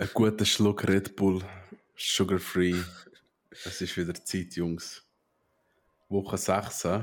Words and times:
Ein 0.00 0.08
guter 0.14 0.44
Schluck 0.44 0.86
Red 0.86 1.16
Bull, 1.16 1.42
sugar 1.96 2.38
free. 2.38 2.76
Es 3.50 3.80
ist 3.80 3.96
wieder 3.96 4.14
Zeit, 4.14 4.54
Jungs. 4.54 5.04
Woche 6.08 6.38
6, 6.38 6.84
äh? 6.84 7.00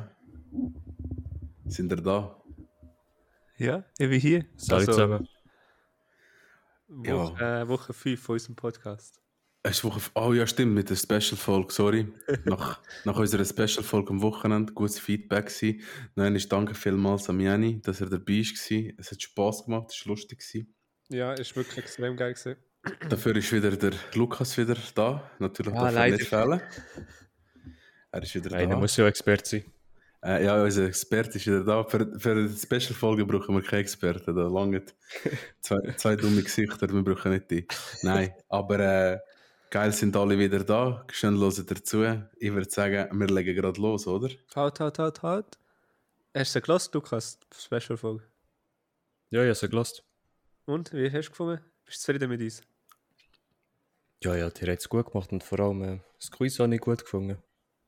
sind 1.66 1.92
ihr 1.92 1.98
da? 1.98 2.42
Ja, 3.58 3.84
ich 3.98 4.10
bin 4.10 4.22
hier. 4.22 4.46
Salut 4.56 4.86
zusammen. 4.86 5.28
Woche, 6.88 7.44
äh, 7.44 7.68
Woche 7.68 7.92
5 7.92 8.22
von 8.22 8.34
unserem 8.36 8.56
Podcast. 8.56 9.22
Es 9.64 9.80
ist 9.80 9.84
Woche, 9.84 10.00
oh 10.14 10.32
ja, 10.32 10.48
stimmt, 10.48 10.74
mit 10.74 10.90
der 10.90 10.96
Special-Folge, 10.96 11.74
sorry. 11.74 12.14
nach, 12.46 12.82
nach 13.04 13.18
unserer 13.18 13.44
Special-Folge 13.44 14.12
am 14.12 14.22
Wochenende, 14.22 14.72
gutes 14.72 15.00
Feedback 15.00 15.48
gewesen. 15.48 15.82
Nein, 16.16 16.34
ich 16.38 16.48
danke 16.48 16.74
vielmals 16.74 17.30
an 17.30 17.42
Jani, 17.42 17.82
dass 17.82 18.00
er 18.00 18.08
dabei 18.08 18.36
war. 18.36 18.94
Es 18.98 19.12
hat 19.12 19.22
Spass 19.22 19.66
gemacht, 19.66 19.92
es 19.92 20.06
war 20.06 20.12
lustig. 20.12 20.40
Gewesen. 20.40 20.74
Ja, 21.10 21.34
ist 21.34 21.58
wirklich 21.58 21.80
extrem 21.80 22.16
geil 22.16 22.34
gewesen. 22.34 22.56
Dafür 23.10 23.36
ist 23.36 23.52
wieder 23.52 23.72
der 23.72 23.94
Lukas 24.14 24.58
wieder 24.58 24.78
da. 24.94 25.30
Natürlich 25.40 25.74
Ah, 25.74 25.92
darf 25.92 25.96
er 25.96 26.10
nicht 26.12 26.28
fehlen. 26.28 26.62
Er 28.12 28.24
ist 28.24 28.36
wieder 28.36 28.56
Einer 28.56 28.76
da. 28.76 28.80
muss 28.80 28.96
ja 28.98 29.08
Experte 29.08 29.50
sein. 29.50 29.66
Äh, 30.24 30.46
ja, 30.46 30.64
unser 30.64 30.86
Experte 30.86 31.38
ist 31.38 31.46
wieder 31.46 31.64
da. 31.64 31.84
Für, 31.84 32.20
für 32.20 32.48
die 32.48 32.58
Special-Folge 32.58 33.26
brauchen 33.26 33.54
wir 33.56 33.62
keine 33.62 33.82
Experten. 33.82 34.36
Da 34.36 34.48
lange 34.48 34.84
zwei, 35.62 35.94
zwei 35.98 36.16
dumme 36.16 36.42
Gesichter, 36.42 36.90
wir 36.92 37.04
brauchen 37.04 37.32
nicht 37.32 37.52
die. 37.52 37.68
Nein, 38.02 38.34
aber 38.50 38.80
äh, 38.80 39.20
geil 39.70 39.92
sind 39.92 40.16
alle 40.16 40.38
wieder 40.40 40.64
da. 40.64 41.06
Schön 41.12 41.38
hören 41.38 41.66
dazu. 41.68 42.04
Ich 42.38 42.54
würde 42.54 42.70
sagen, 42.70 43.20
wir 43.20 43.28
legen 43.28 43.56
gerade 43.56 43.80
los, 43.80 44.08
oder? 44.08 44.30
Halt, 44.56 44.80
halt, 44.80 44.98
halt, 45.00 45.22
halt. 45.22 45.60
Hast 46.36 46.56
du 46.56 46.62
gelassen, 46.62 46.90
Lukas? 46.94 47.40
Special-Folge. 47.56 48.24
Ja, 49.30 49.42
ich 49.42 49.48
habe 49.48 49.56
sie 49.56 49.70
gelost. 49.70 50.04
Und, 50.66 50.92
wie 50.94 51.12
hast 51.12 51.28
du 51.28 51.32
gefunden? 51.32 51.60
Bist 51.86 51.98
du 52.00 52.06
zufrieden 52.06 52.30
mit 52.30 52.42
uns? 52.42 52.62
Ja, 54.24 54.36
ja, 54.36 54.50
die 54.50 54.70
hat 54.70 54.80
es 54.80 54.90
gut 54.90 55.12
gemacht 55.12 55.32
und 55.32 55.44
vor 55.44 55.60
allem 55.60 55.84
äh, 55.84 56.00
das 56.20 56.32
Quiz 56.32 56.58
habe 56.60 56.74
ich 56.74 56.82
gut 56.82 57.04
gefunden. 57.04 57.38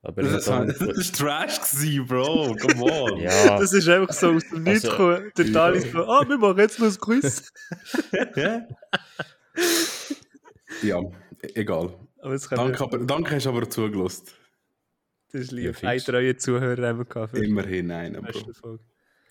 Aber 0.04 0.22
ich 0.22 0.30
Das, 0.32 0.48
ist 0.48 1.16
Trash 1.18 1.60
gewesen, 1.60 2.06
Bro. 2.06 2.56
Come 2.62 2.84
on. 2.84 3.18
ja, 3.20 3.58
Das 3.58 3.74
ist 3.74 3.88
einfach 3.90 4.14
so 4.14 4.34
aus 4.34 4.44
dem 4.50 4.64
Nichts 4.64 4.86
Also- 4.86 4.98
gekommen. 4.98 5.32
Der 5.38 5.46
Dali 5.46 5.80
so, 5.82 6.06
ah, 6.06 6.24
wir 6.28 6.38
machen 6.38 6.60
jetzt 6.60 6.80
noch 6.80 6.88
ein 6.88 6.98
Quiz. 6.98 7.52
ja, 10.84 11.02
egal. 11.56 11.94
Aber 12.22 12.38
Danke, 12.38 12.84
aber, 12.84 12.98
danke 13.00 13.36
hast 13.36 13.46
du 13.46 13.50
aber 13.50 13.70
zugelassen. 13.70 14.26
das 15.32 15.42
ist 15.42 15.52
Ja, 15.52 15.58
lieb. 15.58 15.76
fix. 15.76 15.84
Ein 15.88 16.00
treue 16.00 16.38
Zuhörer 16.38 16.88
haben 16.88 17.00
wir 17.00 17.06
gehabt 17.06 17.36
Immerhin 17.38 17.92
einen, 17.92 18.22
Bro. 18.22 18.80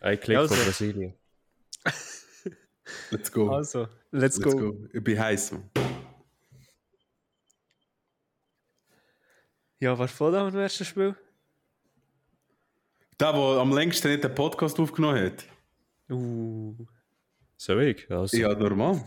Ein 0.00 0.20
Klick 0.20 0.36
Also. 0.38 0.54
von 0.54 0.64
Brasilien. 0.64 1.14
Let's 3.10 3.32
go. 3.32 3.50
Also, 3.50 3.82
let's, 4.10 4.38
Let's 4.38 4.40
go. 4.40 4.72
go. 4.72 4.88
Ich 4.92 5.02
bin 5.02 5.18
heiß, 5.18 5.52
man. 5.52 5.70
Ja, 9.80 9.98
was 9.98 10.10
vor 10.12 10.32
am 10.34 10.54
ersten 10.56 10.84
Spiel? 10.84 11.14
Der, 13.20 13.32
der 13.32 13.40
am 13.40 13.72
längsten 13.74 14.08
nicht 14.10 14.24
den 14.24 14.34
Podcast 14.34 14.78
aufgenommen 14.78 15.24
hat. 15.24 15.44
Uh, 16.10 16.74
So 17.56 17.78
ich? 17.78 18.10
Also, 18.10 18.36
Ja, 18.36 18.54
normal. 18.54 19.02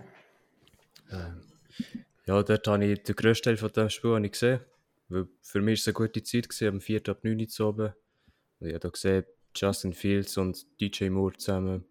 ja, 2.25 2.43
dort 2.43 2.67
habe 2.67 2.85
ich 2.85 3.03
den 3.03 3.15
grössten 3.15 3.45
Teil 3.45 3.57
von 3.57 3.71
dem 3.71 3.89
Spiel 3.89 4.11
ich 4.25 4.31
gesehen. 4.31 4.59
Weil 5.07 5.27
für 5.41 5.61
mich 5.61 5.79
war 5.79 5.81
es 5.81 5.87
eine 5.87 5.93
gute 5.93 6.23
Zeit, 6.23 6.49
gewesen, 6.49 6.67
am 6.67 6.81
4. 6.81 7.09
ab 7.09 7.23
9 7.23 7.39
Uhr 7.39 7.47
zu 7.47 7.67
oben. 7.67 7.93
Und 8.59 8.67
ich 8.67 8.73
habe 8.73 8.79
da 8.79 8.89
gesehen, 8.89 9.25
Justin 9.55 9.93
Fields 9.93 10.37
und 10.37 10.65
DJ 10.79 11.09
Moore 11.09 11.37
zusammen. 11.37 11.85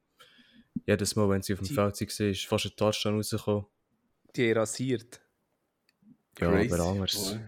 Jedes 0.86 1.16
Mal, 1.16 1.28
wenn 1.28 1.42
sie 1.42 1.54
auf 1.54 1.58
dem 1.60 1.66
Die- 1.68 1.74
Feld 1.74 2.00
waren, 2.00 2.30
ist 2.30 2.46
fast 2.46 2.66
ein 2.66 2.76
Touchdown 2.76 3.14
rausgekommen. 3.16 3.66
die 4.36 4.52
rasiert. 4.52 5.20
Ja, 6.38 6.50
Crazy. 6.52 6.72
aber 6.74 6.84
anders. 6.84 7.30
Boy. 7.32 7.40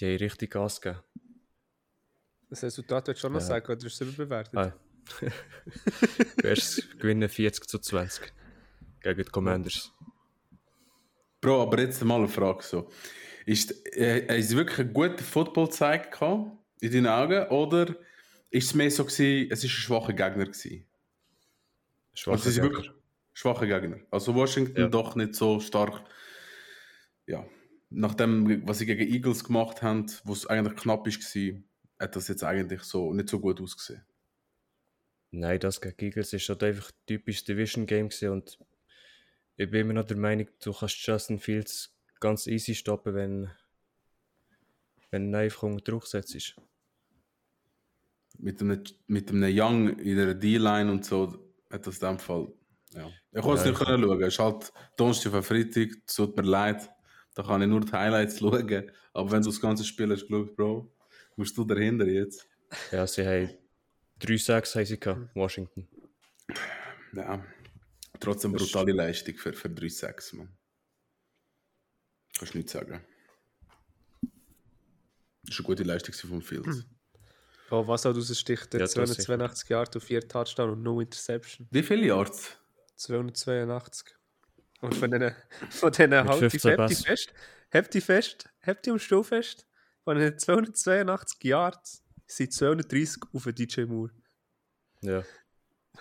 Die 0.00 0.06
haben 0.06 0.16
richtig 0.16 0.50
Gas 0.50 0.80
gegeben. 0.80 1.02
Das 2.48 2.62
Resultat 2.64 3.06
willst 3.06 3.18
du 3.22 3.26
schon 3.26 3.32
noch 3.32 3.40
Ja. 3.40 3.46
sagen, 3.46 3.66
oder 3.70 3.86
ist 3.86 4.00
es 4.00 4.00
überbewertet? 4.00 4.56
Ah. 4.56 4.74
Erst 6.42 6.98
gewinnen 6.98 7.28
40 7.28 7.66
zu 7.68 7.78
20 7.78 8.32
gegen 9.02 9.16
die 9.24 9.24
Commanders. 9.30 9.92
Bro, 11.40 11.62
aber 11.62 11.80
jetzt 11.80 12.02
mal 12.04 12.16
eine 12.18 12.28
Frage 12.28 12.62
so. 12.62 12.90
Ist, 13.46 13.72
äh, 13.96 14.26
haben 14.28 14.42
sie 14.42 14.56
wirklich 14.56 14.78
einen 14.80 14.92
guten 14.92 15.18
Football 15.24 15.66
gezeigt 15.66 16.20
in 16.80 16.92
deinen 16.92 17.06
Augen? 17.06 17.48
Oder 17.48 17.96
ist 18.50 18.66
es 18.66 18.74
mehr 18.74 18.90
so 18.90 19.04
gewesen, 19.04 19.50
es 19.50 19.60
ist 19.60 19.64
ein 19.64 19.68
schwacher 19.70 20.12
Gegner 20.12 20.44
gewesen? 20.46 20.86
Schwacher 22.14 22.32
Also 22.44 22.50
Gegner. 22.50 22.62
wirklich 22.70 22.90
schwache 23.32 23.66
Gegner. 23.66 24.00
Also 24.10 24.34
Washington 24.34 24.80
Ja. 24.82 24.88
doch 24.88 25.14
nicht 25.16 25.34
so 25.34 25.60
stark. 25.60 26.02
Ja, 27.26 27.46
nach 27.90 28.14
dem, 28.14 28.66
was 28.66 28.78
sie 28.78 28.86
gegen 28.86 29.12
Eagles 29.12 29.44
gemacht 29.44 29.82
haben, 29.82 30.06
wo 30.24 30.32
es 30.32 30.46
eigentlich 30.46 30.76
knapp 30.76 31.06
ist, 31.06 31.34
war, 31.34 31.60
hat 31.98 32.16
das 32.16 32.28
jetzt 32.28 32.44
eigentlich 32.44 32.82
so 32.82 33.12
nicht 33.12 33.28
so 33.28 33.40
gut 33.40 33.60
ausgesehen. 33.60 34.04
Nein, 35.32 35.60
das 35.60 35.80
gegen 35.80 36.04
Eagles 36.04 36.32
ist 36.32 36.48
halt 36.48 36.62
einfach 36.62 36.90
ein 36.90 37.06
typisches 37.06 37.44
Division-Game 37.44 38.08
gewesen 38.08 38.30
und 38.30 38.58
ich 39.56 39.70
bin 39.70 39.82
immer 39.82 39.92
noch 39.92 40.06
der 40.06 40.16
Meinung, 40.16 40.48
du 40.62 40.72
kannst 40.72 41.06
Justin 41.06 41.38
Fields 41.38 41.94
ganz 42.20 42.46
easy 42.46 42.74
stoppen, 42.74 43.14
wenn, 43.14 43.50
wenn 45.10 45.34
er 45.34 45.40
einfach 45.40 45.64
unter 45.64 45.82
Druck 45.84 46.06
setzt. 46.06 46.56
Mit 48.38 48.60
einem, 48.60 48.82
mit 49.06 49.30
einem 49.30 49.50
Young 49.52 49.98
in 49.98 50.16
der 50.16 50.34
D-Line 50.34 50.90
und 50.90 51.04
so 51.04 51.52
hat 51.70 51.86
das 51.86 51.98
in 51.98 52.08
dem 52.08 52.18
Fall. 52.18 52.48
Ja. 52.94 53.10
Ich 53.32 53.42
konnte 53.42 53.60
es 53.60 53.64
nicht 53.66 53.80
ich- 53.80 53.86
können 53.86 54.02
schauen. 54.02 54.22
Es 54.22 54.28
ist 54.28 54.38
halt 54.38 54.72
Donnerstag 54.96 55.34
auf 55.34 55.46
Freitag, 55.46 55.90
es 56.06 56.14
tut 56.14 56.36
mir 56.36 56.42
leid. 56.42 56.90
Da 57.34 57.42
kann 57.42 57.62
ich 57.62 57.68
nur 57.68 57.80
die 57.80 57.92
Highlights 57.92 58.38
schauen. 58.38 58.90
Aber 59.12 59.30
wenn 59.30 59.42
du 59.42 59.50
das 59.50 59.60
ganze 59.60 59.84
Spiel 59.84 60.10
hast 60.10 60.26
geschaut, 60.26 60.56
Bro, 60.56 60.92
musst 61.36 61.56
du 61.56 61.64
dahinter 61.64 62.06
jetzt. 62.06 62.46
Ja, 62.90 63.06
sie 63.06 63.26
haben 63.26 63.50
3-6 64.20 64.74
haben 64.74 64.86
sie 64.86 65.00
gehabt, 65.00 65.34
Washington. 65.34 65.88
Ja. 67.12 67.44
Trotzdem 68.20 68.52
brutale 68.52 68.92
Leistung 68.92 69.34
für, 69.36 69.52
für 69.52 69.68
3-6, 69.68 70.36
man. 70.36 70.48
Kannst 72.38 72.54
du 72.54 72.58
nichts 72.58 72.72
sagen. 72.72 73.04
Das 75.42 75.54
ist 75.54 75.60
eine 75.60 75.66
gute 75.66 75.82
Leistung 75.82 76.14
von 76.14 76.42
Fields. 76.42 76.84
Oh, 77.70 77.86
was 77.86 78.04
auch 78.04 78.14
raussticht, 78.14 78.72
der 78.72 78.80
Ja, 78.80 78.84
das 78.84 78.92
282 78.92 79.68
Jahre 79.68 79.90
auf 79.96 80.02
4 80.02 80.28
Touchdown 80.28 80.70
und 80.70 80.82
no 80.82 81.00
Interception. 81.00 81.66
Wie 81.70 81.82
viele 81.82 82.06
Yards? 82.06 82.58
282. 82.96 84.14
Und 84.80 84.94
von 84.94 85.10
denen, 85.10 85.34
von 85.70 85.92
denen 85.92 86.26
halt 86.28 86.42
die 86.42 86.50
15 86.58 86.70
hebt 86.78 86.90
die 86.90 86.94
fest, 86.94 87.32
hebt 87.70 87.94
die 87.94 88.00
fest, 88.00 88.48
hebt 88.60 88.86
die 88.86 88.90
am 88.90 88.98
Stuhl 88.98 89.24
fest. 89.24 89.66
Von 90.04 90.16
den 90.18 90.38
282 90.38 91.44
Yards 91.44 92.02
sind 92.26 92.52
230 92.52 93.22
auf 93.34 93.44
den 93.44 93.54
DJ 93.54 93.82
Moore. 93.82 94.10
Ja, 95.02 95.22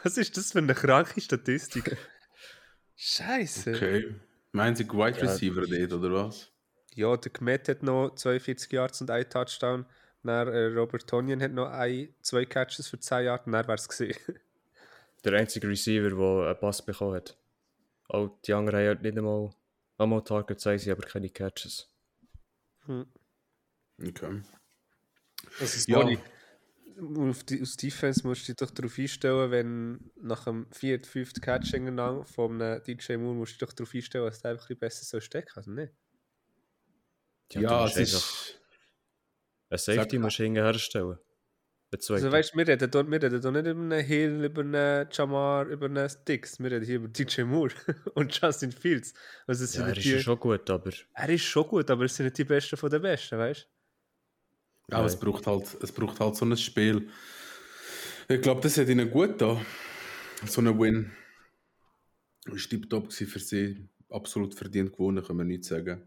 Was 0.04 0.18
ist 0.18 0.36
das 0.38 0.52
für 0.54 0.60
eine 0.60 0.74
kranke 0.74 1.20
Statistik? 1.20 1.98
Scheiße. 2.96 3.76
Okay. 3.76 4.16
Meinen 4.52 4.76
Sie 4.76 4.88
Wide 4.90 5.20
Ja. 5.20 5.30
Receiver 5.32 5.62
dort, 5.66 5.94
oder 5.94 6.14
was? 6.28 6.52
Ja, 6.96 7.16
der 7.16 7.32
Kmet 7.32 7.68
hat 7.70 7.84
noch 7.84 8.16
42 8.16 8.72
Yards 8.72 9.02
und 9.02 9.12
ein 9.12 9.30
Touchdown. 9.30 9.86
Dann, 10.24 10.48
äh, 10.50 10.66
Robert 10.66 11.08
Tonyan 11.08 11.42
hat 11.42 11.52
noch 11.52 11.70
ein, 11.70 12.14
zwei 12.22 12.46
Catches 12.46 12.88
für 12.88 13.00
10 13.00 13.26
Yards 13.26 13.46
und 13.46 13.54
dann 13.54 13.66
wäre 13.68 13.76
es 13.76 13.88
gesehen. 13.88 14.18
der 15.24 15.34
einzige 15.34 15.68
Receiver, 15.68 16.10
der 16.10 16.48
einen 16.50 16.60
Pass 16.60 16.86
bekommen 16.86 17.16
hat. 17.16 17.38
Auch 18.10 18.40
die 18.42 18.54
anderen 18.54 18.80
haben 18.80 18.88
halt 18.88 19.02
nicht 19.04 19.18
einmal, 19.18 19.52
einmal 19.98 20.24
Targets, 20.24 20.64
sie 20.64 20.92
aber 20.92 21.04
keine 21.04 21.30
Catches. 21.30 21.88
Okay. 22.88 24.42
Das 25.60 25.76
ist 25.76 25.88
Ja. 25.88 26.08
Auf 27.00 27.44
die, 27.46 27.62
aus 27.62 27.78
Defense 27.78 28.28
musst 28.28 28.42
du 28.42 28.52
dich 28.52 28.58
doch 28.58 28.72
darauf 28.72 28.98
einstellen, 28.98 29.52
wenn 29.52 30.12
nach 30.22 30.44
dem 30.44 30.70
vierten, 30.74 31.06
fünften 31.06 31.40
Catch 31.40 31.72
lang 31.72 32.26
von 32.26 32.62
einem 32.62 32.84
DJ 32.84 33.16
Moore 33.16 33.36
musst 33.36 33.54
du 33.54 33.66
dich 33.66 33.70
doch 33.70 33.74
darauf 33.74 33.94
einstellen, 33.94 34.26
dass 34.26 34.42
der 34.42 34.52
einfach 34.52 34.66
ein 34.66 34.68
bisschen 34.68 34.80
besser 34.80 35.06
so 35.06 35.20
stecken 35.22 35.50
kann, 35.54 35.74
ne? 35.76 35.96
Ja, 37.54 37.62
Ja, 37.62 37.86
es 37.86 37.96
ist. 37.96 38.60
Ein 39.70 39.78
Safety 39.78 40.18
musst 40.18 40.40
du 40.40 40.44
herstellen. 40.44 41.20
Der 41.92 42.00
zweite. 42.00 42.26
Also 42.26 42.32
weißt 42.32 42.54
du, 42.54 42.58
wir 42.58 42.68
reden 42.68 42.92
wir 42.92 43.30
doch 43.40 43.52
nicht 43.52 43.66
über 43.66 43.82
einen 43.82 44.06
Hill, 44.06 44.44
über 44.44 44.62
einen 44.62 45.08
Jamar, 45.12 45.66
über 45.68 45.88
einen 45.88 46.08
Sticks, 46.08 46.60
wir 46.60 46.72
reden 46.72 46.86
hier 46.86 46.98
über 46.98 47.08
DJ 47.08 47.44
Moore 47.44 47.74
und 48.14 48.40
Justin 48.40 48.72
Fields. 48.72 49.14
Also 49.48 49.64
es 49.64 49.72
sind 49.72 49.82
ja, 49.82 49.88
er 49.88 49.98
ist 49.98 50.06
die, 50.06 50.12
ja 50.12 50.20
schon 50.20 50.40
gut, 50.40 50.70
aber 50.70 50.92
er 51.14 51.30
ist 51.30 51.44
schon 51.44 51.68
gut, 51.68 51.90
aber 51.90 52.06
es 52.06 52.16
sind 52.16 52.26
nicht 52.26 52.38
die 52.38 52.44
Besten 52.44 52.78
von 52.78 52.90
den 52.90 53.02
Besten, 53.02 53.40
weißt 53.40 53.68
du? 54.88 54.96
Aber 54.96 55.06
es 55.06 55.20
braucht, 55.20 55.46
halt, 55.48 55.78
es 55.82 55.92
braucht 55.92 56.20
halt 56.20 56.36
so 56.36 56.46
ein 56.46 56.58
Spiel. 56.58 57.10
Ich 58.28 58.42
glaube, 58.42 58.62
das 58.62 58.78
hat 58.78 58.88
ihnen 58.88 59.10
gut 59.10 59.42
da. 59.42 59.60
So 60.46 60.62
ein 60.62 60.80
Win. 60.80 61.12
Ist 62.46 62.70
tiptop 62.70 63.12
für 63.12 63.40
sie. 63.40 63.88
Absolut 64.10 64.56
verdient 64.56 64.92
gewonnen, 64.92 65.24
kann 65.24 65.38
man 65.38 65.48
nicht 65.48 65.66
sagen. 65.66 66.02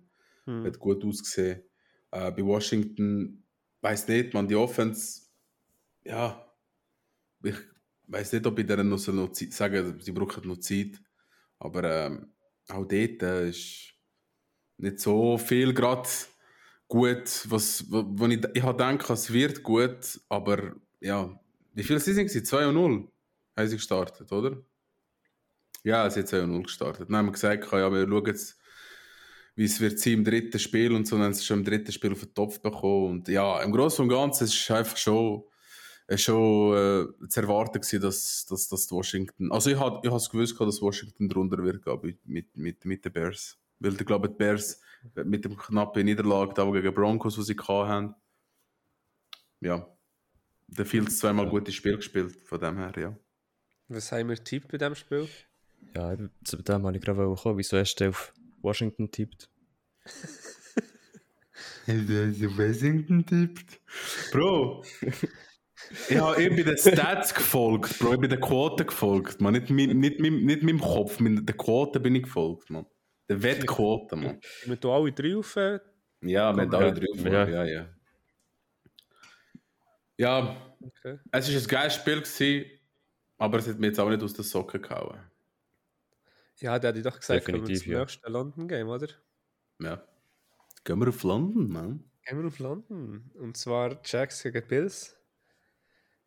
Hm. 0.47 0.65
Hat 0.65 0.79
gut 0.79 1.05
ausgesehen. 1.05 1.63
Äh, 2.11 2.31
bei 2.33 2.43
Washington, 2.45 3.45
weiß 3.81 4.09
nicht, 4.09 4.35
man, 4.35 4.49
die 4.49 4.57
Offense, 4.57 5.22
ja, 6.05 6.53
ich 7.43 7.57
weiß 8.07 8.33
nicht, 8.33 8.47
ob 8.47 8.59
ich 8.59 8.67
denen 8.67 8.89
noch, 8.89 8.99
so 8.99 9.13
noch 9.13 9.33
Zeit, 9.33 9.53
sagen 9.53 10.01
sie 10.01 10.13
brauchen 10.13 10.47
noch 10.47 10.59
Zeit. 10.59 11.01
Aber 11.59 11.85
ähm, 11.85 12.33
auch 12.69 12.87
dort 12.87 13.23
äh, 13.23 13.49
ist 13.49 13.95
nicht 14.79 15.01
so 15.01 15.39
viel 15.39 15.73
gerade 15.73 16.09
gut, 16.89 17.47
was, 17.49 17.91
wo, 17.91 18.05
wo 18.07 18.27
ich, 18.27 18.45
ich 18.55 18.63
gedacht, 18.63 19.11
es 19.11 19.33
wird 19.33 19.63
gut, 19.63 20.21
aber 20.29 20.75
ja, 21.01 21.41
wie 21.75 21.83
viel 21.83 21.99
sind 21.99 22.31
sie? 22.31 22.43
2 22.43 22.67
und 22.67 22.75
0 22.75 23.09
haben 23.57 23.69
sie 23.69 23.77
gestartet, 23.77 24.31
oder? 24.31 24.63
Ja, 25.85 26.09
sie 26.11 26.21
haben 26.21 26.27
2 26.27 26.43
und 26.43 26.53
0 26.53 26.63
gestartet. 26.65 27.09
Dann 27.09 27.17
haben 27.17 27.27
wir 27.27 27.33
gesagt, 27.33 27.73
ja, 27.73 27.91
wir 27.91 28.07
schauen 28.07 28.27
jetzt, 28.27 28.59
wie 29.55 29.65
es 29.65 29.81
wird 29.81 29.99
sein 29.99 30.15
im 30.15 30.25
dritten 30.25 30.59
Spiel 30.59 30.93
und 30.93 31.07
so, 31.07 31.17
dann 31.17 31.27
haben 31.27 31.35
sie 31.35 31.45
schon 31.45 31.61
im 31.61 31.65
dritten 31.65 31.93
Spiel 31.93 32.13
auf 32.13 32.21
den 32.21 32.35
Topf 32.35 32.61
bekommen 32.61 33.11
und 33.11 33.29
ja, 33.29 33.63
im 33.63 33.73
Großen 33.73 34.03
und 34.03 34.09
Ganzen 34.09 34.45
ist 34.45 34.55
es 34.55 34.71
einfach 34.71 34.97
schon, 34.97 35.45
es 35.45 35.52
schon 36.17 36.75
äh, 37.23 37.29
zu 37.29 37.41
erwarten 37.41 37.81
gewesen, 37.81 38.01
dass, 38.01 38.47
dass, 38.47 38.69
dass 38.69 38.91
Washington, 38.91 39.51
also 39.53 39.71
ich 39.71 39.79
habe 39.79 40.07
ich 40.07 40.13
es 40.13 40.31
gewusst, 40.31 40.59
dass 40.61 40.83
Washington 40.83 41.29
drunter 41.29 41.63
wird 41.63 41.85
gehen 41.85 42.19
mit, 42.25 42.57
mit, 42.57 42.85
mit 42.85 43.05
den 43.05 43.13
Bears. 43.13 43.59
Weil 43.79 43.95
ich 43.95 44.07
glaube, 44.07 44.29
die 44.29 44.37
Bears 44.37 44.81
mit 45.25 45.45
dem 45.45 45.57
knappen 45.57 46.05
Niederlage 46.05 46.55
da 46.55 46.71
gegen 46.71 46.95
Broncos, 46.95 47.35
die 47.37 47.43
sie 47.43 47.57
haben, 47.57 48.15
ja, 49.61 49.87
der 50.67 50.87
Fields 50.87 51.19
zweimal 51.19 51.49
gutes 51.49 51.75
Spiel 51.75 51.97
gespielt, 51.97 52.37
von 52.45 52.61
dem 52.61 52.79
her, 52.79 52.93
ja. 52.97 53.17
Was 53.89 54.11
haben 54.13 54.29
wir 54.29 54.43
tippt 54.43 54.69
bei 54.69 54.79
diesem 54.79 54.95
Spiel? 54.95 55.29
Ja, 55.95 56.17
zu 56.45 56.57
dem 56.57 56.87
habe 56.87 56.97
ich 56.97 57.03
gerade 57.03 57.29
gekommen. 57.29 57.59
Wieso 57.59 57.77
hast 57.77 57.97
du 57.97 58.09
auf 58.09 58.33
Washington 58.63 59.11
tippt? 59.11 59.51
du 61.87 62.57
Washington 62.57 63.27
tippt? 63.27 63.81
Bro! 64.33 64.85
ich 66.09 66.19
habe 66.19 66.43
eben 66.43 66.57
den 66.57 66.77
Stats 66.77 67.35
gefolgt, 67.35 67.99
Bro. 67.99 68.15
Ich 68.15 68.21
bin 68.21 68.31
der 68.31 68.41
Quote 68.41 68.85
gefolgt, 68.85 69.41
man. 69.41 69.53
Nicht, 69.53 69.71
nicht, 69.71 69.95
nicht, 69.95 70.21
nicht 70.21 70.63
meinem 70.63 70.81
Kopf, 70.81 71.21
mit 71.21 71.49
der 71.49 71.57
Quote 71.57 72.01
bin 72.01 72.15
ich 72.15 72.25
gefolgt, 72.25 72.71
man. 72.71 72.87
Der 73.29 73.43
Wettquote, 73.43 74.17
man. 74.17 74.41
Mit 74.67 74.85
alle 74.85 75.13
drei 75.13 75.37
auf? 75.37 75.57
Ja, 76.23 76.53
mit 76.53 76.75
alle 76.75 76.93
drei 76.93 77.07
auf. 77.13 77.25
Ja, 77.25 77.49
ja. 77.49 77.65
ja. 77.65 77.89
Ja, 80.19 80.57
okay. 80.81 81.19
es 81.33 81.53
war 81.53 81.61
ein 81.61 81.67
geiles 81.67 81.95
Spiel, 81.95 82.21
gewesen, 82.21 82.67
aber 83.39 83.59
es 83.59 83.67
hat 83.67 83.79
mir 83.79 83.89
jetzt 83.89 83.99
auch 83.99 84.09
nicht 84.09 84.23
aus 84.23 84.35
den 84.35 84.45
Socken 84.45 84.81
gehauen. 84.81 85.19
Ja, 86.61 86.79
der 86.79 86.95
hat 86.95 87.07
doch 87.07 87.19
gesagt, 87.19 87.49
Definitiv, 87.49 87.87
wir 87.87 87.93
ja. 87.95 88.01
nächste 88.01 88.31
London 88.31 88.69
Game, 88.69 88.89
oder? 88.89 89.09
Ja. 89.81 90.07
Gehen 90.85 91.01
wir 91.01 91.09
auf 91.09 91.23
London, 91.23 91.69
man. 91.69 92.05
Gehen 92.25 92.39
wir 92.39 92.47
auf 92.47 92.59
London. 92.59 93.31
Und 93.35 93.57
zwar 93.57 94.01
Jacks 94.05 94.43
gegen 94.43 94.67
Bills. 94.69 95.17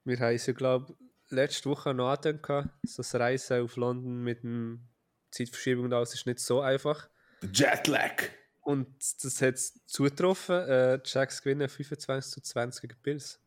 Wir 0.06 0.20
haben 0.20 0.36
es, 0.36 0.46
glaube 0.46 0.96
letzte 1.30 1.70
Woche 1.70 1.94
noch 1.94 2.10
angedenkt, 2.10 2.70
so 2.84 2.98
das 2.98 3.16
Reisen 3.16 3.62
auf 3.62 3.76
London 3.76 4.24
mit 4.24 4.44
dem 4.44 4.88
Zeitverschiebung 5.32 5.90
da, 5.90 6.02
ist 6.02 6.26
nicht 6.26 6.40
so 6.40 6.62
einfach. 6.62 7.10
Jetlag! 7.54 8.30
Und 8.62 8.88
das 9.22 9.42
hat 9.42 9.58
zugetroffen. 9.58 10.56
Äh, 10.56 11.00
Jacks 11.04 11.42
gewinnen 11.42 11.70
25 11.70 12.34
zu 12.34 12.42
20 12.42 12.82
gegen 12.82 13.02
Bills. 13.02 13.40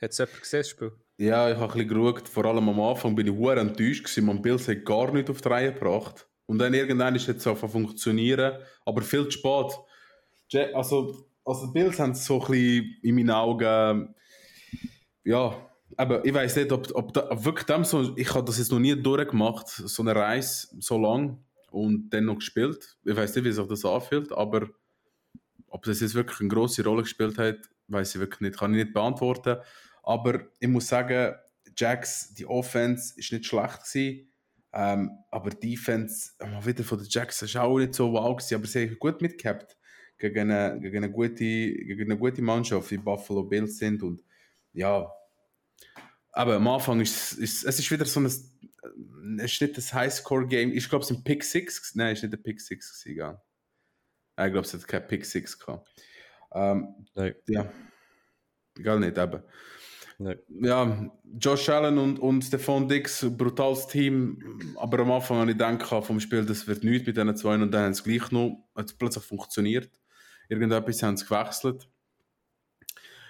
Hat 0.00 0.10
es 0.10 0.18
jemand 0.18 0.40
gesehen, 0.40 0.60
das 0.60 0.68
Spiel? 0.68 0.92
Ja, 1.16 1.50
ich 1.50 1.56
habe 1.56 1.72
ein 1.72 1.72
bisschen 1.72 1.88
geschaut. 1.88 2.28
Vor 2.28 2.44
allem 2.44 2.68
am 2.68 2.80
Anfang 2.80 3.16
bin 3.16 3.26
ich 3.26 3.36
sehr 3.36 3.56
enttäuscht 3.56 4.04
gewesen. 4.04 4.26
Man 4.26 4.40
Bills 4.40 4.68
hat 4.68 4.84
gar 4.84 5.12
nicht 5.12 5.28
auf 5.28 5.40
die 5.40 5.48
Reihe 5.48 5.72
gebracht. 5.72 6.28
Und 6.46 6.58
dann 6.58 6.72
irgendwann 6.72 7.16
ist 7.16 7.28
es 7.28 7.46
auf 7.46 7.58
funktionieren, 7.60 8.58
aber 8.84 9.02
viel 9.02 9.24
zu 9.28 9.32
spät. 9.32 10.72
Also, 10.72 11.28
also 11.44 11.72
Bills 11.72 11.98
haben 11.98 12.14
so 12.14 12.40
ein 12.40 12.46
bisschen 12.46 12.96
in 13.02 13.14
meinen 13.16 13.30
Augen, 13.30 14.14
ja, 15.24 15.67
aber 15.98 16.24
ich 16.24 16.32
weiß 16.32 16.54
nicht, 16.54 16.70
ob, 16.70 16.88
ob, 16.94 17.12
da, 17.12 17.28
ob 17.28 17.44
wirklich 17.44 17.66
dem 17.66 17.82
so, 17.82 18.16
ich 18.16 18.32
habe 18.32 18.44
das 18.44 18.58
jetzt 18.58 18.70
noch 18.70 18.78
nie 18.78 18.94
durchgemacht, 18.94 19.66
so 19.66 20.02
eine 20.02 20.14
Reise 20.14 20.68
so 20.78 20.96
lang 20.96 21.44
und 21.72 22.10
dann 22.10 22.26
noch 22.26 22.36
gespielt. 22.36 22.96
Ich 23.04 23.16
weiß 23.16 23.34
nicht, 23.34 23.44
wie 23.44 23.50
sich 23.50 23.66
das 23.66 23.84
anfühlt, 23.84 24.30
aber 24.30 24.68
ob 25.66 25.82
das 25.82 25.98
jetzt 25.98 26.14
wirklich 26.14 26.38
eine 26.38 26.50
große 26.50 26.84
Rolle 26.84 27.02
gespielt 27.02 27.36
hat, 27.36 27.68
weiß 27.88 28.14
ich 28.14 28.20
wirklich 28.20 28.42
nicht, 28.42 28.56
kann 28.56 28.72
ich 28.74 28.84
nicht 28.84 28.94
beantworten. 28.94 29.56
Aber 30.04 30.40
ich 30.60 30.68
muss 30.68 30.86
sagen, 30.86 31.34
Jacks, 31.76 32.32
die 32.32 32.46
Offense 32.46 33.14
ist 33.16 33.32
nicht 33.32 33.46
schlecht 33.46 33.82
gewesen, 33.82 34.32
ähm, 34.72 35.10
aber 35.32 35.50
die 35.50 35.70
Defense, 35.70 36.30
mal 36.38 36.64
wieder 36.64 36.84
von 36.84 36.98
den 36.98 37.08
Jacks, 37.10 37.42
ist 37.42 37.56
auch 37.56 37.76
nicht 37.76 37.94
so 37.94 38.12
wow 38.12 38.36
gewesen, 38.36 38.54
aber 38.54 38.66
sie 38.68 38.88
haben 38.88 38.98
gut 39.00 39.20
mitgehabt 39.20 39.76
gegen 40.16 40.52
eine, 40.52 40.78
gegen 40.80 40.98
eine, 40.98 41.10
gute, 41.10 41.34
gegen 41.34 42.04
eine 42.04 42.18
gute 42.20 42.40
Mannschaft, 42.40 42.88
wie 42.92 42.98
Buffalo 42.98 43.42
Bills 43.42 43.78
sind 43.78 44.00
und 44.04 44.22
ja, 44.72 45.12
aber 46.38 46.54
am 46.54 46.68
Anfang 46.68 47.00
ist, 47.00 47.32
ist 47.32 47.64
es 47.64 47.78
ist 47.80 47.90
wieder 47.90 48.04
so 48.04 48.20
ein, 48.20 48.26
es 48.26 49.52
ist 49.52 49.60
nicht 49.60 49.76
das 49.76 49.92
Highscore-Game, 49.92 50.72
ich 50.72 50.88
glaube 50.88 51.02
es 51.02 51.08
sind 51.08 51.24
Pick 51.24 51.42
6, 51.42 51.96
nein, 51.96 52.12
es 52.12 52.18
ist 52.18 52.22
nicht 52.22 52.32
der 52.32 52.38
Pick 52.38 52.60
6 52.60 53.02
gewesen. 53.02 53.38
Ich 54.36 54.52
glaube 54.52 54.60
es 54.60 54.72
hat 54.72 54.86
kein 54.86 55.06
Pick 55.08 55.26
6 55.26 55.58
gehabt. 55.58 55.88
Ähm, 56.52 56.94
Nein. 57.14 57.34
Ja, 57.48 57.68
egal 58.78 59.00
nicht, 59.00 59.18
eben. 59.18 59.42
Nein. 60.18 60.38
Ja, 60.48 61.10
Josh 61.40 61.68
Allen 61.70 61.98
und, 61.98 62.20
und 62.20 62.42
Stefan 62.42 62.88
Dix, 62.88 63.26
brutales 63.36 63.88
Team, 63.88 64.76
aber 64.76 65.00
am 65.00 65.10
Anfang 65.10 65.38
habe 65.38 65.50
ich 65.50 65.58
gedacht 65.58 66.06
vom 66.06 66.20
Spiel, 66.20 66.46
das 66.46 66.68
wird 66.68 66.84
nichts 66.84 67.04
mit 67.04 67.16
diesen 67.16 67.36
zwei 67.36 67.54
und 67.56 67.72
dann 67.72 67.82
haben 67.82 67.92
es 67.92 68.04
gleich 68.04 68.30
noch, 68.30 68.64
hat 68.76 68.86
es 68.86 68.94
plötzlich 68.96 69.24
funktioniert. 69.24 69.90
Irgendetwas 70.48 71.02
haben 71.02 71.16
sie 71.16 71.26
gewechselt. 71.26 71.88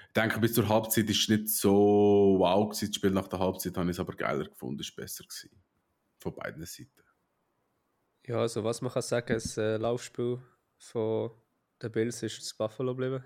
Ich 0.09 0.15
denke, 0.15 0.41
bis 0.41 0.55
zur 0.55 0.69
Halbzeit 0.69 1.09
ist 1.09 1.21
es 1.21 1.29
nicht 1.29 1.49
so 1.49 2.37
wow 2.39 2.69
gewesen. 2.69 2.89
Das 2.89 2.97
Spiel 2.97 3.11
nach 3.11 3.29
der 3.29 3.39
Halbzeit 3.39 3.77
habe 3.77 3.91
ich 3.91 3.97
es 3.97 4.01
aber 4.01 4.15
geiler 4.15 4.45
gefunden, 4.45 4.81
ist 4.81 4.97
besser 4.97 5.25
gewesen. 5.25 5.51
Von 6.19 6.35
beiden 6.35 6.65
Seiten. 6.65 6.91
Ja, 8.27 8.41
also 8.41 8.65
was 8.65 8.81
man 8.83 8.93
kann 8.93 9.03
sagen, 9.03 9.35
das 9.35 9.57
äh, 9.57 9.77
Laufspiel 9.77 10.41
von 10.79 11.31
den 11.83 11.93
Bills 11.93 12.23
ist 12.23 12.41
das 12.41 12.55
Buffalo 12.55 12.95
geblieben. 12.95 13.25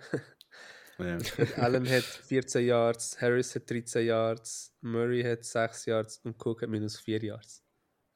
Ja. 0.99 1.19
Allen 1.57 1.89
hat 1.89 2.05
14 2.05 2.67
Yards, 2.67 3.21
Harris 3.21 3.55
hat 3.55 3.69
13 3.69 4.07
Yards, 4.07 4.75
Murray 4.81 5.23
hat 5.23 5.45
6 5.45 5.87
Yards 5.87 6.19
und 6.19 6.37
Cook 6.39 6.63
hat 6.63 6.69
minus 6.69 6.99
4 6.99 7.23
Yards. 7.23 7.65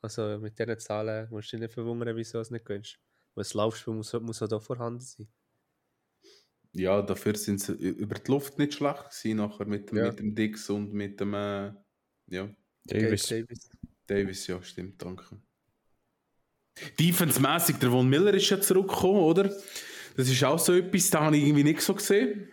Also 0.02 0.38
mit 0.38 0.58
diesen 0.58 0.78
Zahlen 0.78 1.28
musst 1.30 1.52
du 1.52 1.56
dich 1.56 1.62
nicht 1.62 1.74
verwundern, 1.74 2.16
wieso 2.16 2.38
es 2.38 2.50
nicht 2.50 2.64
gönnst. 2.64 2.98
Weil 3.34 3.42
das 3.42 3.54
Laufspiel 3.54 3.94
muss, 3.94 4.12
muss 4.12 4.42
auch 4.42 4.48
da 4.48 4.60
vorhanden 4.60 5.00
sein. 5.00 5.28
Ja, 6.78 7.00
dafür 7.00 7.34
sind 7.36 7.60
sie 7.60 7.72
über 7.72 8.16
die 8.16 8.30
Luft 8.30 8.58
nicht 8.58 8.74
schlecht 8.74 9.10
gewesen, 9.10 9.36
nachher 9.38 9.66
mit, 9.66 9.92
ja. 9.92 10.08
mit 10.08 10.18
dem 10.18 10.34
Dix 10.34 10.68
und 10.68 10.92
mit 10.92 11.18
dem 11.20 11.32
äh, 11.32 11.72
ja. 12.28 12.48
Davis. 12.84 13.28
Davis. 13.28 13.70
Davis, 14.06 14.46
ja, 14.46 14.62
stimmt, 14.62 15.02
danke. 15.02 15.24
Defense-mässig, 17.00 17.78
der 17.78 17.90
Von 17.90 18.08
Miller 18.08 18.34
ist 18.34 18.50
ja 18.50 18.60
zurückgekommen, 18.60 19.20
oder? 19.20 19.44
Das 20.16 20.28
ist 20.28 20.44
auch 20.44 20.58
so 20.58 20.74
etwas, 20.74 21.08
da 21.10 21.24
habe 21.24 21.36
ich 21.36 21.44
irgendwie 21.44 21.64
nicht 21.64 21.80
so 21.80 21.94
gesehen. 21.94 22.52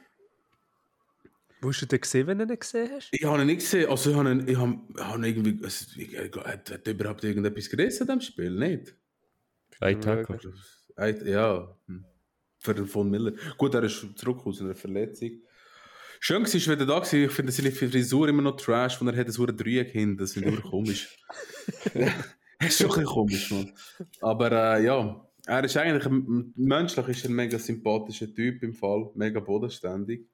Wo 1.62 1.70
hast 1.70 1.82
du 1.82 1.86
den 1.86 2.00
gesehen, 2.00 2.28
wenn 2.28 2.38
du 2.38 2.46
ihn 2.46 2.50
nicht 2.50 2.62
gesehen 2.62 2.92
hast? 2.94 3.10
Ich 3.12 3.24
habe 3.24 3.42
ihn 3.42 3.48
nicht 3.48 3.60
gesehen. 3.60 3.90
Also 3.90 4.12
ich 4.12 4.16
habe, 4.16 4.32
ihn, 4.32 4.48
ich 4.48 4.58
habe, 4.58 4.80
ich 4.96 5.04
habe 5.04 5.28
irgendwie... 5.28 5.64
Also, 5.64 6.44
hat, 6.44 6.72
hat 6.72 6.88
überhaupt 6.88 7.24
irgendetwas 7.24 7.70
gerissen 7.70 8.04
in 8.04 8.20
diesem 8.20 8.22
Spiel? 8.22 8.52
Nicht? 8.52 8.96
Ein 9.80 10.02
Tackle. 10.02 10.40
Ja. 11.26 11.78
Hm. 11.88 12.06
Für 12.64 12.88
Von 12.88 13.10
Miller. 13.10 13.34
Gut, 13.58 13.74
er 13.74 13.84
ist 13.84 14.06
zurück 14.16 14.46
aus 14.46 14.62
einer 14.62 14.74
Verletzung. 14.74 15.32
Schön 16.22 16.44
war, 16.44 16.54
wieder 16.54 16.86
da 16.86 17.00
gewesen. 17.00 17.26
Ich 17.26 17.32
finde 17.32 17.52
seine 17.52 17.72
Frisur 17.72 18.30
immer 18.30 18.42
noch 18.42 18.56
trash, 18.56 19.02
und 19.02 19.10
er 19.10 19.18
hat 19.18 19.30
so 19.30 19.44
eine 19.44 19.54
Dreieck 19.54 19.92
hin. 19.92 20.16
Das 20.16 20.32
finde 20.32 20.50
ich 20.50 20.56
immer 20.56 20.64
komisch. 20.64 21.18
das 21.94 22.70
ist 22.70 22.78
schon 22.78 22.86
ein 22.86 22.94
bisschen 22.94 23.06
komisch, 23.06 23.52
man. 23.52 23.74
Aber 24.22 24.78
äh, 24.78 24.86
ja, 24.86 25.28
er 25.46 25.64
ist 25.66 25.76
eigentlich, 25.76 26.08
menschlich 26.56 27.08
ist 27.10 27.26
er 27.26 27.32
ein 27.32 27.36
mega 27.36 27.60
sympathischer 27.60 28.34
Typ 28.34 28.64
im 28.64 28.74
Fall, 28.74 29.12
mega 29.16 29.42
bodenständig. 29.42 30.26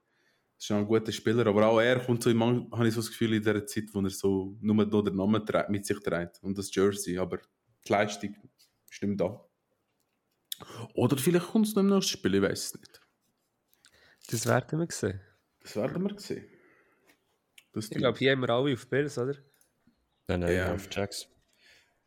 Das 0.56 0.66
ist 0.66 0.72
ein 0.72 0.86
guter 0.86 1.12
Spieler, 1.12 1.48
aber 1.48 1.66
auch 1.66 1.80
er 1.80 2.00
kommt 2.00 2.22
so, 2.22 2.30
im, 2.30 2.44
habe 2.72 2.88
ich 2.88 2.94
so 2.94 3.02
das 3.02 3.10
Gefühl, 3.10 3.34
in 3.34 3.44
der 3.44 3.66
Zeit, 3.66 3.86
wo 3.92 4.02
er 4.02 4.10
so 4.12 4.56
nur 4.62 4.76
noch 4.76 5.02
den 5.02 5.16
Namen 5.16 5.44
mit 5.70 5.86
sich 5.88 6.00
trägt 6.02 6.44
und 6.44 6.56
das 6.56 6.70
Jersey, 6.76 7.18
aber 7.18 7.40
die 7.88 7.92
Leistung 7.92 8.36
stimmt 8.88 9.20
da. 9.20 9.49
Oder 10.94 11.18
vielleicht 11.18 11.48
kommt 11.48 11.68
es 11.68 11.76
noch 11.76 11.84
im 11.84 11.90
nächsten 11.90 12.12
Spiel, 12.12 12.36
ich 12.36 12.42
weiß 12.42 12.66
es 12.66 12.74
nicht. 12.76 13.02
Das 14.30 14.46
werden 14.46 14.80
wir 14.80 14.88
sehen. 14.92 15.22
Das 15.62 15.76
werden 15.76 16.04
wir 16.04 16.20
sehen. 16.20 16.46
Das 17.74 17.90
ich 17.90 17.98
glaube, 17.98 18.18
hier 18.18 18.32
haben 18.32 18.42
wir 18.42 18.50
alle 18.50 18.74
auf 18.74 18.88
Bills, 18.88 19.18
oder? 19.18 19.36
Nein, 20.28 20.42
nein, 20.42 20.56
ja. 20.56 20.74
auf 20.74 20.88
Jacks. 20.92 21.28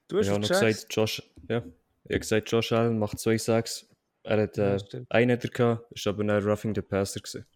Du 0.09 0.19
hast 0.19 0.27
ich 0.27 0.33
auf 0.33 0.49
Jacks? 0.49 0.61
gesagt, 0.61 0.95
Josh, 0.95 1.23
ja. 1.49 1.59
Ich 2.05 2.11
habe 2.11 2.21
gesagt, 2.21 2.51
Josh 2.51 2.73
Allen 2.73 2.99
macht 2.99 3.19
zwei 3.19 3.39
Sacks. 3.39 3.89
Er 4.25 4.43
hat 4.43 4.59
äh, 4.59 4.77
ja, 4.77 5.01
einen 5.09 5.39
gehabt, 5.39 5.91
ist 5.93 6.07
aber 6.07 6.23
ein 6.23 6.31
Roughing 6.31 6.75
the 6.75 6.83
Passer 6.83 7.21
gewesen. 7.21 7.47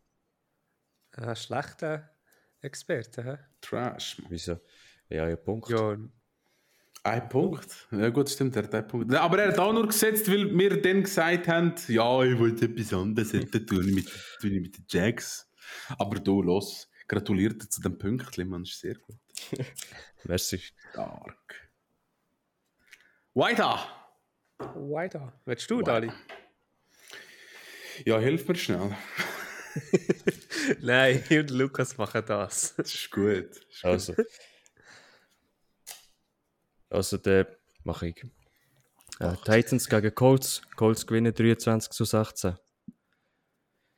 Ah, 1.12 1.34
schlechter 1.34 2.10
Experte, 2.60 3.24
hä? 3.24 3.38
Trash. 3.60 4.20
Wieso? 4.28 4.60
Ja, 5.08 5.24
ein 5.24 5.42
Punkt. 5.42 5.70
Ja. 5.70 5.96
Ein 7.06 7.28
Punkt? 7.28 7.86
Ja 7.92 8.08
gut, 8.10 8.28
stimmt, 8.28 8.56
er 8.56 8.64
hat 8.64 8.74
einen 8.74 8.88
Punkt. 8.88 9.14
Aber 9.14 9.38
er 9.38 9.52
hat 9.52 9.58
auch 9.60 9.72
nur 9.72 9.86
gesetzt, 9.86 10.28
weil 10.28 10.58
wir 10.58 10.82
dann 10.82 11.04
gesagt 11.04 11.46
haben, 11.46 11.72
ja, 11.86 12.22
ich 12.24 12.36
wollte 12.36 12.64
etwas 12.64 12.92
anderes 12.92 13.32
hätten 13.32 13.64
tun 13.64 13.94
mit, 13.94 14.10
mit 14.42 14.76
den 14.76 14.84
Jacks. 14.88 15.48
Aber 15.98 16.18
du, 16.18 16.42
los, 16.42 16.90
gratuliert 17.06 17.62
zu 17.62 17.80
dem 17.80 17.96
Pünktchen, 17.96 18.48
man, 18.48 18.64
ist 18.64 18.80
sehr 18.80 18.96
gut. 18.96 19.16
Merci. 20.24 20.60
Stark. 20.90 21.70
Weiter! 23.34 23.86
Weiter. 24.58 25.32
Willst 25.44 25.70
du, 25.70 25.82
Dali? 25.82 26.10
Ja, 28.04 28.18
hilf 28.18 28.48
mir 28.48 28.56
schnell. 28.56 28.96
Nein, 30.80 31.22
ich 31.28 31.38
und 31.38 31.50
Lukas 31.50 31.96
machen 31.98 32.24
das. 32.26 32.74
Das 32.74 32.92
ist 32.92 33.10
gut. 33.12 33.50
Das 33.50 33.76
ist 33.76 33.84
Also. 33.84 34.14
Also, 36.90 37.16
der 37.16 37.56
mache 37.84 38.08
ich. 38.08 38.24
Äh, 39.18 39.34
Titans 39.44 39.88
gegen 39.88 40.14
Colts. 40.14 40.62
Colts 40.76 41.06
gewinnen 41.06 41.32
23 41.32 41.90
zu 41.90 42.04
16. 42.04 42.56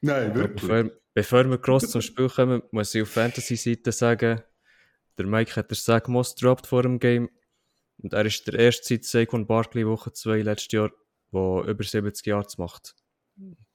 Nein, 0.00 0.30
Aber 0.30 0.49
Bevor, 0.49 0.90
bevor 1.12 1.45
wir 1.50 1.59
gross 1.59 1.90
zum 1.90 2.02
Spiel 2.02 2.28
kommen, 2.28 2.62
muss 2.71 2.95
ich 2.95 3.02
auf 3.02 3.11
Fantasy-Seite 3.11 3.90
sagen, 3.92 4.42
der 5.16 5.26
Mike 5.26 5.57
hat 5.57 5.71
den 5.71 5.75
Sack 5.75 6.09
Moss 6.09 6.37
gedroppt 6.37 6.66
vor 6.66 6.83
dem 6.83 7.00
Game. 7.00 7.28
Und 8.00 8.12
er 8.12 8.25
ist 8.25 8.47
der 8.47 8.54
erste 8.54 8.87
seit 8.87 9.04
Saquon 9.04 9.47
Barkley 9.47 9.85
Woche 9.87 10.12
2 10.12 10.42
letztes 10.42 10.73
Jahr, 10.73 10.92
der 11.33 11.64
über 11.66 11.83
70 11.83 12.25
Yards 12.25 12.59
macht. 12.59 12.95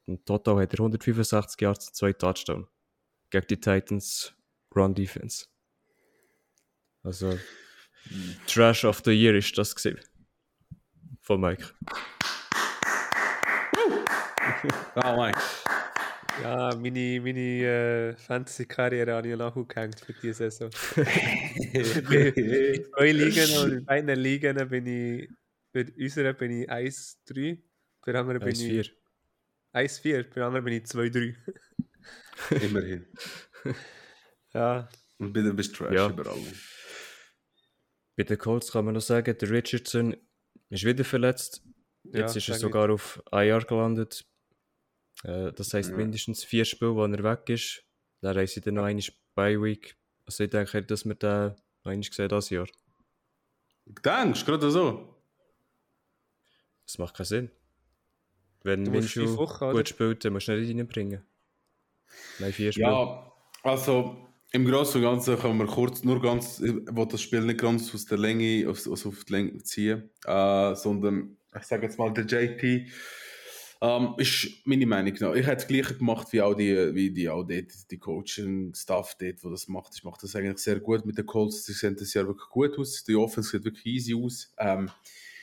Und 0.05 0.25
total 0.25 0.61
hat 0.61 0.73
er 0.73 0.79
165 0.79 1.59
Yards 1.59 1.87
und 1.87 1.95
2 1.95 2.13
Touchdowns. 2.13 2.67
Gegen 3.29 3.47
die 3.47 3.59
Titans 3.59 4.33
Run 4.73 4.95
Defense. 4.95 5.47
Also, 7.03 7.37
Trash 8.47 8.85
of 8.85 9.01
the 9.05 9.11
Year 9.11 9.35
ist 9.35 9.57
das 9.57 9.73
gesehen. 9.75 9.99
Von 11.21 11.41
Mike. 11.41 11.65
Ah, 14.95 15.15
Mike. 15.17 15.39
Ja, 16.41 16.75
meine, 16.75 17.21
meine 17.21 17.39
äh, 17.63 18.15
Fantasy-Karriere 18.15 19.13
habe 19.13 19.27
ich 19.29 19.37
nachgehängt 19.37 19.99
für 19.99 20.13
diese 20.13 20.49
Saison. 20.49 20.69
in 20.95 21.83
zwei 22.95 23.11
Ligen 23.11 23.57
und 23.57 23.71
in 23.73 23.85
beiden 23.85 24.19
Ligen 24.19 24.69
bin 24.69 24.87
ich, 24.87 25.29
bei 25.71 25.85
unserer 25.97 26.33
bin 26.33 26.61
ich 26.61 26.69
1-3, 26.69 27.59
bei 28.05 28.11
der 28.11 28.21
anderen 28.21 28.39
bin 28.39 28.49
ich 28.55 28.89
1-4. 29.73 30.01
1-4, 30.01 30.23
bei 30.23 30.33
der 30.35 30.45
anderen 30.45 30.65
bin 30.65 30.73
ich 30.73 30.83
2-3. 30.83 31.35
Immerhin. 32.61 33.05
Ja, 34.53 34.87
Und 35.17 35.33
bitte 35.33 35.53
bist 35.53 35.77
du 35.79 35.83
Trash 35.85 35.95
Ja. 35.95 36.09
überall. 36.09 36.37
Bei 38.15 38.23
den 38.23 38.37
Colts 38.37 38.71
kann 38.71 38.85
man 38.85 38.93
noch 38.93 39.01
sagen, 39.01 39.37
der 39.37 39.49
Richardson 39.49 40.15
ist 40.69 40.83
wieder 40.83 41.03
verletzt. 41.03 41.63
Jetzt 42.03 42.35
Ja, 42.35 42.37
ist 42.37 42.49
er 42.49 42.55
sogar 42.55 42.89
auf 42.91 43.21
IR 43.31 43.61
gelandet. 43.61 44.25
Äh, 45.23 45.51
das 45.53 45.73
heisst 45.73 45.91
Ja. 45.91 45.97
mindestens 45.97 46.43
vier 46.43 46.65
Spiele, 46.65 46.95
wo 46.95 47.03
er 47.05 47.23
weg 47.23 47.49
ist. 47.49 47.83
Dann 48.21 48.37
haben 48.37 48.47
sie 48.47 48.61
dann 48.61 48.75
noch 48.75 48.83
einmal 48.83 49.03
bei 49.35 49.55
Week. 49.61 49.97
Also 50.25 50.43
ich 50.43 50.49
denke, 50.49 50.83
dass 50.83 51.05
wir 51.05 51.15
den 51.15 51.55
noch 51.83 51.91
einmal 51.91 52.03
sehen 52.03 52.29
das 52.29 52.49
Jahr. 52.49 52.67
Denkst 53.85 54.39
du 54.41 54.45
gerade 54.45 54.71
so? 54.71 55.15
Das 56.85 56.97
macht 56.97 57.15
keinen 57.15 57.25
Sinn. 57.25 57.51
Wenn 58.63 58.87
oder? 58.87 59.71
gut 59.73 59.89
spielt, 59.89 60.23
dann 60.23 60.33
musst 60.33 60.47
du 60.47 60.57
nicht 60.57 60.69
reinbringen. 60.77 61.25
Nein, 62.39 62.53
vier 62.53 62.71
Spiele. 62.71 62.87
Ja, 62.87 63.33
also 63.63 64.32
im 64.53 64.65
Großen 64.65 65.03
und 65.03 65.09
Ganzen 65.09 65.37
können 65.37 65.57
wir 65.57 65.65
kurz, 65.65 66.03
nur 66.03 66.21
ganz, 66.21 66.59
ich 66.59 66.73
will 66.73 67.07
das 67.07 67.21
Spiel 67.21 67.41
nicht 67.41 67.59
ganz 67.59 67.93
aus 67.93 68.05
der 68.05 68.19
Länge, 68.19 68.69
aus, 68.69 68.87
aus 68.87 69.05
auf 69.05 69.25
die 69.25 69.33
Länge 69.33 69.57
ziehen, 69.63 70.11
äh, 70.25 70.75
sondern 70.75 71.37
ich 71.59 71.63
sage 71.63 71.83
jetzt 71.83 71.97
mal, 71.97 72.13
der 72.13 72.25
JT 72.25 72.87
ähm, 73.81 74.13
ist 74.17 74.47
meine 74.65 74.85
Meinung 74.85 75.15
nach. 75.19 75.33
Ich 75.33 75.47
hätte 75.47 75.55
das 75.55 75.67
Gleiche 75.67 75.95
gemacht 75.95 76.27
wie 76.31 76.41
auch 76.41 76.53
die, 76.53 76.93
wie 76.93 77.11
die, 77.11 77.27
auch 77.29 77.43
dort, 77.43 77.91
die 77.91 77.97
Coaching-Staff 77.97 79.17
dort, 79.19 79.43
wo 79.43 79.49
das 79.49 79.67
macht. 79.67 79.95
Ich 79.95 80.03
mache 80.03 80.19
das 80.21 80.35
eigentlich 80.35 80.59
sehr 80.59 80.79
gut 80.79 81.03
mit 81.03 81.17
den 81.17 81.25
Colts. 81.25 81.65
Die 81.65 81.73
sehen 81.73 81.95
das 81.99 82.13
Jahr 82.13 82.27
wirklich 82.27 82.49
gut 82.49 82.77
aus. 82.77 83.03
Die 83.03 83.15
Offense 83.15 83.49
sieht 83.49 83.65
wirklich 83.65 83.85
easy 83.87 84.13
aus. 84.13 84.53
Ähm, 84.59 84.89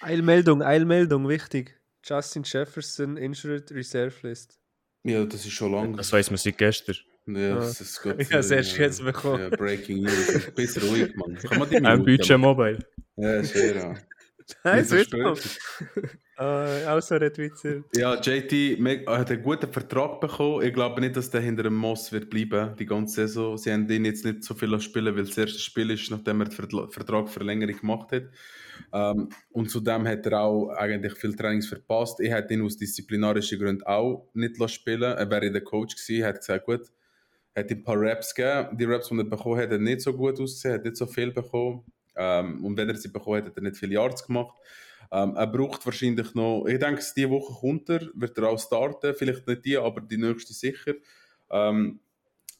Eilmeldung, 0.00 0.62
Eilmeldung, 0.62 1.29
wichtig. 1.29 1.79
Justin 2.05 2.45
Jefferson, 2.45 3.17
Injured 3.17 3.73
Reserve 3.73 4.14
List. 4.23 4.59
ja, 5.02 5.25
das 5.25 5.45
ist 5.45 5.52
schon 5.52 5.73
lange. 5.73 5.97
Das 5.97 6.12
weiss 6.12 6.31
man 6.31 6.38
seit 6.38 6.57
gestern. 6.57 6.97
Ja, 7.27 7.55
das 7.57 7.81
ist 7.81 8.03
gut. 8.03 8.17
Ich 8.19 8.29
habe 8.29 8.41
es 8.41 8.50
erst 8.50 8.77
jetzt 8.79 9.05
bekommen. 9.05 9.50
Ja, 9.50 9.57
Breaking 9.57 10.03
News. 10.03 10.50
Bist 10.55 10.83
ruhig, 10.83 11.15
Mann. 11.17 11.37
Kann 11.37 11.59
man 11.59 11.69
die 11.69 11.77
Ein 11.77 12.05
Budget? 12.05 12.39
Mobile. 12.39 12.79
Ja, 13.17 13.43
sehr, 13.43 13.77
ja. 13.77 13.95
Nein, 14.65 14.81
es 14.81 14.91
wird. 14.91 15.11
Äh, 16.41 16.87
auch 16.87 17.03
so 17.03 17.17
ein 17.17 17.21
Witzer. 17.37 17.83
Ja, 17.95 18.15
JT 18.19 18.79
hat 19.07 19.31
einen 19.31 19.43
guten 19.43 19.71
Vertrag 19.71 20.23
bekommen. 20.23 20.62
Ich 20.67 20.73
glaube 20.73 21.03
nicht, 21.03 21.15
dass 21.15 21.29
der 21.29 21.43
hinter 21.43 21.65
dem 21.65 21.75
Moss 21.75 22.11
wird 22.12 22.31
bleiben, 22.31 22.75
die 22.79 22.87
ganze 22.87 23.27
Saison. 23.27 23.59
Sie 23.59 23.71
haben 23.71 23.87
ihn 23.91 24.07
jetzt 24.07 24.25
nicht 24.25 24.43
so 24.43 24.55
viel 24.55 24.81
spielen, 24.81 25.15
weil 25.15 25.27
das 25.27 25.37
erste 25.37 25.59
Spiel 25.59 25.91
ist, 25.91 26.11
nachdem 26.11 26.41
er 26.41 26.47
den 26.47 26.55
Verla- 26.55 26.91
Vertragverlängerung 26.91 27.79
gemacht 27.79 28.12
hat. 28.12 28.23
Ähm, 28.91 29.29
und 29.50 29.71
zudem 29.71 30.09
hat 30.09 30.25
er 30.25 30.41
auch 30.41 30.71
eigentlich 30.71 31.12
viel 31.12 31.37
Trainings 31.37 31.69
verpasst. 31.69 32.21
Ich 32.21 32.31
hätte 32.31 32.55
ihn 32.55 32.62
aus 32.62 32.79
disziplinarischen 32.79 33.59
Gründen 33.59 33.83
auch 33.83 34.27
nicht 34.33 34.57
lassen 34.59 34.73
spielen 34.73 35.03
Er 35.03 35.31
wäre 35.31 35.50
der 35.53 35.61
Coach 35.61 35.95
gewesen, 35.95 36.25
hat 36.25 36.39
gesagt, 36.39 36.65
gut, 36.65 36.87
hat 37.61 37.71
ein 37.71 37.83
paar 37.83 37.97
Raps 37.99 38.35
gegeben. 38.35 38.76
Die 38.76 38.85
Raps, 38.85 39.09
die 39.09 39.19
er 39.19 39.25
bekommen 39.25 39.61
hat, 39.61 39.71
hat 39.71 39.81
nicht 39.81 40.00
so 40.00 40.12
gut 40.12 40.40
ausgesehen, 40.40 40.75
hat 40.75 40.85
nicht 40.85 40.97
so 40.97 41.07
viel 41.07 41.33
bekommen. 41.33 41.85
Ähm, 42.17 42.64
und 42.64 42.76
wenn 42.76 42.88
er 42.88 42.97
sie 42.97 43.09
bekommen 43.09 43.38
hat, 43.38 43.47
hat 43.47 43.57
er 43.57 43.62
nicht 43.62 43.76
viele 43.76 43.95
Yards 43.95 44.26
gemacht. 44.26 44.55
Ähm, 45.12 45.35
er 45.37 45.47
braucht 45.47 45.85
wahrscheinlich 45.87 46.35
noch, 46.35 46.67
ich 46.67 46.79
denke, 46.79 47.02
diese 47.17 47.31
Woche 47.31 47.52
kommt 47.52 47.88
er, 47.88 48.09
wird 48.14 48.38
er 48.38 48.49
auch 48.49 48.59
starten, 48.59 49.14
vielleicht 49.14 49.47
nicht 49.47 49.64
die, 49.64 49.76
aber 49.76 50.00
die 50.00 50.19
nächste 50.19 50.52
sicher. 50.52 50.95
Ähm, 51.50 52.00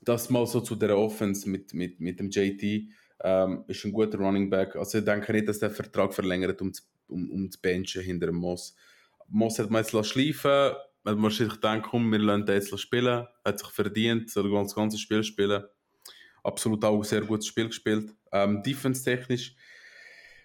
das 0.03 0.31
mal 0.31 0.47
so 0.47 0.61
zu 0.61 0.75
der 0.75 0.97
Offense 0.97 1.49
mit, 1.49 1.75
mit, 1.75 2.01
mit 2.01 2.19
dem 2.19 2.31
JT 2.31 2.89
ähm, 3.23 3.65
ist 3.69 3.85
ein 3.85 3.93
guter 3.93 4.19
Running 4.19 4.49
Back. 4.49 4.77
Also 4.77 4.99
ich 4.99 5.05
denke 5.05 5.33
nicht, 5.33 5.49
dass 5.49 5.59
der 5.59 5.71
Vertrag 5.71 6.13
verlängert, 6.15 6.61
um, 6.63 6.73
um, 7.09 7.31
um 7.31 7.51
zu 7.51 7.61
benchen 7.61 8.03
hinter 8.03 8.27
dem 8.27 8.37
Moss. 8.37 8.75
Moss 9.29 9.59
hat 9.59 9.71
man 9.71 9.83
jetzt 9.83 9.93
lassen 9.93 10.19
schleifen, 11.01 11.11
hat 11.11 11.17
man 11.17 11.23
wahrscheinlich 11.23 11.55
gedacht, 11.55 11.83
komm, 11.83 12.13
wir 12.13 12.19
lassen 12.19 12.47
den 12.47 12.55
jetzt 12.57 12.81
spielen, 12.81 13.27
hat 13.45 13.59
sich 13.59 13.69
verdient, 13.69 14.31
soll 14.31 14.51
das 14.51 14.75
ganze 14.75 14.99
Spiel 14.99 15.23
spielen. 15.25 15.65
Absolut 16.43 16.85
auch 16.85 16.97
ein 16.97 17.05
sehr 17.05 17.23
gutes 17.23 17.47
Spiel 17.47 17.67
gespielt. 17.67 18.15
Ähm, 18.33 18.63
Defense-technisch 18.63 19.55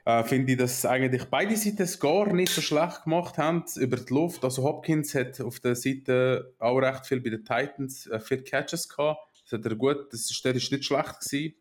äh, 0.05 0.23
finde 0.23 0.51
ich, 0.51 0.57
dass 0.57 0.85
eigentlich 0.85 1.25
beide 1.25 1.55
Seiten 1.55 1.83
es 1.83 1.99
gar 1.99 2.31
nicht 2.33 2.51
so 2.51 2.61
schlecht 2.61 3.03
gemacht 3.03 3.37
haben 3.37 3.63
über 3.77 3.97
die 3.97 4.13
Luft. 4.13 4.43
Also 4.43 4.63
Hopkins 4.63 5.15
hat 5.15 5.39
auf 5.39 5.59
der 5.59 5.75
Seite 5.75 6.53
auch 6.59 6.77
recht 6.77 7.05
viel 7.05 7.21
bei 7.21 7.29
den 7.29 7.45
Titans 7.45 8.07
äh, 8.07 8.19
vier 8.19 8.43
Catches 8.43 8.89
gehabt. 8.89 9.41
Das 9.43 9.59
hat 9.59 9.65
er 9.65 9.75
gut, 9.75 10.11
das 10.11 10.29
ist, 10.29 10.43
der 10.43 10.55
ist 10.55 10.71
nicht 10.71 10.85
schlecht 10.85 11.19
gewesen. 11.21 11.55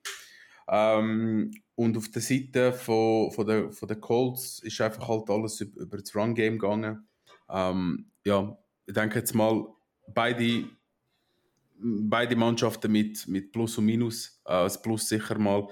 Ähm, 0.66 1.52
und 1.76 1.96
auf 1.96 2.10
der 2.10 2.22
Seite 2.22 2.72
von, 2.72 3.30
von, 3.30 3.46
der, 3.46 3.70
von 3.72 3.88
der 3.88 4.00
Colts 4.00 4.60
ist 4.60 4.80
einfach 4.80 5.06
halt 5.08 5.28
alles 5.28 5.60
über, 5.60 5.82
über 5.82 5.98
das 5.98 6.14
Run-Game 6.16 6.58
gegangen. 6.58 7.06
Ähm, 7.50 8.10
ja, 8.24 8.56
ich 8.86 8.94
denke 8.94 9.18
jetzt 9.18 9.34
mal, 9.34 9.66
beide, 10.06 10.68
beide 11.78 12.36
Mannschaften 12.36 12.92
mit, 12.92 13.26
mit 13.28 13.52
Plus 13.52 13.78
und 13.78 13.86
Minus. 13.86 14.40
Äh, 14.44 14.64
das 14.64 14.80
Plus 14.80 15.08
sicher 15.08 15.38
mal, 15.38 15.68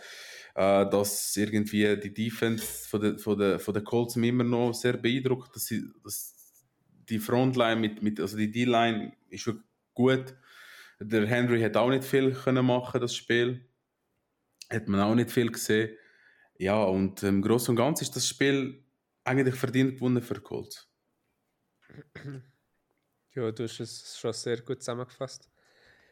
äh, 0.55 0.89
dass 0.89 1.37
irgendwie 1.37 1.97
die 1.99 2.15
Defense 2.15 2.89
von 2.89 3.01
der, 3.01 3.19
von 3.19 3.39
der, 3.39 3.59
von 3.59 3.75
der 3.75 3.83
Colts 3.83 4.17
mich 4.17 4.31
immer 4.31 4.45
noch 4.45 4.73
sehr 4.73 4.97
beeindruckt, 4.97 5.55
dass, 5.55 5.67
sie, 5.67 5.85
dass 6.03 6.35
die 7.09 7.19
Frontline 7.19 7.81
mit, 7.81 8.03
mit 8.03 8.21
also 8.21 8.37
die 8.37 8.51
D-Line 8.51 9.13
ist 9.29 9.47
wirklich 9.47 9.67
gut. 9.95 10.35
Der 11.01 11.27
Henry 11.27 11.61
hat 11.61 11.77
auch 11.77 11.91
nicht 11.91 12.05
viel 12.05 12.33
können 12.33 12.65
machen 12.65 13.01
das 13.01 13.15
Spiel. 13.17 13.69
Hat 14.71 14.89
man 14.89 15.01
auch 15.01 15.15
nicht 15.15 15.31
viel 15.31 15.51
gesehen. 15.51 15.97
Ja, 16.59 16.83
und 16.85 17.23
im 17.23 17.43
Großen 17.43 17.73
und 17.73 17.77
Ganzen 17.77 18.05
ist 18.05 18.15
das 18.15 18.29
Spiel 18.29 18.85
eigentlich 19.25 19.57
verdient 19.57 19.97
gewonnen 19.97 20.23
für 20.23 20.41
Colts. 20.41 20.89
Ja, 23.35 23.51
du 23.51 23.65
hast 23.65 23.81
es 23.81 24.19
schon 24.19 24.33
sehr 24.33 24.61
gut 24.63 24.81
zusammengefasst. 24.83 25.51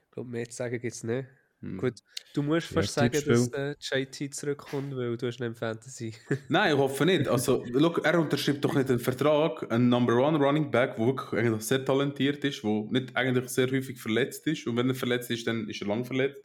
Ich 0.07 0.11
glaube, 0.13 0.31
mehr 0.31 0.49
zu 0.49 0.57
sagen 0.57 0.81
gibt 0.81 0.95
es 0.95 1.05
nicht. 1.05 1.29
Hm. 1.61 1.79
Gut, 1.79 2.01
du 2.35 2.43
musst 2.43 2.71
Ja, 2.71 2.75
fast 2.75 2.95
sagen, 2.95 3.25
dass 3.25 3.49
äh, 3.49 3.77
JT 3.81 4.35
zurückkommt, 4.35 4.97
weil 4.97 5.17
du 5.17 5.27
hast 5.27 5.41
nicht 5.41 5.49
im 5.49 5.55
Fantasy. 5.57 6.15
Nein, 6.49 6.73
ich 6.73 6.79
hoffe 6.79 7.05
nicht. 7.07 7.29
Also, 7.29 7.65
look, 7.65 8.05
er 8.05 8.19
unterschreibt 8.19 8.65
doch 8.65 8.75
nicht 8.75 8.91
einen 8.91 8.99
Vertrag, 8.99 9.71
ein 9.71 9.89
Number 9.89 10.17
One 10.17 10.39
Running 10.39 10.71
Back, 10.71 10.97
der 10.97 11.07
wirklich 11.07 11.33
eigentlich 11.41 11.63
sehr 11.63 11.85
talentiert 11.85 12.45
ist, 12.45 12.63
der 12.65 12.87
nicht 12.91 13.17
eigentlich 13.17 13.49
sehr 13.51 13.71
häufig 13.71 14.01
verletzt 14.01 14.47
ist. 14.47 14.67
Und 14.67 14.77
wenn 14.77 14.89
er 14.89 14.95
verletzt 14.95 15.31
ist, 15.31 15.47
dann 15.47 15.69
ist 15.69 15.81
er 15.83 15.89
lang 15.89 16.05
verletzt. 16.05 16.43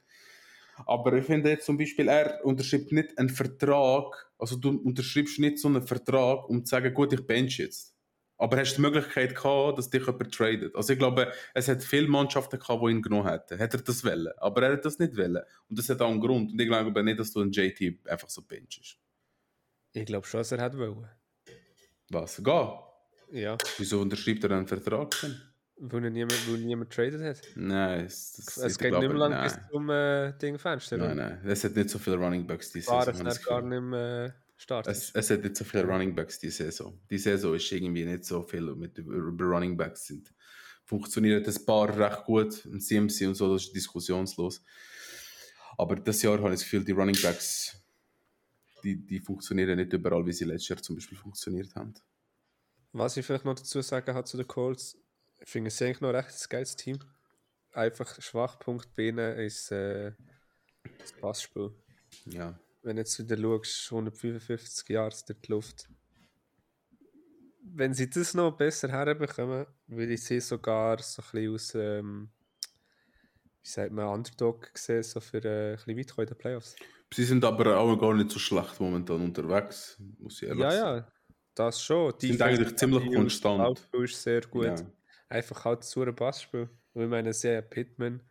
Aber 0.85 1.13
ich 1.13 1.25
finde 1.25 1.49
jetzt 1.51 1.65
zum 1.65 1.77
Beispiel, 1.77 2.09
er 2.09 2.45
unterschreibt 2.45 2.91
nicht 2.91 3.17
einen 3.17 3.29
Vertrag, 3.29 4.31
also 4.37 4.57
du 4.57 4.71
unterschreibst 4.79 5.39
nicht 5.39 5.59
so 5.59 5.69
einen 5.69 5.83
Vertrag, 5.87 6.49
um 6.49 6.65
zu 6.65 6.71
sagen, 6.71 6.93
gut, 6.93 7.13
ich 7.13 7.25
bench 7.25 7.59
jetzt. 7.59 7.94
Aber 8.37 8.57
hast 8.57 8.75
die 8.75 8.81
Möglichkeit 8.81 9.33
gehabt, 9.35 9.77
dass 9.77 9.89
dich 9.89 10.05
jemand 10.05 10.33
tradet. 10.33 10.75
Also 10.75 10.91
ich 10.93 10.99
glaube, 10.99 11.31
es 11.53 11.67
hat 11.69 11.81
viele 11.83 12.07
Mannschaften 12.07 12.59
gehabt, 12.59 12.81
die 12.83 12.91
ihn 12.91 13.01
genommen 13.01 13.29
hätten. 13.29 13.57
Hätte 13.57 13.77
er 13.77 13.83
das 13.83 14.03
wollen. 14.03 14.27
Aber 14.37 14.61
er 14.63 14.73
hat 14.73 14.83
das 14.85 14.99
nicht 14.99 15.15
wollen. 15.15 15.41
Und 15.69 15.79
das 15.79 15.87
hat 15.89 16.01
auch 16.01 16.09
einen 16.11 16.19
Grund. 16.19 16.51
Und 16.51 16.59
ich 16.59 16.67
glaube 16.67 17.03
nicht, 17.03 17.19
dass 17.19 17.31
du 17.31 17.41
einen 17.41 17.51
JT 17.51 18.07
einfach 18.09 18.29
so 18.29 18.41
benchst. 18.41 18.97
Ich 19.93 20.05
glaube 20.05 20.27
schon, 20.27 20.39
dass 20.41 20.51
er 20.51 20.61
hat 20.61 20.77
wollen. 20.77 21.07
Was? 22.09 22.41
Geh. 22.43 23.41
Ja, 23.41 23.57
Wieso 23.77 24.01
unterschreibt 24.01 24.43
er 24.43 24.51
einen 24.51 24.67
Vertrag 24.67 25.11
denn? 25.21 25.41
weil 25.77 26.05
er 26.05 26.09
niemand, 26.09 26.49
weil 26.49 26.59
niemand 26.59 26.93
traded 26.93 27.21
hat. 27.21 27.41
Nein, 27.55 28.05
es, 28.05 28.33
das, 28.33 28.57
Es 28.57 28.77
geht 28.77 28.89
glaube, 28.89 29.05
nicht 29.07 29.13
mehr 29.13 29.27
lang 29.27 29.31
nein. 29.31 29.43
bis 29.43 29.69
zum 29.69 29.89
äh, 29.89 30.31
Ding 30.37 30.57
Fenster. 30.57 30.97
Nein, 30.97 31.17
nein. 31.17 31.41
Es 31.45 31.63
hat 31.63 31.75
nicht 31.75 31.89
so 31.89 31.99
viele 31.99 32.15
Running 32.17 32.47
Backs 32.47 32.71
diese 32.71 32.87
War 32.91 33.03
Saison. 33.03 33.27
es 33.27 33.43
gar 33.43 33.61
nicht 33.61 33.81
mehr 33.81 34.33
starten. 34.65 34.89
Es, 34.89 35.11
es 35.13 35.29
hat 35.29 35.43
nicht 35.43 35.55
so 35.55 35.63
viele 35.63 35.83
Running 35.85 36.13
Backs 36.13 36.39
diese 36.39 36.65
Saison. 36.65 36.99
Die 37.09 37.17
Saison 37.17 37.55
ist 37.55 37.71
irgendwie 37.71 38.05
nicht 38.05 38.25
so 38.25 38.43
viel 38.43 38.75
mit 38.75 38.97
über 38.97 39.13
über 39.13 39.45
Running 39.45 39.77
Backs 39.77 40.07
sind 40.07 40.33
funktionieren 40.85 41.43
ein 41.43 41.65
paar 41.65 41.97
recht 41.97 42.23
gut. 42.23 42.63
Ein 42.65 42.79
CMC 42.79 43.27
und 43.27 43.35
so, 43.35 43.53
das 43.53 43.63
ist 43.63 43.75
diskussionslos. 43.75 44.63
Aber 45.77 45.95
das 45.95 46.21
Jahr 46.21 46.37
habe 46.37 46.49
ich 46.49 46.55
das 46.55 46.63
Gefühl, 46.63 46.85
die 46.85 46.93
Running 46.93 47.19
Backs, 47.21 47.81
die, 48.83 48.95
die 48.95 49.19
funktionieren 49.19 49.75
nicht 49.75 49.91
überall, 49.91 50.25
wie 50.25 50.31
sie 50.31 50.45
letztes 50.45 50.69
Jahr 50.69 50.81
zum 50.81 50.95
Beispiel 50.95 51.17
funktioniert 51.17 51.75
haben. 51.75 51.93
Was 52.93 53.17
ich 53.17 53.25
vielleicht 53.25 53.43
noch 53.43 53.55
dazu 53.55 53.81
sagen 53.81 54.13
habe 54.13 54.25
zu 54.25 54.37
den 54.37 54.47
Colts, 54.47 54.97
ich 55.39 55.49
finde 55.49 55.67
es 55.67 55.81
eigentlich 55.81 56.01
noch 56.01 56.13
recht 56.13 56.29
ein 56.29 56.49
geiles 56.49 56.75
Team. 56.75 56.99
Einfach 57.73 58.21
Schwachpunkt 58.21 58.95
bei 58.95 59.09
ihnen 59.09 59.37
ist 59.37 59.69
äh, 59.71 60.13
das 60.99 61.11
Passspiel. 61.11 61.71
Ja. 62.25 62.57
Wenn 62.85 62.97
jetzt 62.97 63.17
wieder 63.17 63.35
schaust, 63.35 63.91
155 63.91 64.89
Jahre 64.89 65.09
durch 65.27 65.41
die 65.41 65.51
Luft. 65.51 65.89
Wenn 67.63 67.95
sie 67.95 68.07
das 68.07 68.35
noch 68.35 68.55
besser 68.55 68.89
herbekommen, 68.89 69.65
würde 69.87 70.13
ich 70.13 70.23
sie 70.23 70.39
sogar 70.39 71.01
so 71.01 71.23
ein 71.23 71.27
bisschen 71.31 71.55
aus, 71.55 71.75
ähm, 71.75 72.29
wie 73.63 73.67
sagt 73.67 73.91
man, 73.91 74.05
Underdog 74.07 74.71
gesehen, 74.71 75.01
so 75.01 75.19
für 75.19 75.43
äh, 75.43 75.71
ein 75.71 75.95
bisschen 75.95 76.17
weit 76.17 76.29
in 76.29 76.35
den 76.35 76.37
Playoffs. 76.37 76.75
Sie 77.11 77.23
sind 77.23 77.43
aber 77.43 77.75
auch 77.75 77.95
gar 77.97 78.13
nicht 78.13 78.29
so 78.29 78.37
schlecht 78.37 78.79
momentan 78.79 79.21
unterwegs, 79.21 79.97
muss 80.19 80.43
ich 80.43 80.47
ehrlich 80.47 80.63
Ja, 80.65 80.71
sagen. 80.71 81.05
ja, 81.07 81.11
das 81.55 81.81
schon. 81.81 82.13
Sie 82.19 82.27
sind 82.27 82.41
eigentlich 82.43 82.75
ziemlich 82.75 83.11
konstant. 83.11 83.57
Laufspiel 83.63 84.03
ist 84.03 84.21
sehr 84.21 84.41
gut. 84.41 84.65
Ja. 84.65 84.75
Einfach 85.29 85.65
halt 85.65 85.83
zu 85.83 86.03
einem 86.03 86.15
Passspiel. 86.15 86.69
Und 86.93 87.01
ich 87.03 87.09
meine, 87.09 87.33
sehr 87.33 87.63
Pittman. 87.63 88.21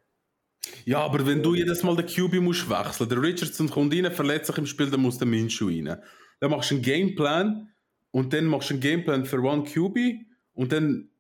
Ja, 0.85 1.01
aber 1.01 1.27
wenn 1.27 1.43
du 1.43 1.55
jedes 1.55 1.83
Mal 1.83 1.97
den 1.97 2.07
QB 2.07 2.41
musst 2.41 2.69
wechseln, 2.69 3.09
der 3.09 3.23
Richardson 3.23 3.69
kommt 3.69 3.95
rein, 3.95 4.11
verletzt 4.13 4.47
sich 4.47 4.59
im 4.59 4.67
Spiel, 4.67 4.91
dann 4.91 5.01
muss 5.01 5.19
der 5.19 5.27
Minshew 5.27 5.69
rein. 5.69 5.97
Dann 6.41 6.51
machst 6.51 6.71
du 6.71 6.75
einen 6.75 6.85
Gameplan 6.85 7.71
und 8.11 8.33
dann 8.33 8.47
machst 8.47 8.71
du 8.71 8.75
einen 8.75 8.81
Gameplan 8.81 9.25
für 9.27 9.41
One 9.41 9.65
QB 9.65 10.27
und 10.53 10.73
dann, 10.73 11.11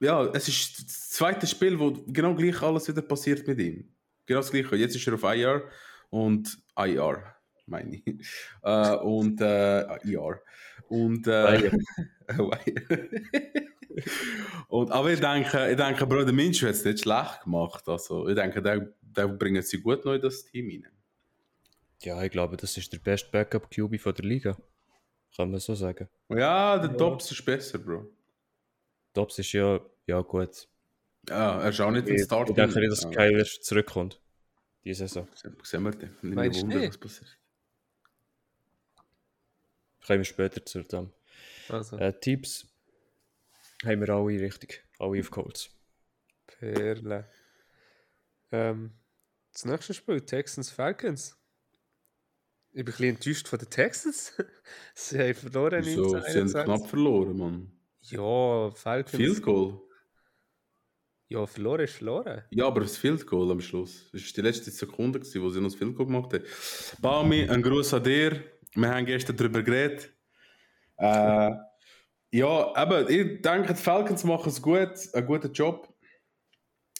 ja, 0.00 0.24
es 0.32 0.48
ist 0.48 0.84
das 0.84 1.10
zweite 1.10 1.46
Spiel, 1.46 1.78
wo 1.78 1.92
genau 2.06 2.34
gleich 2.34 2.60
alles 2.62 2.88
wieder 2.88 3.02
passiert 3.02 3.46
mit 3.46 3.58
ihm. 3.60 3.88
Genau 4.26 4.40
das 4.40 4.50
gleiche. 4.50 4.76
Jetzt 4.76 4.96
ist 4.96 5.06
er 5.06 5.14
auf 5.14 5.22
IR 5.22 5.64
und 6.10 6.58
IR, 6.76 7.34
meine 7.66 7.96
ich. 7.96 8.02
Äh, 8.62 8.96
und 8.96 9.40
äh, 9.40 9.82
IR. 10.04 10.40
Und, 10.88 11.26
äh, 11.26 11.70
und, 14.68 14.90
aber 14.90 15.10
ich 15.12 15.20
denke, 15.20 15.70
ich 15.70 15.76
denke, 15.76 16.06
Bro, 16.06 16.24
der 16.24 16.32
Minshew 16.32 16.66
hat 16.66 16.74
es 16.74 16.84
nicht 16.84 17.00
schlecht 17.00 17.42
gemacht. 17.44 17.88
Also, 17.88 18.28
ich 18.28 18.34
denke, 18.34 18.62
der, 18.62 18.92
der 19.02 19.28
bringt 19.28 19.64
sie 19.66 19.80
gut 19.80 20.04
neu 20.04 20.14
in 20.16 20.22
das 20.22 20.44
Team 20.44 20.68
rein. 20.68 20.92
Ja, 22.02 22.22
ich 22.22 22.30
glaube, 22.30 22.56
das 22.56 22.76
ist 22.76 22.92
der 22.92 22.98
beste 22.98 23.30
Backup-QB 23.30 24.00
von 24.00 24.14
der 24.14 24.24
Liga. 24.24 24.56
Kann 25.36 25.50
man 25.50 25.60
so 25.60 25.74
sagen. 25.74 26.08
Ja, 26.28 26.78
der 26.78 26.88
Dobbs 26.88 27.30
ist 27.30 27.44
besser, 27.44 27.78
Bro. 27.78 28.06
Dobbs 29.12 29.38
ist 29.38 29.52
ja, 29.52 29.80
ja 30.06 30.20
gut. 30.22 30.66
Ja, 31.28 31.60
er 31.60 31.68
ist 31.68 31.80
auch 31.80 31.90
nicht 31.90 32.08
ein 32.08 32.18
Start. 32.18 32.48
ich 32.50 32.56
denke 32.56 32.80
nicht, 32.80 32.90
dass 32.92 33.02
ja. 33.04 33.10
Kyler 33.10 33.44
zurückkommt. 33.44 34.20
Diese 34.84 35.06
Saison. 35.06 35.28
Sehen 35.62 35.82
wir 35.82 35.90
dann. 35.90 36.10
Nicht 36.22 36.34
Meinst 36.34 36.58
du 36.58 36.62
Wunder, 36.62 36.76
nicht? 36.78 36.88
was 36.88 36.98
passiert. 36.98 37.38
Kommen 40.06 40.20
wir 40.20 40.24
später 40.24 40.64
zu 40.64 40.82
dem. 40.82 41.12
Also, 41.68 41.98
Äh, 41.98 42.12
Tipps 42.18 42.66
haben 43.84 44.00
wir 44.00 44.08
alle 44.10 44.40
richtig. 44.40 44.84
Alle 44.98 45.20
auf 45.20 45.30
Colts. 45.30 45.70
Perle. 46.46 47.28
Ähm, 48.52 48.92
das 49.52 49.64
nächste 49.64 49.94
Spiel, 49.94 50.20
Texans 50.20 50.70
Falcons. 50.70 51.36
Ich 52.72 52.76
bin 52.76 52.80
ein 52.82 52.84
bisschen 52.84 53.08
enttäuscht 53.16 53.48
von 53.48 53.58
den 53.58 53.70
Texans. 53.70 54.32
Sie 54.94 55.18
haben 55.18 55.34
verloren 55.34 55.84
Wieso? 55.84 56.08
Sie 56.08 56.16
haben 56.16 56.24
1921. 56.24 56.64
knapp 56.64 56.88
verloren, 56.88 57.36
Mann. 57.36 57.72
Ja, 58.02 58.70
Falcons. 58.70 59.16
Field 59.16 59.42
Goal. 59.42 59.80
Ja, 61.28 61.46
verloren 61.46 61.80
ist 61.82 61.94
verloren. 61.94 62.42
Ja, 62.50 62.66
aber 62.66 62.80
das 62.80 62.96
Field 62.96 63.26
Goal 63.26 63.50
am 63.50 63.60
Schluss. 63.60 64.08
Das 64.12 64.22
war 64.22 64.30
die 64.34 64.40
letzte 64.40 64.70
Sekunde, 64.70 65.20
gewesen, 65.20 65.42
wo 65.42 65.48
sie 65.48 65.60
noch 65.60 65.68
das 65.68 65.76
Field 65.78 65.96
Goal 65.96 66.06
gemacht 66.06 66.32
haben. 66.32 66.44
Baumi, 67.00 67.48
ein 67.48 67.62
Gruß 67.62 67.94
an 67.94 68.04
dir. 68.04 68.42
Wir 68.74 68.88
haben 68.88 69.06
gestern 69.06 69.36
darüber 69.36 69.62
geredet. 69.62 70.12
Äh, 70.96 71.52
ja, 72.30 72.74
aber 72.74 73.08
ich 73.10 73.42
denke, 73.42 73.74
die 73.74 73.80
Falcons 73.80 74.24
machen 74.24 74.48
es 74.48 74.62
gut, 74.62 75.14
einen 75.14 75.26
guten 75.26 75.52
Job. 75.52 75.92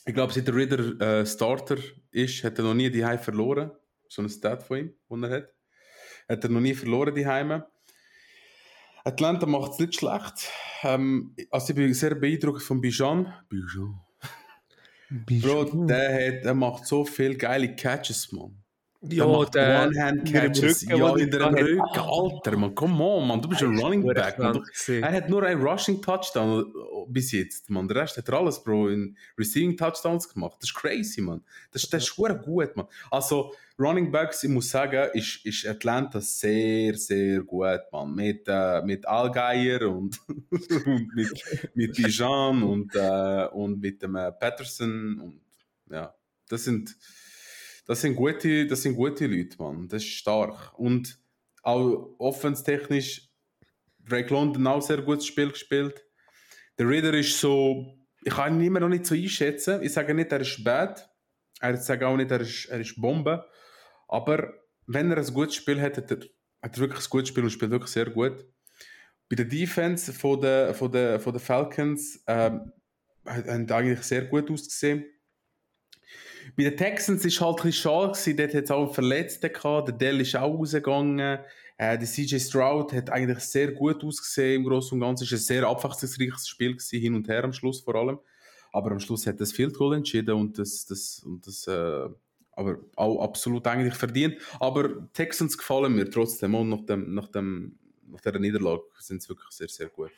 Ich 0.07 0.15
glaube, 0.15 0.33
seit 0.33 0.47
der 0.47 0.55
Ritter 0.55 1.01
äh, 1.01 1.27
Starter 1.27 1.77
ist, 2.11 2.43
hat 2.43 2.59
er 2.59 2.65
noch 2.65 2.75
nie 2.75 2.91
die 2.91 3.05
Heim 3.05 3.19
verloren. 3.19 3.71
So 4.09 4.23
ein 4.23 4.29
Stat 4.29 4.63
von 4.63 4.79
ihm, 4.79 4.95
den 5.09 5.23
er 5.23 5.31
hat. 5.31 5.55
Hat 6.29 6.45
er 6.45 6.51
noch 6.51 6.61
nie 6.61 6.75
verloren 6.75 7.15
die 7.15 7.27
Heime. 7.27 7.67
Atlanta 9.05 9.47
macht 9.47 9.73
es 9.73 9.79
nicht 9.79 9.95
schlecht. 9.97 10.51
Ähm, 10.83 11.35
also 11.51 11.71
ich 11.71 11.77
bin 11.77 11.95
sehr 11.95 12.15
beeindruckt 12.15 12.63
von 12.63 12.81
Bijan. 12.81 13.33
Bijan. 13.49 14.01
Bro, 15.11 15.87
der, 15.87 16.37
hat, 16.37 16.45
der 16.45 16.55
macht 16.55 16.87
so 16.87 17.05
viele 17.05 17.37
geile 17.37 17.75
Catches, 17.75 18.31
man. 18.31 18.63
Ja, 19.03 19.45
der 19.47 19.87
One-Hand-Catches. 19.87 20.83
Ja, 20.83 21.17
in 21.17 21.31
der 21.31 21.53
Rücken. 21.53 21.81
Alter, 21.81 22.57
man. 22.59 22.75
Come 22.75 23.03
on, 23.03 23.29
man. 23.29 23.41
Du 23.41 23.49
bist 23.49 23.63
ein 23.63 23.79
Running 23.79 24.05
Back. 24.07 24.39
Man. 24.39 24.63
Er 24.89 25.13
hat 25.13 25.29
nur 25.31 25.43
einen 25.43 25.63
Rushing-Touchdown 25.63 26.73
bis 27.09 27.33
jetzt, 27.33 27.71
man. 27.71 27.89
Der 27.89 28.03
Rest 28.03 28.19
hat 28.19 28.29
er 28.29 28.35
alles, 28.35 28.63
Bro, 28.63 28.89
in 28.89 29.17
Receiving-Touchdowns 29.39 30.29
gemacht. 30.29 30.59
Das 30.61 30.69
ist 30.69 30.75
crazy, 30.75 31.23
man. 31.23 31.43
Das, 31.73 31.89
das 31.89 32.03
ist 32.03 32.09
schwer 32.09 32.35
gut, 32.35 32.77
man. 32.77 32.87
Also, 33.11 33.55
Running 33.79 34.13
Backs, 34.13 34.45
ich 34.45 34.51
muss 34.51 34.69
sagen, 34.69 35.09
ist, 35.15 35.47
ist 35.47 35.67
Atlanta 35.67 36.21
sehr, 36.21 36.95
sehr 36.95 37.41
gut, 37.41 37.81
man. 37.91 38.15
Mit, 38.15 38.45
äh, 38.47 38.83
mit 38.83 39.09
Allgeier 39.09 39.89
und, 39.89 40.21
und 40.29 41.15
mit, 41.15 41.71
mit 41.75 41.97
Bijan 41.97 42.63
und, 42.63 42.95
äh, 42.95 43.47
und 43.47 43.81
mit 43.81 44.03
dem 44.03 44.17
äh, 44.17 44.31
Patterson 44.33 45.19
und 45.21 45.41
ja, 45.91 46.15
das 46.49 46.65
sind, 46.65 46.95
das 47.91 48.03
sind 48.03 48.15
gute, 48.15 48.69
das 48.69 48.83
sind 48.83 48.95
gute 48.95 49.27
Leute, 49.27 49.57
man. 49.59 49.89
Das 49.89 50.05
ist 50.05 50.11
stark. 50.11 50.79
Und 50.79 51.19
auch 51.65 52.15
offenstechnisch, 52.21 53.29
Drake 53.99 54.33
London 54.33 54.65
auch 54.69 54.81
sehr 54.81 55.03
gutes 55.03 55.27
Spiel 55.27 55.51
gespielt. 55.51 56.01
Der 56.79 56.89
Reader 56.89 57.13
ist 57.15 57.41
so, 57.41 57.99
ich 58.23 58.33
kann 58.33 58.61
ihn 58.61 58.69
immer 58.69 58.79
noch 58.79 58.89
nicht 58.89 59.07
so 59.07 59.17
einschätzen. 59.17 59.83
Ich 59.83 59.93
sage 59.93 60.15
nicht, 60.15 60.31
er 60.31 60.41
ist 60.41 60.63
bad. 60.63 61.11
Ich 61.61 61.81
sage 61.81 62.07
auch 62.07 62.17
nicht, 62.17 62.31
er 62.31 62.43
ist, 62.43 62.67
er 62.67 62.79
ist 62.79 62.95
Bombe. 62.95 63.45
Aber 64.07 64.55
wenn 64.87 65.11
er 65.11 65.19
ein 65.19 65.35
gutes 65.35 65.57
Spiel 65.57 65.81
hat, 65.81 65.97
hat 65.97 66.13
er, 66.13 66.19
hat 66.63 66.77
er 66.77 66.79
wirklich 66.79 67.05
ein 67.05 67.11
gutes 67.11 67.31
Spiel 67.31 67.43
und 67.43 67.51
spielt 67.51 67.73
wirklich 67.73 67.91
sehr 67.91 68.09
gut. 68.09 68.47
Bei 69.29 69.35
der 69.35 69.47
Defense 69.47 70.13
von 70.13 70.41
der, 70.41 70.75
von 70.75 70.93
der, 70.93 71.19
von 71.19 71.33
der 71.33 71.41
Falcons 71.41 72.23
ähm, 72.29 72.71
haben 73.27 73.69
eigentlich 73.69 74.03
sehr 74.03 74.27
gut 74.27 74.49
ausgesehen. 74.49 75.07
Bei 76.57 76.65
den 76.65 76.77
Texans 76.77 77.25
war 77.25 77.49
halt 77.49 77.61
ein 77.61 77.67
bisschen 77.67 77.83
schade, 77.83 78.35
dort 78.35 78.55
hat 78.55 78.65
es 78.65 78.71
auch 78.71 78.85
einen 78.85 78.95
Verletzten 78.95 79.53
gehabt, 79.53 79.89
der 79.89 79.95
Dell 79.95 80.21
ist 80.21 80.37
auch 80.37 80.59
rausgegangen, 80.59 81.39
äh, 81.77 81.99
der 81.99 82.07
CJ 82.07 82.39
Stroud 82.39 82.93
hat 82.93 83.11
eigentlich 83.11 83.41
sehr 83.41 83.73
gut 83.73 84.05
ausgesehen. 84.05 84.63
Im 84.63 84.69
Großen 84.69 84.95
und 84.95 85.01
Ganzen, 85.01 85.25
es 85.25 85.33
war 85.33 85.39
ein 85.39 85.43
sehr 85.43 85.69
abwechslungsreiches 85.69 86.49
Spiel, 86.49 86.73
gewesen, 86.73 87.01
hin 87.01 87.15
und 87.15 87.29
her 87.29 87.45
am 87.45 87.53
Schluss 87.53 87.81
vor 87.81 87.95
allem, 87.95 88.19
aber 88.73 88.91
am 88.93 89.01
Schluss 89.01 89.27
hat 89.27 89.41
das 89.41 89.53
Field 89.53 89.75
Goal 89.75 89.97
entschieden 89.97 90.35
und 90.35 90.59
das, 90.59 90.87
das, 90.87 91.21
und 91.25 91.47
das 91.47 91.67
äh, 91.67 92.09
aber 92.53 92.79
auch 92.97 93.23
absolut 93.23 93.67
eigentlich 93.67 93.95
verdient, 93.95 94.37
aber 94.59 95.11
Texans 95.13 95.57
gefallen 95.57 95.95
mir 95.95 96.11
trotzdem 96.11 96.55
und 96.55 96.69
nach, 96.69 96.85
dem, 96.85 97.15
nach, 97.15 97.29
dem, 97.29 97.79
nach 98.07 98.21
dieser 98.21 98.39
Niederlage 98.39 98.83
sind 98.99 99.23
sie 99.23 99.29
wirklich 99.31 99.51
sehr, 99.51 99.69
sehr 99.69 99.89
gut. 99.89 100.13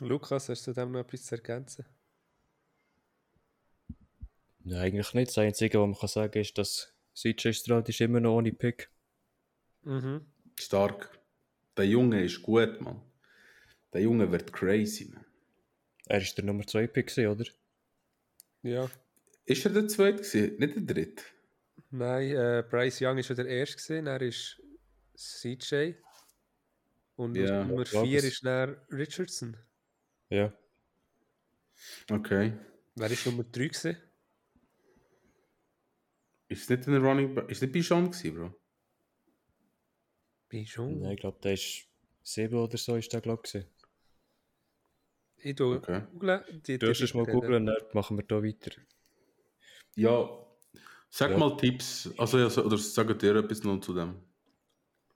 Lukas, 0.00 0.48
hast 0.48 0.66
du 0.66 0.72
dem 0.72 0.92
noch 0.92 1.00
etwas 1.00 1.24
zu 1.24 1.36
ergänzen? 1.36 1.84
Ja, 4.64 4.80
eigentlich 4.80 5.12
nicht. 5.14 5.28
Das 5.28 5.38
Einzige, 5.38 5.78
was 5.80 5.86
man 5.86 5.98
kann 5.98 6.08
sagen 6.08 6.40
ist, 6.40 6.56
dass 6.58 6.92
CJ 7.14 7.52
Stroud 7.52 7.88
ist 7.88 8.00
immer 8.00 8.20
noch 8.20 8.36
ohne 8.36 8.52
Pick. 8.52 8.90
Mhm. 9.82 10.26
Stark. 10.58 11.18
Der 11.76 11.86
Junge 11.86 12.22
ist 12.24 12.42
gut, 12.42 12.80
Mann. 12.80 13.00
Der 13.92 14.02
Junge 14.02 14.30
wird 14.30 14.52
crazy, 14.52 15.10
man. 15.12 15.24
Er 16.06 16.20
ist 16.20 16.36
der 16.36 16.44
Nummer 16.44 16.66
2 16.66 16.86
Pick, 16.86 17.16
oder? 17.18 17.44
Ja. 18.62 18.90
Ist 19.44 19.64
er 19.66 19.72
der 19.72 19.88
Zweite 19.88 20.18
gewesen? 20.22 20.56
Nicht 20.58 20.74
der 20.76 20.82
Dritte? 20.82 21.22
Nein, 21.90 22.30
äh, 22.30 22.64
Bryce 22.68 23.02
Young 23.02 23.18
ist 23.18 23.26
schon 23.26 23.36
der 23.36 23.46
Erste 23.46 23.76
gewesen, 23.76 24.06
er 24.06 24.20
ist 24.22 24.60
CJ. 25.16 25.92
Und 27.16 27.36
Ja, 27.36 27.64
Nummer 27.64 27.82
ich 27.82 27.90
glaub 27.90 28.06
4 28.06 28.18
es. 28.18 28.24
ist 28.24 28.44
dann 28.44 28.76
Richardson. 28.90 29.56
Ja. 30.30 30.52
Okay. 32.10 32.52
Wer 32.96 33.10
ist 33.10 33.26
Nummer 33.26 33.44
3 33.44 33.68
gewesen? 33.68 33.96
Ist 36.48 36.62
es 36.62 36.68
nicht 36.68 36.88
ein 36.88 37.04
Running 37.04 37.34
Back? 37.34 37.48
Ist 37.50 37.58
es 37.58 37.62
nicht 37.62 37.72
Bichon 37.72 38.10
gewesen, 38.10 38.34
Bro? 38.34 38.54
Bijon. 40.48 41.00
Nein, 41.00 41.12
ich 41.12 41.20
glaube, 41.20 41.38
der 41.42 41.54
ist 41.54 41.86
7 42.22 42.54
oder 42.56 42.76
so, 42.78 42.96
ist 42.96 43.12
der, 43.12 43.20
glaube 43.20 43.42
ich. 43.46 43.66
Ich 45.38 45.54
tue 45.56 45.76
Okay. 45.76 46.02
googlen. 46.12 46.42
Die, 46.66 46.78
Du 46.78 46.88
hast 46.88 47.00
es 47.00 47.12
mal 47.14 47.26
googeln, 47.26 47.66
dann 47.66 47.76
machen 47.92 48.16
wir 48.16 48.24
da 48.24 48.42
weiter. 48.42 48.72
Ja. 49.96 50.28
Sag 51.10 51.30
Ja. 51.32 51.38
mal 51.38 51.56
Tipps. 51.56 52.10
Also, 52.18 52.38
ja, 52.38 52.48
so- 52.50 52.64
oder 52.64 52.78
sagt 52.78 53.22
dir 53.22 53.36
etwas 53.36 53.62
noch 53.62 53.80
zu 53.80 53.94
dem? 53.94 54.20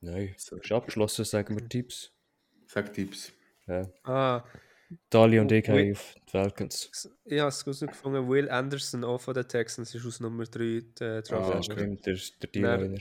Nein, 0.01 0.35
ist 0.37 0.53
abgeschlossen, 0.71 1.25
sagen 1.25 1.59
wir 1.59 1.69
Tipps. 1.69 2.13
Sag 2.67 2.93
Tipps. 2.93 3.33
Ja. 3.67 3.91
Ah, 4.05 4.45
Dali 5.11 5.39
und 5.39 5.53
ich 5.53 5.69
haben 5.69 5.93
auf 5.93 6.15
die 6.15 6.31
Falcons. 6.31 7.11
Ich 7.25 7.39
habe 7.39 7.49
es 7.49 7.65
herausgefunden, 7.65 8.29
Will 8.29 8.49
Anderson, 8.51 9.05
auch 9.05 9.21
von 9.21 9.35
den 9.35 9.47
Texans, 9.47 9.95
ist 9.95 10.07
aus 10.07 10.21
Nummer 10.21 10.45
3 10.45 10.83
der 10.99 11.23
Draft. 11.23 11.55
Ja, 11.55 11.63
stimmt, 11.63 12.07
der, 12.07 12.15
der 12.15 12.51
D-Liner. 12.51 12.99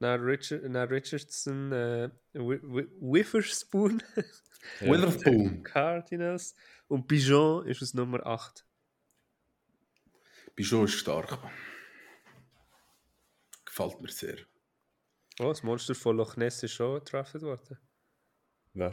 Nach 0.00 0.20
Richard, 0.20 0.62
Richardson, 0.90 1.72
äh, 1.72 2.10
Witherspoon, 2.34 4.02
Witherspoon, 4.80 5.62
Cardinals 5.64 6.54
und 6.88 7.08
Bijon 7.08 7.66
ist 7.66 7.82
aus 7.82 7.94
Nummer 7.94 8.24
8. 8.24 8.64
Bijon 10.54 10.84
ist 10.84 10.94
stark. 10.94 11.38
Gefällt 13.64 14.00
mir 14.00 14.10
sehr. 14.10 14.36
Oh, 15.40 15.48
das 15.48 15.62
Monster 15.62 15.94
von 15.94 16.16
Loch 16.16 16.36
Ness 16.36 16.62
ist 16.62 16.72
schon 16.72 16.96
getrafft 16.96 17.40
worden. 17.40 17.78
Wer? 18.74 18.92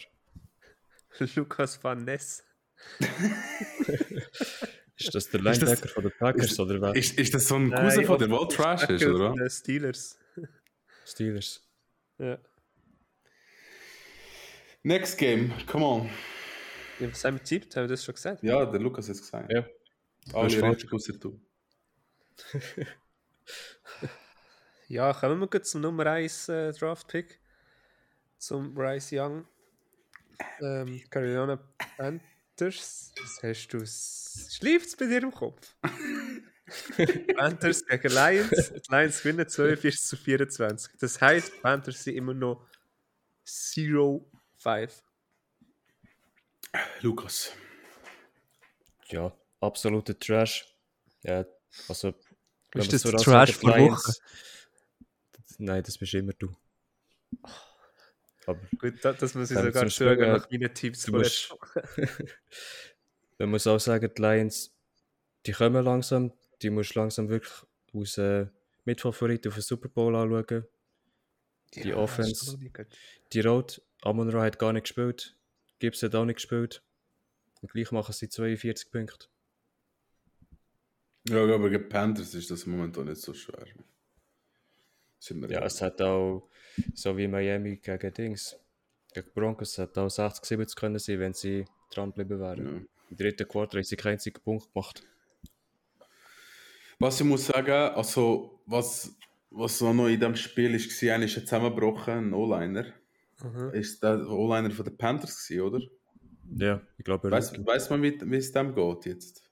Lukas 1.36 1.84
Van 1.84 2.04
Ness. 2.04 2.44
ist 4.98 5.16
das 5.16 5.30
der 5.30 5.42
Linebacker 5.42 5.88
von 5.88 6.04
den 6.04 6.12
Packers 6.18 6.52
ist, 6.52 6.60
oder 6.60 6.82
wer? 6.82 6.96
Ist, 6.96 7.18
ist 7.18 7.34
das 7.34 7.48
so 7.48 7.56
ein 7.56 7.72
Cousin 7.72 8.06
von 8.06 8.20
der 8.20 8.30
Wall 8.30 8.48
Trash 8.48 8.90
ist, 8.90 9.06
oder? 9.06 9.34
Der 9.34 9.50
Steelers. 9.50 10.20
Steelers. 11.06 11.62
Ja. 12.18 12.38
Next 14.84 15.18
game, 15.18 15.52
come 15.66 15.86
on. 15.86 16.10
Ja, 17.00 17.12
was 17.12 17.26
haben 17.26 17.36
wir 17.36 17.40
getippt? 17.40 17.76
Haben 17.76 17.84
wir 17.84 17.90
das 17.90 18.06
schon 18.06 18.16
gesagt? 18.16 18.44
Ja, 18.44 18.66
der 18.66 18.80
Lukas 18.80 19.10
hat 19.10 19.16
es 19.16 19.22
gesagt. 19.22 19.52
Ja. 19.52 19.66
Alle 20.34 20.70
richtig 20.70 20.94
außer 20.94 21.14
du. 21.14 21.40
ja, 24.88 25.14
kommen 25.14 25.40
wir 25.40 25.48
gut 25.48 25.66
zum 25.66 25.82
Nummer 25.82 26.06
1 26.06 26.50
äh, 26.50 26.72
Draft-Pick. 26.74 27.40
Zum 28.38 28.74
Bryce 28.74 29.10
Young. 29.14 29.46
Ähm, 30.62 31.02
Carolina 31.10 31.60
Panthers. 31.98 33.12
Was 33.22 33.44
hast 33.44 33.68
du? 33.70 33.86
Schläft 33.86 34.88
es 34.88 34.96
bei 34.96 35.06
dir 35.06 35.24
im 35.24 35.32
Kopf? 35.32 35.76
Panthers 37.36 37.86
gegen 37.86 38.14
Lions. 38.14 38.50
Die 38.74 38.92
Lions 38.92 39.22
gewinnen 39.22 39.48
42 39.48 40.02
zu 40.02 40.18
24. 40.18 40.94
Das 41.00 41.22
heisst, 41.22 41.62
Panthers 41.62 42.04
sind 42.04 42.16
immer 42.16 42.34
noch 42.34 42.66
0-5. 43.46 44.24
Lukas. 47.02 47.54
Ja, 49.08 49.32
absoluter 49.60 50.18
Trash. 50.18 50.76
Ja, 51.24 51.46
also. 51.88 52.14
Ist 52.74 52.92
das 52.92 53.02
so 53.04 53.12
Trash 53.12 53.54
von 53.54 53.72
Woche? 53.72 54.14
Nein, 55.58 55.84
das 55.84 55.98
bist 55.98 56.14
immer 56.14 56.34
du. 56.34 56.54
Aber 58.48 58.60
Gut, 58.78 58.94
das, 59.04 59.18
das 59.18 59.36
muss 59.36 59.52
ich 59.52 59.58
sogar 59.58 59.90
sagen, 59.90 60.22
nach 60.22 60.50
meinen 60.50 60.74
Tipps 60.74 61.06
von 61.06 61.22
letzter 61.22 61.58
Man 63.38 63.50
muss 63.50 63.68
auch 63.68 63.80
sagen, 63.80 64.12
die 64.16 64.22
Lions, 64.22 64.74
die 65.46 65.52
kommen 65.52 65.84
langsam, 65.84 66.32
die 66.62 66.70
musst 66.70 66.96
du 66.96 67.00
langsam 67.00 67.30
wirklich 67.30 67.54
aus 67.94 68.18
äh, 68.18 68.48
Mitfavorit 68.86 69.46
auf 69.48 69.56
den 69.56 69.62
Super 69.62 69.90
Bowl 69.90 70.16
anschauen. 70.16 70.66
Die 71.74 71.90
ja, 71.90 71.98
Offense, 71.98 72.58
die 73.34 73.40
Road, 73.42 73.82
Amon 74.02 74.30
Ra 74.30 74.44
hat 74.44 74.60
gar 74.60 74.72
nicht 74.72 74.84
gespielt, 74.84 75.36
Gibbs 75.80 76.04
hat 76.04 76.16
auch 76.16 76.26
nicht 76.26 76.38
gespielt. 76.38 76.82
Und 77.62 77.72
gleich 77.72 77.92
machen 77.92 78.14
sie 78.14 78.30
42 78.30 78.92
Punkte. 78.92 79.28
Ja, 81.28 81.44
aber 81.44 81.70
gegen 81.70 81.90
Panthers 81.90 82.34
ist 82.36 82.52
das 82.52 82.66
momentan 82.66 83.06
nicht 83.06 83.22
so 83.22 83.34
schwer. 83.34 83.66
ja, 85.50 85.66
es 85.66 85.82
hat 85.82 86.02
auch, 86.02 86.48
so 86.94 87.18
wie 87.18 87.28
Miami 87.28 87.78
gegen 87.78 88.14
Dings, 88.14 88.58
gegen 89.14 89.32
Broncos, 89.34 89.78
hat 89.78 89.98
auch 89.98 90.10
60, 90.10 90.46
70 90.46 90.76
können 90.76 91.00
sein, 91.00 91.20
wenn 91.20 91.34
sie 91.34 91.66
dranbleiben 91.92 92.40
wären. 92.40 92.66
Ja. 92.66 92.82
Im 93.12 93.18
dritten 93.18 93.48
Quartal 93.48 93.80
haben 93.80 93.86
sie 93.86 93.96
keinen 93.96 94.14
einzigen 94.14 94.42
Punkt 94.42 94.74
gemacht. 94.74 95.04
Was 97.00 97.20
ich 97.20 97.26
muss 97.26 97.46
sagen, 97.46 97.96
also 97.96 98.62
was, 98.66 99.16
was 99.52 99.78
so 99.78 99.94
noch 99.94 100.08
in 100.08 100.20
diesem 100.20 100.36
Spiel 100.36 100.74
ist, 100.76 101.04
war, 101.04 101.16
einer 101.16 101.26
ist 101.26 101.34
zusammengebrochen, 101.34 102.14
ein 102.14 102.34
O-Liner. 102.34 102.86
Mhm. 103.44 103.70
Ist 103.74 104.02
der 104.02 104.28
O-Liner 104.30 104.72
von 104.72 104.86
den 104.86 104.98
Panthers 104.98 105.48
gewesen, 105.48 105.62
oder? 105.62 105.82
Ja, 106.58 106.82
ich 106.98 107.04
glaube. 107.04 107.30
Weiß, 107.30 107.54
weiß 107.66 107.90
man, 107.90 108.02
wie, 108.04 108.20
wie 108.22 108.38
es 108.38 108.52
dem 108.52 108.74
geht 108.74 109.06
jetzt? 109.06 109.44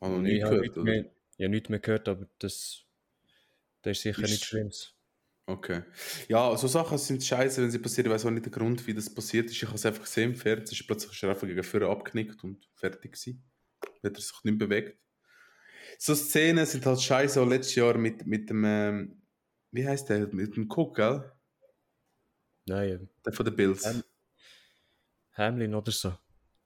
Habe 0.00 0.14
noch 0.14 0.20
nie 0.20 0.38
gehört, 0.38 0.62
nicht 0.62 0.76
mehr, 0.76 1.10
Ich 1.36 1.44
habe 1.44 1.48
nichts 1.48 1.68
mehr 1.68 1.78
gehört, 1.80 2.08
aber 2.08 2.28
das, 2.38 2.84
das 3.82 3.96
ist 3.96 4.02
sicher 4.02 4.22
ist, 4.22 4.30
nicht 4.30 4.44
schlimm. 4.44 4.70
Okay. 5.48 5.82
Ja, 6.28 6.56
so 6.56 6.66
Sachen 6.68 6.98
sind 6.98 7.24
scheiße, 7.24 7.62
wenn 7.62 7.70
sie 7.70 7.78
passieren. 7.78 8.06
Ich 8.06 8.14
weiß 8.14 8.26
auch 8.26 8.30
nicht 8.30 8.44
den 8.44 8.52
Grund, 8.52 8.86
wie 8.86 8.92
das 8.92 9.12
passiert 9.12 9.46
ist. 9.46 9.52
Ich 9.52 9.64
habe 9.64 9.74
es 9.76 9.86
einfach 9.86 10.02
gesehen, 10.02 10.34
Pferd. 10.34 10.64
Es 10.64 10.72
ist 10.72 10.86
plötzlich 10.86 11.24
einfach 11.24 11.46
gegen 11.46 11.62
Führer 11.62 11.90
abgenickt 11.90 12.44
und 12.44 12.68
fertig 12.74 13.12
gewesen. 13.12 13.42
Hat 14.04 14.14
er 14.14 14.20
sich 14.20 14.44
nicht 14.44 14.58
bewegt 14.58 14.98
so 15.98 16.14
Szenen 16.14 16.64
sind 16.64 16.86
halt 16.86 17.00
scheiße, 17.00 17.40
auch 17.40 17.46
letztes 17.46 17.74
Jahr 17.74 17.98
mit, 17.98 18.26
mit 18.26 18.50
dem, 18.50 18.64
ähm, 18.64 19.22
wie 19.72 19.86
heißt 19.86 20.08
der, 20.08 20.28
mit 20.28 20.56
dem 20.56 20.68
Cook, 20.70 20.96
gell? 20.96 21.32
Nein. 22.66 23.08
Der 23.24 23.32
von 23.32 23.44
den 23.44 23.56
Bills. 23.56 23.84
Ham 23.84 24.02
Hamlin 25.32 25.74
oder 25.74 25.92
so. 25.92 26.08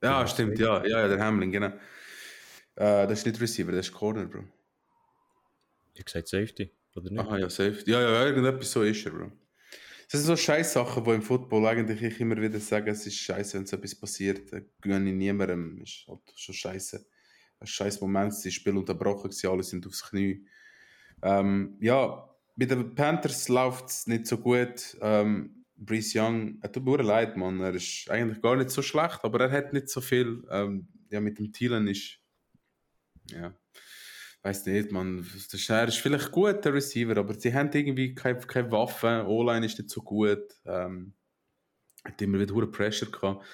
Ja, 0.03 0.21
ja 0.21 0.27
stimmt, 0.27 0.59
ja, 0.59 0.85
ja, 0.85 1.09
der 1.09 1.19
Hamlin, 1.19 1.51
genau. 1.51 1.69
Äh, 2.75 3.07
das 3.07 3.21
ist 3.21 3.27
nicht 3.27 3.41
Receiver, 3.41 3.73
das 3.73 3.87
ist 3.87 3.93
Corner, 3.93 4.27
Bro. 4.27 4.45
Ich 5.95 6.05
gesagt 6.05 6.29
Safety, 6.29 6.71
oder 6.97 7.11
nicht? 7.11 7.21
Aha, 7.21 7.39
ja, 7.39 7.51
Safety. 7.51 7.91
Ja, 7.91 8.01
ja, 8.01 8.27
irgendetwas 8.27 8.73
so 8.73 8.83
ist 8.83 9.05
er, 9.07 9.13
Bro. 9.13 9.33
Das 10.11 10.21
sind 10.21 10.27
so 10.27 10.37
scheiß 10.37 10.75
Sachen, 10.75 11.05
die 11.05 11.11
im 11.11 11.23
Football 11.23 11.67
eigentlich 11.67 12.03
ich 12.03 12.21
immer 12.21 12.37
wieder 12.37 12.61
sage, 12.61 12.91
es 12.91 13.07
ist 13.07 13.17
scheiße, 13.17 13.59
wenn 13.59 13.67
so 13.67 13.77
etwas 13.77 13.95
passiert. 13.95 14.51
Gönne 14.81 15.09
ich 15.09 15.17
niemandem, 15.17 15.79
ist 15.79 16.05
halt 16.07 16.21
schon 16.37 16.55
scheiße 16.55 17.07
ein 17.63 17.67
scheiß 17.67 18.01
Moment, 18.01 18.33
das 18.33 18.53
Spiel 18.53 18.77
unterbrochen 18.77 19.31
gewesen, 19.31 19.51
alle 19.51 19.63
sind 19.63 19.87
aufs 19.87 20.09
Knie. 20.09 20.47
Ähm, 21.23 21.77
ja, 21.81 22.29
bei 22.57 22.67
den 22.67 22.95
Panthers 22.95 23.49
läuft 23.49 23.87
es 23.87 24.07
nicht 24.07 24.27
so 24.27 24.39
gut. 24.39 24.97
Ähm, 25.01 25.65
Brees 25.77 26.15
Young, 26.15 26.59
er 26.61 26.71
tut 26.71 26.85
mir 26.85 27.03
leid, 27.03 27.37
Mann. 27.37 27.61
Er 27.61 27.75
ist 27.75 28.11
eigentlich 28.11 28.43
gar 28.43 28.57
nicht 28.57 28.71
so 28.71 28.83
schlecht, 28.83 29.21
aber 29.23 29.41
er 29.41 29.51
hat 29.51 29.73
nicht 29.73 29.89
so 29.89 30.01
viel. 30.01 30.45
Ähm, 30.51 30.89
ja, 31.11 31.21
mit 31.21 31.39
dem 31.39 31.53
Thielen 31.53 31.89
ist, 31.89 32.19
ja, 33.31 33.55
weiß 34.43 34.67
nicht, 34.67 34.93
man. 34.93 35.27
Er 35.69 35.89
ist 35.89 35.99
vielleicht 35.99 36.33
gut, 36.33 36.65
der 36.65 36.75
Receiver, 36.75 37.17
aber 37.17 37.35
sie 37.35 37.55
haben 37.55 37.71
irgendwie 37.73 38.15
keine, 38.15 38.41
keine 38.41 38.71
Waffen. 38.73 39.27
O-Line 39.27 39.67
ist 39.67 39.79
nicht 39.79 39.91
so 39.91 40.03
gut. 40.03 40.43
Ähm, 40.65 41.15
hat 42.05 42.21
immer 42.21 42.41
wieder 42.41 42.55
hohe 42.55 42.67
Pressure 42.67 43.11
gehabt 43.11 43.45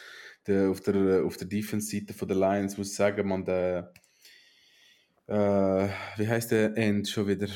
der, 0.48 0.70
auf 0.70 0.80
der, 0.80 1.24
auf 1.24 1.36
der 1.36 1.46
Defense-Seite 1.46 2.26
der 2.26 2.36
Lions 2.36 2.76
muss 2.76 2.90
ich 2.90 2.96
sagen, 2.96 3.28
man, 3.28 3.44
der, 3.44 3.92
äh, 5.26 5.88
wie 6.16 6.26
heißt 6.26 6.50
der 6.50 6.76
End 6.76 7.08
schon 7.08 7.28
wieder? 7.28 7.48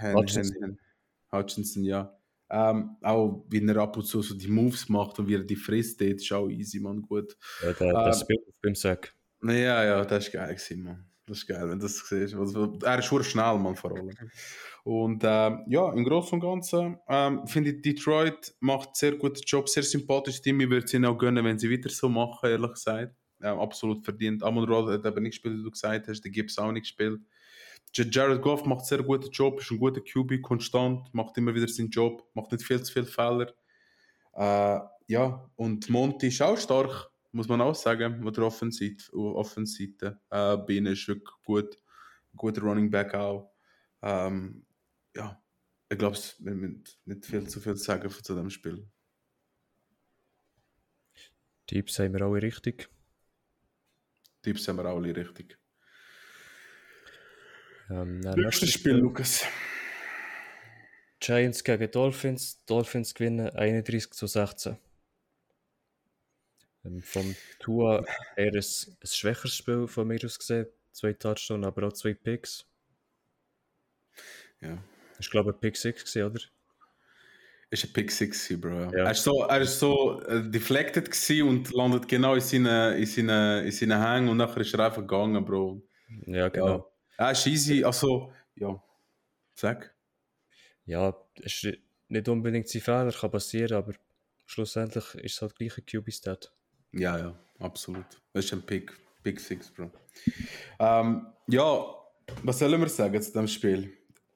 Hutchinson. 0.00 0.78
Hutchinson, 1.30 1.84
ja. 1.84 2.14
Ähm, 2.50 2.96
auch 3.02 3.44
wie 3.50 3.64
er 3.66 3.76
ab 3.76 3.96
und 3.98 4.04
zu 4.04 4.22
so 4.22 4.34
die 4.34 4.48
Moves 4.48 4.88
macht 4.88 5.18
und 5.18 5.28
wie 5.28 5.34
er 5.34 5.44
die 5.44 5.56
frisst, 5.56 6.00
das 6.00 6.08
ist 6.08 6.32
auch 6.32 6.48
easy, 6.48 6.80
man, 6.80 7.02
gut. 7.02 7.36
Ja, 7.62 7.72
der, 7.74 7.92
der 7.92 8.22
ähm, 8.30 8.38
beim 8.62 8.74
Sack. 8.74 9.14
Ja, 9.42 9.84
ja, 9.84 10.04
das 10.04 10.26
ist 10.26 10.32
geil 10.32 10.54
gewesen, 10.54 10.82
man. 10.82 11.07
Das 11.28 11.38
ist 11.38 11.46
geil, 11.46 11.68
wenn 11.68 11.78
du 11.78 11.84
das 11.86 11.98
siehst. 12.08 12.34
Also, 12.34 12.78
er 12.82 12.98
ist 12.98 13.04
schon 13.04 13.22
schnell, 13.22 13.58
man, 13.58 13.76
vor 13.76 13.92
allem. 13.92 14.10
Und 14.84 15.22
ähm, 15.24 15.64
ja, 15.68 15.92
im 15.92 16.04
Großen 16.04 16.34
und 16.34 16.40
Ganzen 16.40 16.96
ähm, 17.08 17.46
finde 17.46 17.70
ich, 17.70 17.82
Detroit 17.82 18.54
macht 18.60 18.96
sehr 18.96 19.16
guten 19.16 19.42
Job, 19.44 19.68
sehr 19.68 19.82
sympathisches 19.82 20.40
Team. 20.40 20.60
Ich 20.60 20.70
würde 20.70 20.86
es 20.86 20.94
ihnen 20.94 21.04
auch 21.04 21.18
gönnen, 21.18 21.44
wenn 21.44 21.58
sie 21.58 21.68
wieder 21.68 21.90
so 21.90 22.08
machen, 22.08 22.48
ehrlich 22.48 22.72
gesagt. 22.72 23.14
Ähm, 23.42 23.58
absolut 23.58 24.04
verdient. 24.04 24.42
Amon 24.42 24.64
Roll 24.64 24.92
hat 24.92 25.04
aber 25.04 25.20
nicht 25.20 25.32
gespielt, 25.32 25.58
wie 25.58 25.62
du 25.64 25.70
gesagt 25.70 26.08
hast. 26.08 26.22
Der 26.22 26.30
Gibbs 26.30 26.58
auch 26.58 26.72
nicht 26.72 26.84
gespielt. 26.84 27.20
Jared 27.94 28.42
Goff 28.42 28.64
macht 28.64 28.86
sehr 28.86 29.02
guten 29.02 29.30
Job, 29.30 29.60
ist 29.60 29.70
ein 29.70 29.78
guter 29.78 30.00
QB, 30.00 30.42
konstant, 30.42 31.12
macht 31.12 31.36
immer 31.38 31.54
wieder 31.54 31.68
seinen 31.68 31.90
Job, 31.90 32.26
macht 32.34 32.52
nicht 32.52 32.64
viel 32.64 32.82
zu 32.82 32.92
viele 32.92 33.06
Fehler. 33.06 33.52
Äh, 34.34 34.80
ja, 35.08 35.50
und 35.56 35.88
Monty 35.88 36.28
ist 36.28 36.42
auch 36.42 36.58
stark, 36.58 37.10
muss 37.32 37.48
man 37.48 37.60
auch 37.60 37.74
sagen, 37.74 38.26
auf 38.26 38.32
der 38.34 38.44
Offenseite. 38.44 39.12
Offenseite. 39.12 40.20
Äh, 40.30 40.56
Bean 40.58 40.86
ist 40.86 41.06
wirklich 41.08 41.34
gut, 41.44 41.76
guter 42.34 42.62
Running 42.62 42.90
Back 42.90 43.14
auch. 43.14 43.52
Ähm, 44.02 44.64
ja, 45.14 45.40
ich 45.90 45.98
glaube, 45.98 46.18
wir 46.38 46.54
müssen 46.54 46.84
nicht 47.04 47.26
viel 47.26 47.48
zu 47.48 47.60
viel 47.60 47.76
sagen 47.76 48.10
zu 48.10 48.34
diesem 48.34 48.50
Spiel. 48.50 48.88
Tipps 51.66 51.98
haben 51.98 52.14
wir 52.14 52.22
alle 52.22 52.42
richtig. 52.42 52.88
Tipps 54.42 54.68
haben 54.68 54.78
wir 54.78 54.86
alle 54.86 55.14
richtig. 55.14 55.58
Ähm, 57.90 58.20
Nächstes 58.20 58.72
Spiel, 58.72 58.94
Lukas. 58.94 59.44
Giants 61.20 61.64
gegen 61.64 61.90
Dolphins. 61.90 62.64
Dolphins 62.64 63.14
gewinnen 63.14 63.50
31 63.50 64.12
zu 64.12 64.26
16. 64.26 64.76
Ähm, 66.88 67.02
vom 67.02 67.34
Tua 67.58 68.04
eher 68.36 68.52
ein, 68.52 68.56
ein 68.56 69.06
schwächeres 69.06 69.54
Spiel 69.54 69.86
von 69.86 70.08
mir 70.08 70.18
aus 70.24 70.38
gesehen. 70.38 70.66
Zwei 70.92 71.12
Touchdowns, 71.12 71.66
aber 71.66 71.86
auch 71.86 71.92
zwei 71.92 72.14
Picks. 72.14 72.66
Ja, 74.60 74.70
war, 74.70 75.30
glaube 75.30 75.50
ich, 75.50 75.56
ein 75.56 75.60
Pick 75.60 75.76
6, 75.76 76.16
oder? 76.16 76.40
Ist 77.70 77.84
ein 77.84 77.92
Pick 77.92 78.10
6, 78.10 78.60
Bro. 78.60 78.90
Ja. 78.92 79.04
Er 79.04 79.10
ist 79.10 79.22
so, 79.22 79.42
er 79.42 79.60
ist 79.60 79.78
so 79.78 80.20
äh, 80.22 80.48
deflected 80.48 81.08
und 81.42 81.72
landet 81.72 82.08
genau 82.08 82.34
in 82.34 82.40
seinen 82.40 82.96
in 82.96 83.06
seine, 83.06 83.62
in 83.64 83.70
seine 83.72 84.02
Hängen 84.02 84.28
und 84.28 84.38
nachher 84.38 84.60
ist 84.60 84.74
er 84.74 84.86
einfach 84.86 85.02
gegangen, 85.02 85.44
Bro. 85.44 85.82
Ja, 86.26 86.48
genau. 86.48 86.90
Ja. 87.18 87.26
Er 87.26 87.32
ist 87.32 87.46
easy, 87.46 87.84
also, 87.84 88.32
ja. 88.56 88.82
Sag. 89.54 89.94
Ja, 90.86 91.14
es 91.42 91.62
ist 91.62 91.78
nicht 92.08 92.28
unbedingt 92.28 92.68
sein 92.68 92.80
Fehler, 92.80 93.12
kann 93.12 93.30
passieren, 93.30 93.76
aber 93.76 93.92
schlussendlich 94.46 95.14
ist 95.16 95.34
es 95.34 95.42
halt 95.42 95.54
gleich 95.56 95.76
ein 95.76 95.84
QB-Stat. 95.84 96.52
Ja, 96.92 97.18
ja, 97.18 97.38
absolut. 97.58 98.06
Das 98.32 98.44
ist 98.44 98.52
ein 98.52 98.62
Pick, 98.62 98.92
Pick 99.22 99.40
6, 99.40 99.70
Bro. 99.70 99.90
Ähm, 100.78 101.26
ja, 101.48 101.84
was 102.42 102.58
sollen 102.58 102.80
wir 102.80 102.88
sagen 102.88 103.20
zu 103.20 103.32
dem 103.32 103.48
Spiel? 103.48 103.92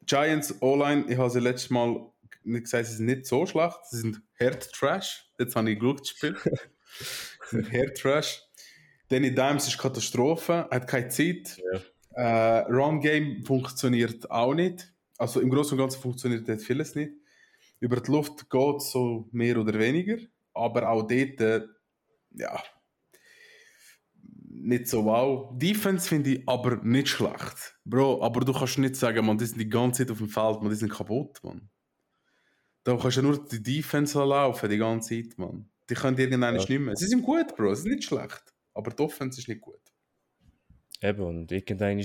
Giants 0.06 0.54
O-Line, 0.60 1.04
ich 1.08 1.16
habe 1.16 1.30
sie 1.30 1.40
letztes 1.40 1.70
Mal 1.70 2.10
gesagt, 2.44 2.86
sie 2.86 2.96
sind 2.96 3.06
nicht 3.06 3.26
so 3.26 3.46
schlecht, 3.46 3.78
sie 3.90 3.98
sind 3.98 4.22
hard 4.38 4.70
Trash. 4.72 5.30
Jetzt 5.38 5.56
habe 5.56 5.70
ich 5.70 5.78
das 5.78 6.08
Spiel. 6.08 6.36
sie 7.50 7.56
sind 7.56 7.72
hard 7.72 7.96
Trash. 7.96 8.42
Danny 9.08 9.34
Dimes 9.34 9.68
ist 9.68 9.78
Katastrophe, 9.78 10.66
hat 10.70 10.88
keine 10.88 11.08
Zeit. 11.08 11.60
Ja. 11.72 11.80
Äh, 12.14 12.72
Run 12.72 13.00
Game 13.00 13.44
funktioniert 13.44 14.30
auch 14.30 14.54
nicht. 14.54 14.92
Also 15.18 15.40
im 15.40 15.50
Großen 15.50 15.72
und 15.72 15.78
Ganzen 15.78 16.00
funktioniert 16.00 16.48
das 16.48 16.64
vieles 16.64 16.94
nicht. 16.94 17.12
Über 17.80 18.00
die 18.00 18.10
Luft 18.10 18.48
geht 18.48 18.76
es 18.76 18.90
so 18.90 19.28
mehr 19.32 19.58
oder 19.58 19.78
weniger, 19.78 20.16
aber 20.54 20.88
auch 20.88 21.02
dort, 21.02 21.40
äh, 21.40 21.62
ja, 22.34 22.62
nicht 24.62 24.86
so 24.86 25.04
wow. 25.04 25.50
Defense 25.58 26.08
finde 26.08 26.34
ich 26.34 26.48
aber 26.48 26.76
nicht 26.84 27.08
schlecht. 27.08 27.76
Bro, 27.84 28.22
aber 28.22 28.40
du 28.44 28.52
kannst 28.52 28.78
nicht 28.78 28.96
sagen, 28.96 29.24
man, 29.26 29.38
die 29.38 29.46
sind 29.46 29.58
die 29.58 29.68
ganze 29.68 30.02
Zeit 30.04 30.12
auf 30.12 30.18
dem 30.18 30.28
Feld, 30.28 30.60
man, 30.60 30.70
die 30.70 30.76
sind 30.76 30.92
kaputt, 30.92 31.42
man. 31.42 31.68
Da 32.84 32.96
kannst 32.96 33.16
du 33.16 33.22
nur 33.22 33.44
die 33.44 33.62
Defense 33.62 34.18
laufen, 34.18 34.68
die 34.68 34.78
ganze 34.78 35.10
Zeit, 35.10 35.38
man. 35.38 35.68
Die 35.88 35.94
können 35.94 36.18
irgendwann 36.18 36.54
ja. 36.54 36.60
nicht 36.60 36.68
mehr. 36.68 36.96
Sie 36.96 37.06
sind 37.06 37.22
gut, 37.22 37.56
Bro, 37.56 37.74
sie 37.74 37.82
sind 37.82 37.92
nicht 37.96 38.04
schlecht. 38.04 38.42
Aber 38.74 38.90
die 38.90 39.02
Offense 39.02 39.40
ist 39.40 39.48
nicht 39.48 39.60
gut. 39.60 39.80
Eben, 41.00 41.22
und 41.22 41.50
irgendwann 41.50 42.02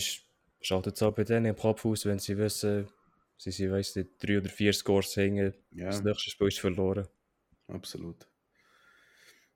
schaltet 0.62 0.96
es 0.96 1.04
auch 1.04 1.13
bei 1.13 1.24
denen 1.24 1.46
im 1.46 1.56
Kopf 1.56 1.86
aus, 1.86 2.06
wenn 2.06 2.20
sie 2.20 2.38
wissen, 2.38 2.88
sie 3.38 3.52
sind, 3.52 3.72
weiss 3.72 3.96
nicht, 3.96 4.12
drei 4.20 4.40
oder 4.40 4.50
vier 4.50 4.74
Scores 4.74 5.16
hängen, 5.16 5.54
ja. 5.72 5.86
das 5.86 6.04
nächste 6.04 6.32
Spiel 6.32 6.48
ist 6.48 6.60
verloren. 6.60 7.08
Absolut. 7.68 8.28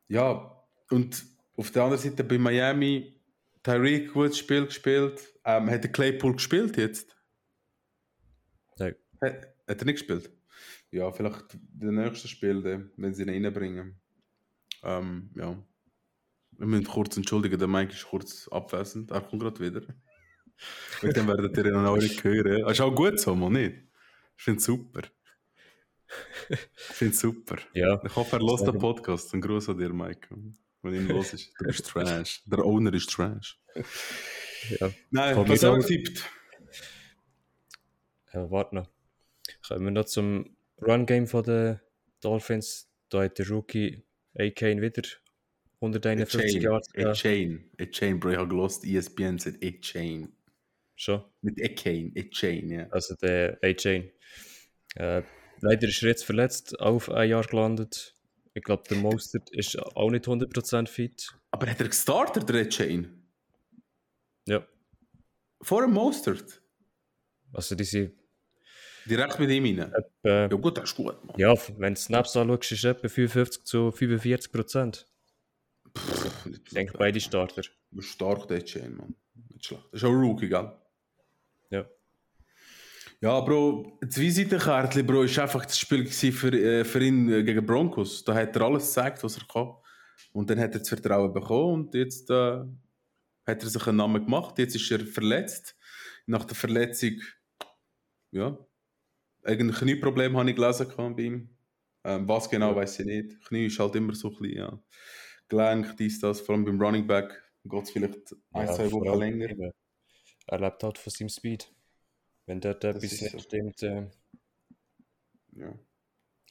Ja, 0.07 0.60
und 0.91 1.25
auf 1.55 1.71
der 1.71 1.83
anderen 1.83 2.01
Seite 2.01 2.23
bei 2.23 2.37
Miami, 2.37 3.21
Tyreek 3.63 4.13
gutes 4.13 4.37
Spiel 4.37 4.65
gespielt. 4.65 5.21
Ähm, 5.45 5.69
hat 5.69 5.83
der 5.83 5.91
Claypool 5.91 6.33
gespielt 6.33 6.77
jetzt? 6.77 7.15
Nein. 8.77 8.95
Hat, 9.21 9.47
hat 9.67 9.79
er 9.79 9.85
nicht 9.85 10.07
gespielt? 10.07 10.31
Ja, 10.91 11.11
vielleicht 11.11 11.57
der 11.73 11.91
nächste 11.91 12.27
Spiel, 12.27 12.89
wenn 12.97 13.13
sie 13.13 13.23
ihn 13.23 13.29
reinbringen. 13.29 13.99
Ähm, 14.83 15.29
ja. 15.35 15.57
Wir 16.57 16.67
müssen 16.67 16.85
kurz 16.85 17.17
entschuldigen, 17.17 17.57
der 17.57 17.67
Mike 17.67 17.93
ist 17.93 18.05
kurz 18.05 18.47
abwesend. 18.49 19.11
Er 19.11 19.21
kommt 19.21 19.41
gerade 19.41 19.59
wieder. 19.59 19.81
Und 21.01 21.15
dann 21.15 21.27
werdet 21.27 21.57
ihr 21.57 21.65
ihn 21.65 21.75
auch 21.75 21.97
nicht 21.97 22.23
hören. 22.23 22.61
Das 22.61 22.73
ist 22.73 22.81
auch 22.81 22.93
gut 22.93 23.19
so, 23.19 23.35
man 23.35 23.53
nicht? 23.53 23.77
Ich 24.37 24.43
finde 24.43 24.59
es 24.59 24.65
super. 24.65 25.01
Ich 26.49 26.95
finde 26.95 27.13
es 27.13 27.19
super. 27.21 27.57
Ja. 27.73 28.03
Ich 28.03 28.15
hoffe, 28.15 28.35
er 28.35 28.43
lässt 28.43 28.67
den 28.67 28.77
Podcast. 28.77 29.33
Ein 29.33 29.41
Gruß 29.41 29.69
an 29.69 29.77
dir, 29.77 29.93
Mike. 29.93 30.27
Wenn 30.81 30.95
ihm 30.95 31.07
los 31.07 31.33
ist. 31.33 31.51
Du 31.59 31.65
bist 31.65 31.85
Trash. 31.87 32.41
Der 32.45 32.59
Owner 32.65 32.93
ist 32.93 33.09
Trash. 33.09 33.59
Ja. 34.79 34.91
Nein, 35.11 35.35
Komm 35.35 35.49
was 35.49 35.63
er 35.63 35.79
tippt. 35.79 36.29
Ja, 38.33 38.49
warte 38.49 38.75
noch. 38.75 38.89
Kommen 39.67 39.85
wir 39.85 39.91
noch 39.91 40.05
zum 40.05 40.55
Run-Game 40.81 41.25
der 41.43 41.81
Dolphins. 42.21 42.89
Da 43.09 43.23
hat 43.23 43.37
der 43.39 43.49
Rookie 43.49 44.03
A-Kane 44.37 44.81
wieder 44.81 45.03
151 45.81 46.63
Yards. 46.63 46.89
A 46.95 47.11
Chain. 47.13 47.69
A 47.79 47.85
Chain, 47.85 48.19
Bro. 48.19 48.31
Ich 48.31 48.37
habe 48.37 48.47
gelost, 48.47 48.85
ESPN 48.85 49.37
sagt 49.37 49.63
A 49.63 49.71
Chain. 49.81 50.31
Schon? 50.95 51.23
Mit 51.41 51.61
A 51.61 51.67
Chain. 51.73 52.13
A 52.17 52.21
Chain, 52.29 52.69
ja. 52.69 52.87
Also 52.91 53.15
der 53.15 53.57
A 53.63 53.73
Chain. 53.73 54.11
Äh, 54.95 55.23
leider 55.59 55.87
ist 55.87 56.01
er 56.03 56.09
jetzt 56.09 56.23
verletzt, 56.23 56.79
auf 56.79 57.09
ein 57.09 57.29
Jahr 57.29 57.43
gelandet. 57.43 58.15
Ich 58.53 58.63
glaube, 58.63 58.83
der 58.89 58.97
Mostert 58.97 59.49
ist 59.51 59.77
auch 59.79 60.09
nicht 60.09 60.25
100% 60.25 60.87
fit. 60.87 61.33
Aber 61.51 61.67
hat 61.69 61.79
er 61.79 61.87
gestartet, 61.87 62.49
der 62.49 62.67
Chain? 62.67 63.25
Ja. 64.45 64.65
Vor 65.61 65.81
dem 65.81 65.93
Mostert? 65.93 66.61
Also 67.53 67.75
diese... 67.75 68.11
Direkt 69.05 69.39
mit 69.39 69.49
ihm 69.49 69.65
rein? 69.65 69.93
Etwa, 69.93 70.29
ja 70.29 70.47
gut, 70.47 70.77
das 70.77 70.91
ist 70.91 70.95
gut. 70.95 71.25
Man. 71.25 71.39
Ja, 71.39 71.55
wenn 71.77 71.95
du 71.95 71.99
Snaps 71.99 72.37
anschaust, 72.37 72.71
ist 72.71 72.83
etwa 72.83 73.07
55 73.07 73.63
zu 73.63 73.91
45 73.91 74.51
Prozent. 74.51 75.07
Pff, 75.97 76.45
ich 76.45 76.63
denke, 76.73 76.97
beide 76.97 77.19
Starter. 77.19 77.63
Stark, 77.99 78.47
der 78.47 78.63
Chain, 78.63 78.95
Mann. 78.97 79.15
Nicht 79.49 79.65
schlecht. 79.65 79.83
Das 79.91 80.01
ist 80.01 80.07
auch 80.07 80.11
Rookie, 80.11 80.49
gell? 80.49 80.71
Ja. 81.71 81.85
Ja, 83.23 83.39
Bro, 83.39 83.99
das 84.01 84.17
Visitenkärtchen, 84.17 85.05
Bro, 85.05 85.23
ist 85.23 85.37
einfach 85.37 85.63
das 85.63 85.77
Spiel 85.77 86.07
für, 86.07 86.51
äh, 86.53 86.83
für 86.83 87.03
ihn 87.03 87.31
äh, 87.31 87.43
gegen 87.43 87.63
Broncos. 87.63 88.23
Da 88.23 88.33
hat 88.33 88.55
er 88.55 88.63
alles 88.63 88.87
gezeigt, 88.87 89.23
was 89.23 89.37
er 89.37 89.45
kann. 89.45 89.75
Und 90.33 90.49
dann 90.49 90.59
hat 90.59 90.73
er 90.73 90.79
das 90.79 90.89
Vertrauen 90.89 91.31
bekommen 91.31 91.85
und 91.85 91.93
jetzt 91.93 92.31
äh, 92.31 92.63
hat 93.45 93.63
er 93.63 93.69
sich 93.69 93.85
einen 93.85 93.97
Namen 93.97 94.25
gemacht. 94.25 94.57
Jetzt 94.57 94.75
ist 94.75 94.89
er 94.89 95.05
verletzt. 95.05 95.77
Nach 96.25 96.45
der 96.45 96.55
Verletzung, 96.55 97.19
ja, 98.31 98.57
irgendein 99.43 99.77
Knieproblem 99.77 100.35
habe 100.35 100.49
ich 100.49 100.55
gelesen 100.55 100.87
bei 101.15 101.21
ihm. 101.21 101.49
Ähm, 102.03 102.27
was 102.27 102.49
genau, 102.49 102.71
ja. 102.71 102.77
weiß 102.77 103.01
ich 103.01 103.05
nicht. 103.05 103.45
Knie 103.45 103.67
ist 103.67 103.79
halt 103.79 103.95
immer 103.95 104.15
so 104.15 104.29
ein 104.29 104.37
bisschen, 104.39 104.57
ja. 104.57 104.83
Gelenk, 105.47 105.95
dies, 105.97 106.19
das, 106.19 106.41
vor 106.41 106.55
allem 106.55 106.65
beim 106.65 106.81
Running 106.81 107.05
Back 107.05 107.39
geht 107.65 107.83
es 107.83 107.91
vielleicht 107.91 108.33
ein, 108.51 108.65
ja, 108.65 108.73
zwei 108.73 108.91
Wochen 108.91 109.19
länger. 109.19 109.73
Er 110.47 110.59
lebt 110.59 110.81
halt 110.81 110.97
von 110.97 111.11
seinem 111.11 111.29
Speed. 111.29 111.71
Wenn 112.51 112.59
dort 112.59 112.83
etwas 112.83 113.03
nicht 113.03 113.31
so. 113.31 113.39
stimmt. 113.39 113.81
Äh, 113.81 114.07
ja. 115.55 115.73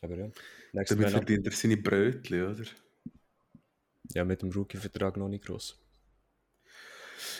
Aber 0.00 0.16
ja. 0.16 0.30
Damit 0.72 1.10
verdient 1.10 1.46
er 1.46 1.52
seine 1.52 1.76
Brötchen, 1.76 2.42
oder? 2.42 2.64
Ja, 4.14 4.24
mit 4.24 4.40
dem 4.40 4.50
Rookie-Vertrag 4.50 5.18
noch 5.18 5.28
nicht 5.28 5.44
groß. 5.44 5.78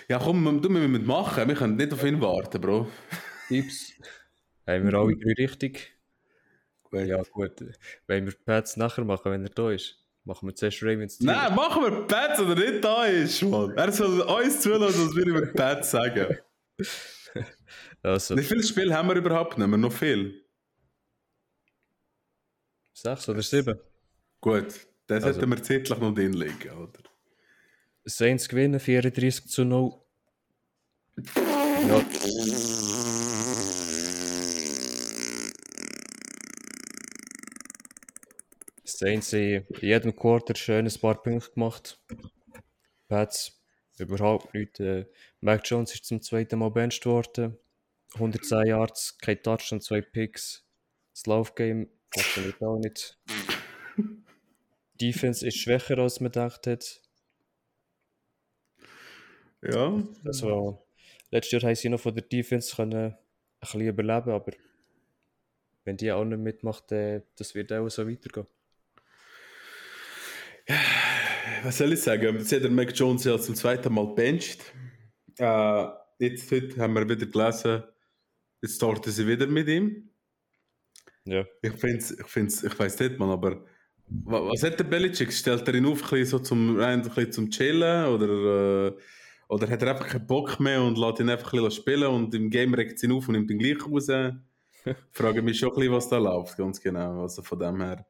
Ja, 0.09 0.19
komm, 0.19 0.61
du 0.61 0.69
müssen 0.69 1.07
machen. 1.07 1.49
Wir 1.49 1.55
können 1.55 1.77
nicht 1.77 1.91
auf 1.91 2.05
ihn 2.05 2.21
warten, 2.21 2.61
Bro. 2.61 2.87
Tipps. 3.49 3.95
Haben 4.67 4.91
wir 4.91 4.95
alle 4.95 5.17
drei 5.17 5.33
richtig? 5.43 5.99
Gut. 6.83 7.07
Ja, 7.07 7.23
gut. 7.23 7.65
Wenn 8.07 8.27
wir 8.27 8.35
Pets 8.45 8.77
nachher 8.77 9.05
machen, 9.05 9.33
wenn 9.33 9.43
er 9.43 9.49
da 9.55 9.71
ist. 9.71 9.97
Machen 10.25 10.47
wir 10.47 10.55
zuerst 10.55 10.83
Ravens 10.83 11.17
Team. 11.17 11.29
Nein, 11.29 11.55
machen 11.55 11.83
wir 11.83 12.07
Pets, 12.07 12.41
wenn 12.41 12.51
er 12.51 12.73
nicht 12.73 12.85
da 12.85 13.07
ist, 13.07 13.43
Mann. 13.43 13.75
Er 13.75 13.91
soll 13.91 14.21
uns 14.21 14.61
zulassen, 14.61 15.09
was 15.09 15.17
wir 15.17 15.27
über 15.27 15.47
Pets 15.47 15.93
sagen. 15.93 16.37
Also. 18.03 18.37
Wie 18.37 18.43
viele 18.43 18.63
Spiele 18.63 18.95
haben 18.95 19.09
wir 19.09 19.17
überhaupt 19.17 19.59
nicht 19.59 19.67
mehr? 19.67 19.79
Noch 19.79 19.93
viel? 19.93 20.45
Sechs 22.93 23.29
oder 23.29 23.43
sieben. 23.43 23.79
Gut, 24.41 24.87
das 25.07 25.25
also. 25.25 25.41
hätten 25.41 25.51
wir 25.51 25.63
zeitlich 25.63 25.99
noch 25.99 26.15
drin 26.15 26.33
liegen, 26.33 26.71
oder? 26.71 27.01
Saints 28.05 28.49
gewinnen 28.49 28.81
34 28.81 29.47
zu 29.47 29.65
0. 29.65 29.93
ja. 31.35 32.05
Saints 38.85 39.33
haben 39.33 39.41
in 39.41 39.67
jedem 39.81 40.15
Quarter 40.15 40.55
schön 40.55 40.87
ein 40.87 41.01
paar 41.01 41.23
Punkte 41.23 41.51
gemacht. 41.53 41.99
Pats 43.09 43.63
überhaupt 43.99 44.53
nicht. 44.53 44.79
Äh, 44.79 45.07
Mac 45.41 45.63
Jones 45.65 45.95
ist 45.95 46.05
zum 46.05 46.21
zweiten 46.21 46.59
Mal 46.59 46.71
benched 46.71 47.07
worden. 47.07 47.57
110 48.15 48.67
Yards, 48.67 49.19
kein 49.19 49.43
Touchdown, 49.43 49.81
zwei 49.81 50.01
Picks. 50.01 50.65
Das 51.13 51.27
Laufgame 51.27 51.89
funktioniert 52.13 52.63
auch 52.63 52.79
nicht. 52.79 53.19
Defense 55.01 55.47
ist 55.47 55.59
schwächer, 55.59 55.99
als 55.99 56.21
man 56.21 56.33
gedacht 56.33 56.67
hat. 56.67 57.01
Ja. 59.63 60.03
Also, 60.25 60.87
letztes 61.31 61.63
Jahr 61.63 61.71
haben 61.71 61.77
sie 61.77 61.89
noch 61.89 62.01
von 62.01 62.15
der 62.15 62.25
Defense 62.25 62.75
können 62.75 63.13
ein 63.13 63.19
bisschen 63.61 63.81
überleben, 63.83 64.31
aber 64.31 64.53
wenn 65.85 65.97
die 65.97 66.13
auch 66.13 66.25
nicht 66.25 66.39
mitmacht, 66.39 66.93
äh, 66.93 67.23
das 67.37 67.55
wird 67.55 67.73
auch 67.73 67.89
so 67.89 68.09
weitergehen 68.09 68.47
was 71.63 71.79
soll 71.79 71.93
ich 71.93 72.03
sagen? 72.03 72.37
Jetzt 72.39 72.53
hat 72.53 72.63
der 72.63 72.71
Mac 72.71 72.97
Jones 72.97 73.25
ja 73.25 73.39
zum 73.39 73.55
zweiten 73.55 73.93
Mal 73.93 74.07
bencht. 74.15 74.61
Äh, 75.39 75.87
jetzt 76.19 76.51
heute 76.51 76.81
haben 76.81 76.95
wir 76.95 77.09
wieder 77.09 77.27
gelesen, 77.27 77.83
jetzt 78.63 78.77
starten 78.77 79.11
sie 79.11 79.27
wieder 79.27 79.47
mit 79.47 79.69
ihm. 79.69 80.11
Ja. 81.25 81.45
Ich 81.63 81.73
finde 81.73 81.99
ich 81.99 82.27
find's, 82.27 82.63
ich 82.63 82.79
weiß 82.79 82.99
nicht, 83.01 83.19
man, 83.19 83.31
aber 83.31 83.65
was 84.07 84.63
hat 84.63 84.79
der 84.79 84.85
Belichick? 84.85 85.33
Stellt 85.33 85.67
er 85.69 85.75
ihn 85.75 85.87
auf 85.87 86.13
ein 86.13 86.25
so 86.25 86.39
zum, 86.39 86.81
ein 86.81 87.03
bisschen 87.03 87.33
zum 87.33 87.51
Chillen 87.51 88.07
oder, 88.07 88.89
äh, 88.89 88.93
oder 89.49 89.69
hat 89.69 89.83
er 89.83 89.91
einfach 89.91 90.09
keinen 90.09 90.27
Bock 90.27 90.59
mehr 90.59 90.83
und 90.83 90.99
lässt 90.99 91.21
ihn 91.21 91.31
einfach 91.31 91.53
ein 91.53 91.63
bisschen 91.63 91.83
spielen 91.83 92.09
und 92.09 92.35
im 92.35 92.51
Game 92.51 92.75
regt 92.75 93.03
ihn 93.03 93.13
auf 93.13 93.29
und 93.29 93.35
nimmt 93.35 93.51
ihn 93.51 93.59
gleich 93.59 93.87
raus? 93.87 94.09
frage 95.13 95.43
mich 95.43 95.59
schon 95.59 95.71
ein 95.71 95.75
bisschen, 95.77 95.93
was 95.93 96.09
da 96.09 96.19
läuft, 96.19 96.57
ganz 96.57 96.81
genau. 96.81 97.23
Also 97.23 97.43
von 97.43 97.59
dem 97.59 97.81
her. 97.81 98.07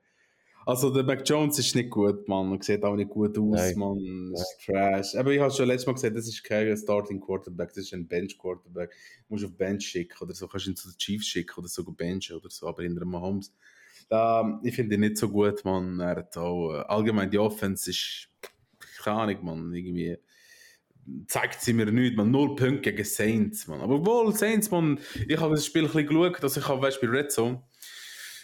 Also 0.66 0.90
der 0.90 1.04
Mac 1.04 1.28
Jones 1.28 1.58
ist 1.58 1.74
nicht 1.74 1.90
gut, 1.90 2.28
Mann. 2.28 2.52
Er 2.52 2.62
sieht 2.62 2.84
auch 2.84 2.94
nicht 2.94 3.10
gut 3.10 3.36
aus, 3.38 3.56
Nein. 3.56 3.78
Mann. 3.78 4.30
Das 4.32 4.42
ist 4.42 4.66
Trash. 4.66 5.14
Aber 5.16 5.32
ich 5.32 5.40
habe 5.40 5.50
schon 5.50 5.66
letztes 5.66 5.86
Mal 5.86 5.94
gesagt, 5.94 6.16
das 6.16 6.28
ist 6.28 6.44
kein 6.44 6.76
Starting 6.76 7.20
Quarterback, 7.20 7.68
das 7.70 7.84
ist 7.84 7.94
ein 7.94 8.06
Bench 8.06 8.38
Quarterback. 8.38 8.90
Du 9.26 9.34
musst 9.34 9.44
auf 9.44 9.56
Bench 9.56 9.86
schicken 9.86 10.22
oder 10.22 10.34
so, 10.34 10.46
kannst 10.48 10.66
ihn 10.66 10.76
zu 10.76 10.88
den 10.90 10.98
Chiefs 10.98 11.26
schicken 11.26 11.58
oder 11.58 11.68
sogar 11.68 11.94
benchen 11.94 12.36
oder 12.36 12.50
so, 12.50 12.66
aber 12.66 12.82
in 12.82 12.94
der 12.94 13.06
Mahomes. 13.06 13.52
Da, 14.08 14.60
ich 14.62 14.74
finde 14.74 14.96
ihn 14.96 15.00
nicht 15.00 15.16
so 15.16 15.28
gut, 15.28 15.64
Mann. 15.64 15.98
Er 16.00 16.16
hat 16.16 16.36
auch, 16.36 16.74
äh, 16.74 16.80
allgemein 16.88 17.30
die 17.30 17.38
Offense 17.38 17.90
ist, 17.90 18.28
keine 19.02 19.18
Ahnung, 19.18 19.44
Mann, 19.44 19.72
irgendwie 19.72 20.18
zeigt 21.26 21.60
sie 21.60 21.72
mir 21.72 21.86
nicht, 21.86 22.16
man. 22.16 22.30
Null 22.30 22.54
Punkte 22.56 22.92
gegen 22.92 23.04
Saints, 23.04 23.66
man. 23.66 23.80
Aber 23.80 24.04
wohl, 24.04 24.34
Saints, 24.34 24.70
man, 24.70 24.98
ich 25.26 25.38
habe 25.38 25.54
das 25.54 25.66
Spiel 25.66 25.82
ein 25.82 25.86
bisschen 25.86 26.06
geschaut, 26.06 26.42
also 26.42 26.60
ich 26.60 26.68
habe, 26.68 26.82
weißt 26.82 27.02
du, 27.02 27.06
bei 27.06 27.18
Red 27.18 27.32
Zone, 27.32 27.62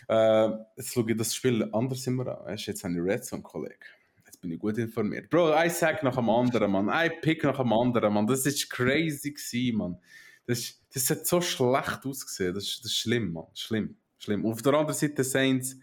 äh, 0.09 0.49
jetzt 0.77 0.93
schaue 0.93 1.11
ich 1.11 1.17
das 1.17 1.35
Spiel 1.35 1.69
anders 1.73 2.07
immer 2.07 2.27
an. 2.27 2.47
Weißt, 2.47 2.67
jetzt 2.67 2.85
habe 2.85 2.95
ich 2.95 3.01
Red 3.01 3.25
Zone, 3.25 3.43
Kollege. 3.43 3.87
Jetzt 4.25 4.41
bin 4.41 4.53
ich 4.53 4.59
gut 4.59 4.79
informiert. 4.79 5.31
Bro, 5.31 5.53
ein 5.53 5.71
Sack 5.71 6.03
nach 6.03 6.17
dem 6.17 6.31
anderen, 6.31 6.71
man. 6.71 6.89
Ein 6.89 7.13
Pick 7.21 7.45
nach 7.45 7.59
dem 7.59 7.73
anderen, 7.73 8.13
man. 8.15 8.27
Das 8.27 8.47
ist 8.47 8.71
crazy 8.71 9.33
gewesen, 9.33 9.79
man. 9.79 9.99
Das, 10.47 10.81
das 10.93 11.11
hat 11.11 11.27
so 11.27 11.41
schlecht 11.41 12.05
ausgesehen. 12.05 12.55
Das, 12.55 12.65
das 12.83 12.93
ist 12.93 12.99
schlimm, 12.99 13.33
man. 13.33 13.47
Schlimm. 13.55 13.97
Schlimm. 14.19 14.47
Auf 14.47 14.63
der 14.63 14.75
anderen 14.75 14.97
Seite 14.97 15.25
Saints, 15.25 15.77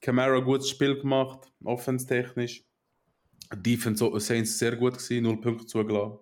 Camara 0.00 0.40
gutes 0.40 0.70
Spiel 0.70 0.98
gemacht, 0.98 1.50
offenstechnisch. 1.62 2.64
Defense 3.54 4.20
Saints 4.20 4.58
sehr 4.58 4.76
gut 4.76 4.98
gewesen, 4.98 5.22
0 5.22 5.40
Punkte 5.40 5.66
zugelassen. 5.66 6.18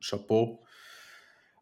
Chapeau. 0.00 0.64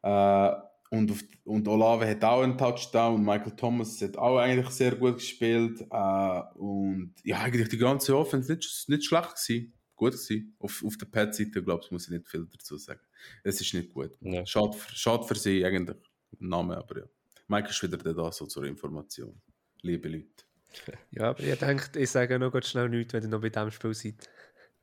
Äh, 0.03 0.53
und, 0.90 1.11
auf, 1.11 1.22
und 1.44 1.68
Olave 1.68 2.09
hat 2.09 2.24
auch 2.24 2.42
einen 2.42 2.57
Touchdown. 2.57 3.22
Michael 3.22 3.55
Thomas 3.57 4.01
hat 4.01 4.16
auch 4.16 4.38
eigentlich 4.38 4.70
sehr 4.70 4.94
gut 4.96 5.16
gespielt. 5.16 5.81
Äh, 5.90 6.42
und 6.55 7.14
ja, 7.24 7.40
eigentlich 7.40 7.68
die 7.68 7.79
ganze 7.79 8.16
Offense 8.16 8.53
nicht, 8.53 8.88
nicht 8.88 9.05
schlecht 9.05 9.35
gewesen. 9.35 9.74
Gut 9.96 10.12
gewesen. 10.12 10.57
Auf, 10.59 10.83
auf 10.85 10.96
der 10.96 11.07
Pad-Seite, 11.07 11.62
glaube 11.62 11.83
ich, 11.85 11.90
muss 11.90 12.05
ich 12.05 12.11
nicht 12.11 12.29
viel 12.29 12.46
dazu 12.51 12.79
sagen. 12.79 13.01
Es 13.44 13.61
ist 13.61 13.74
nicht 13.74 13.92
gut. 13.92 14.12
Ja. 14.20 14.46
Schade, 14.46 14.79
schade 14.94 15.24
für 15.24 15.35
sie 15.35 15.64
eigentlich. 15.64 15.98
Name, 16.38 16.77
aber 16.77 17.01
ja. 17.01 17.05
Mike 17.48 17.68
ist 17.70 17.83
wieder 17.83 17.98
da, 17.98 18.33
so 18.33 18.46
zur 18.46 18.64
Information. 18.64 19.40
Liebe 19.83 20.09
Leute. 20.09 20.27
Ja, 21.11 21.31
aber 21.31 21.40
ich 21.40 21.59
denke, 21.59 21.98
ich 21.98 22.11
sage 22.11 22.38
noch 22.38 22.53
ganz 22.53 22.68
schnell 22.68 22.90
nichts, 22.90 23.14
wenn 23.14 23.22
ihr 23.22 23.31
noch 23.31 23.40
bei 23.40 23.48
diesem 23.48 23.70
Spiel 23.70 23.94
seid. 23.94 24.29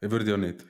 Ich 0.01 0.09
würde 0.09 0.29
ja 0.29 0.35
nicht. 0.35 0.65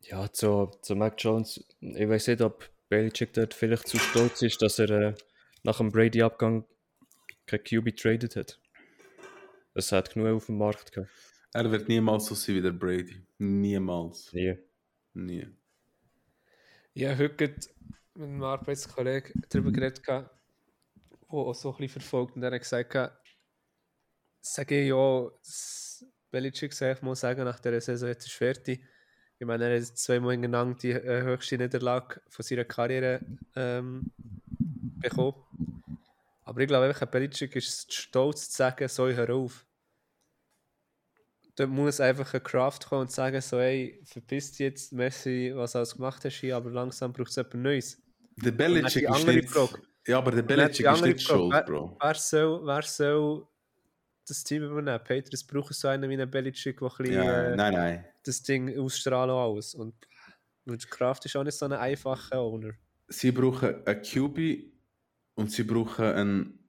Ja, 0.00 0.32
zu, 0.32 0.70
zu 0.82 0.96
Mac 0.96 1.14
Jones, 1.18 1.62
ich 1.80 2.08
weiß 2.08 2.28
nicht, 2.28 2.40
ob 2.40 2.68
Belichick 2.88 3.32
dort 3.32 3.54
vielleicht 3.54 3.88
zu 3.88 3.98
stolz 3.98 4.42
ist, 4.42 4.62
dass 4.62 4.78
er 4.78 4.90
äh, 4.90 5.14
nach 5.62 5.78
dem 5.78 5.90
Brady-Abgang 5.90 6.64
kein 7.46 7.62
QB 7.62 7.96
traded 7.96 8.36
hat. 8.36 8.60
Es 9.74 9.92
hat 9.92 10.14
genug 10.14 10.36
auf 10.36 10.46
dem 10.46 10.58
Markt 10.58 10.92
gehabt. 10.92 11.10
Er 11.52 11.70
wird 11.70 11.88
niemals 11.88 12.26
so 12.26 12.34
sein 12.34 12.56
wie 12.56 12.62
der 12.62 12.72
Brady. 12.72 13.26
Niemals. 13.38 14.32
Nie. 14.32 14.58
Nie. 15.14 15.48
Ja, 16.94 17.16
heute 17.16 17.44
mit 17.44 17.68
einem 18.14 18.42
Arbeitskollegen 18.42 19.42
darüber 19.48 19.72
geredet, 19.72 20.06
der 20.06 20.30
auch 21.28 21.54
so 21.54 21.70
ein 21.70 21.76
bisschen 21.78 22.00
verfolgt 22.00 22.36
und 22.36 22.42
er 22.42 22.52
hat 22.52 22.60
gesagt, 22.60 22.94
sage 24.40 24.80
ich 24.80 24.88
ja, 24.88 25.30
Belichick 26.30 26.72
ich 26.72 27.02
mal 27.02 27.14
sagen, 27.14 27.44
nach 27.44 27.60
der 27.60 27.80
Saison 27.80 28.08
jetzt 28.08 28.26
ist 28.26 28.32
fertig 28.32 28.82
ich 29.38 29.46
meine, 29.46 29.68
er 29.68 29.80
hat 29.80 29.98
zweimal 29.98 30.32
hintereinander 30.32 30.78
die 30.78 30.92
äh, 30.92 31.22
höchste 31.22 31.58
Niederlage 31.58 32.20
von 32.28 32.42
seiner 32.42 32.64
Karriere 32.64 33.20
ähm, 33.54 34.10
bekommen. 35.00 35.34
Aber 36.44 36.60
ich 36.60 36.68
glaube, 36.68 36.94
Herr 36.98 37.06
Belichick 37.06 37.54
ist 37.56 37.92
stolz 37.92 38.50
zu 38.50 38.56
sagen, 38.56 38.88
so 38.88 39.08
hör 39.08 39.30
auf. 39.30 39.66
Da 41.56 41.66
muss 41.66 42.00
einfach 42.00 42.32
ein 42.34 42.42
Craft 42.42 42.80
kommen 42.88 43.02
und 43.02 43.12
sagen, 43.12 43.40
so, 43.40 43.58
hey, 43.58 44.00
verpiss 44.04 44.52
dich 44.52 44.60
jetzt, 44.60 44.92
Messi, 44.92 45.52
was 45.54 45.72
du 45.72 45.78
alles 45.78 45.94
gemacht 45.94 46.24
hast 46.24 46.36
hier, 46.36 46.56
aber 46.56 46.70
langsam 46.70 47.12
braucht 47.12 47.30
es 47.30 47.36
etwas 47.36 47.60
Neues. 47.60 48.02
Der 48.36 48.52
Belichick 48.52 49.08
ist 49.08 49.26
nicht... 49.26 49.50
Frage. 49.50 49.82
Ja, 50.06 50.18
aber 50.18 50.30
der 50.30 50.42
Belichick 50.42 50.86
ist 50.86 51.02
nicht 51.02 51.22
schuld, 51.22 51.66
Bro. 51.66 51.96
Wer, 52.00 52.08
wer, 52.08 52.14
soll, 52.14 52.66
wer 52.66 52.82
soll 52.82 53.46
das 54.28 54.44
Team 54.44 54.62
übernehmen. 54.62 54.98
Patriots 54.98 55.44
brauchen 55.44 55.72
so 55.72 55.88
einen 55.88 56.08
wie 56.08 56.14
einen 56.14 56.30
Belichick, 56.30 56.78
der 56.78 56.88
ein 56.88 56.96
bisschen, 56.98 57.14
ja, 57.14 57.42
äh, 57.44 57.56
nein, 57.56 57.72
nein. 57.72 58.04
Das 58.26 58.42
Ding 58.42 58.78
ausstrahlen 58.78 59.30
aus. 59.30 59.74
Und, 59.74 59.94
Kraft 60.90 61.24
ist 61.24 61.36
auch 61.36 61.44
nicht 61.44 61.56
so 61.56 61.66
ein 61.66 61.72
einfacher 61.72 62.40
Owner. 62.40 62.72
Sie 63.08 63.30
brauchen 63.30 63.86
einen 63.86 64.02
QB 64.02 64.72
und 65.36 65.52
sie 65.52 65.62
brauchen 65.62 66.04
einen, 66.04 66.68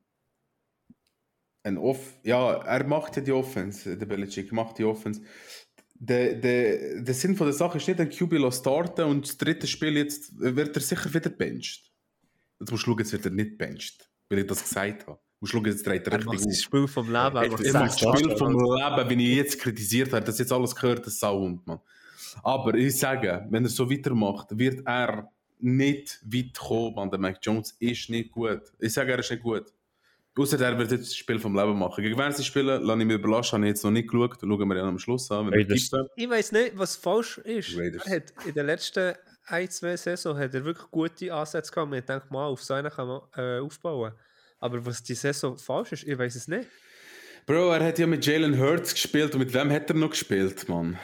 einen 1.63 1.77
Off. 1.79 2.19
Ja, 2.23 2.53
er 2.63 2.85
macht 2.85 3.15
ja 3.15 3.23
die 3.23 3.31
Offense, 3.31 3.97
der 3.97 4.05
Belichick 4.05 4.51
macht 4.51 4.77
die 4.77 4.83
Offense. 4.83 5.21
Der, 5.95 6.35
der, 6.35 7.01
der 7.01 7.13
Sinn 7.15 7.35
von 7.35 7.47
der 7.47 7.55
Sache 7.55 7.79
ist 7.79 7.87
nicht, 7.87 7.99
ein 7.99 8.09
QB 8.09 8.53
starten 8.53 9.05
und 9.05 9.27
das 9.27 9.37
dritte 9.37 9.65
Spiel 9.65 9.97
jetzt 9.97 10.39
wird 10.39 10.75
er 10.75 10.81
sicher 10.81 11.11
wieder 11.11 11.31
benched. 11.31 11.91
Jetzt 12.59 12.71
musst 12.71 12.85
du 12.85 12.91
schauen, 12.91 12.99
jetzt 12.99 13.13
wird 13.13 13.25
er 13.25 13.31
nicht 13.31 13.57
benched, 13.57 14.07
weil 14.29 14.39
ich 14.39 14.47
das 14.47 14.61
gesagt 14.61 15.07
habe. 15.07 15.19
Und 15.39 15.47
schauen, 15.47 15.65
jetzt 15.65 15.85
dreht 15.85 16.07
er 16.07 16.13
richtig 16.13 16.39
auf. 16.39 16.45
Das 16.45 16.61
Spiel 16.61 16.87
vom 16.87 17.11
Leben. 17.11 17.43
Ich, 17.43 17.65
ich 17.65 17.71
das 17.71 17.99
Spiel 17.99 18.37
vom 18.37 18.53
Leben, 18.53 19.09
wenn 19.09 19.19
ich 19.19 19.35
jetzt 19.35 19.59
kritisiert 19.59 20.13
habe, 20.13 20.25
das 20.25 20.39
jetzt 20.39 20.51
alles 20.51 20.75
gehört, 20.75 21.05
das 21.05 21.19
Sound, 21.19 21.65
man. 21.67 21.79
Aber 22.43 22.73
ich 22.73 22.97
sage, 22.97 23.45
wenn 23.49 23.63
er 23.63 23.69
so 23.69 23.89
weitermacht, 23.89 24.57
wird 24.57 24.81
er 24.85 25.29
nicht 25.59 26.19
weit 26.25 26.57
kommen. 26.57 27.09
Der 27.09 27.19
Mike 27.19 27.39
Jones 27.41 27.75
ist 27.79 28.09
nicht 28.09 28.31
gut. 28.31 28.61
Ich 28.79 28.93
sage, 28.93 29.11
er 29.11 29.19
ist 29.19 29.31
nicht 29.31 29.43
gut. 29.43 29.65
Außer 30.37 30.59
er 30.61 30.77
wird 30.77 30.91
jetzt 30.91 31.07
das 31.07 31.15
Spiel 31.15 31.39
vom 31.39 31.55
Leben 31.55 31.77
machen. 31.77 32.03
Gegen 32.03 32.17
wen 32.17 32.31
sie 32.31 32.43
spielen, 32.43 32.83
lasse 32.83 32.99
ich 32.99 33.05
mir 33.05 33.15
überlassen, 33.15 33.53
habe 33.53 33.65
ich 33.65 33.69
jetzt 33.69 33.83
noch 33.83 33.89
nicht 33.89 34.07
geschaut. 34.07 34.37
Schauen 34.39 34.67
wir 34.69 34.77
ja 34.77 34.83
am 34.83 34.99
Schluss 34.99 35.31
an. 35.31 35.51
Ich 35.51 36.29
weiß 36.29 36.51
nicht, 36.51 36.77
was 36.77 36.95
falsch 36.95 37.39
ist. 37.39 37.75
Raiders. 37.75 38.05
Er 38.05 38.17
hat 38.17 38.33
in 38.45 38.53
den 38.53 38.67
letzten 38.67 39.15
ein, 39.47 39.69
zwei 39.69 39.97
Saison 39.97 40.37
hat 40.37 40.53
er 40.53 40.63
wirklich 40.63 40.91
gute 40.91 41.33
Ansätze 41.33 41.71
gehabt. 41.71 41.93
Ich 41.93 42.05
denke 42.05 42.27
mal, 42.29 42.47
auf 42.47 42.61
so 42.63 42.73
einen 42.73 42.91
kann 42.91 43.07
man 43.07 43.21
äh, 43.35 43.59
aufbauen. 43.59 44.13
Aber 44.59 44.85
was 44.85 45.03
die 45.03 45.15
Saison 45.15 45.57
falsch 45.57 45.91
ist, 45.91 46.03
ich 46.03 46.17
weiß 46.17 46.35
es 46.35 46.47
nicht. 46.47 46.67
Bro, 47.45 47.71
er 47.71 47.85
hat 47.85 47.99
ja 47.99 48.07
mit 48.07 48.25
Jalen 48.25 48.59
Hurts 48.59 48.93
gespielt 48.93 49.33
und 49.33 49.39
mit 49.39 49.53
wem 49.53 49.71
hat 49.71 49.89
er 49.89 49.95
noch 49.95 50.09
gespielt, 50.09 50.67
Mann? 50.67 50.97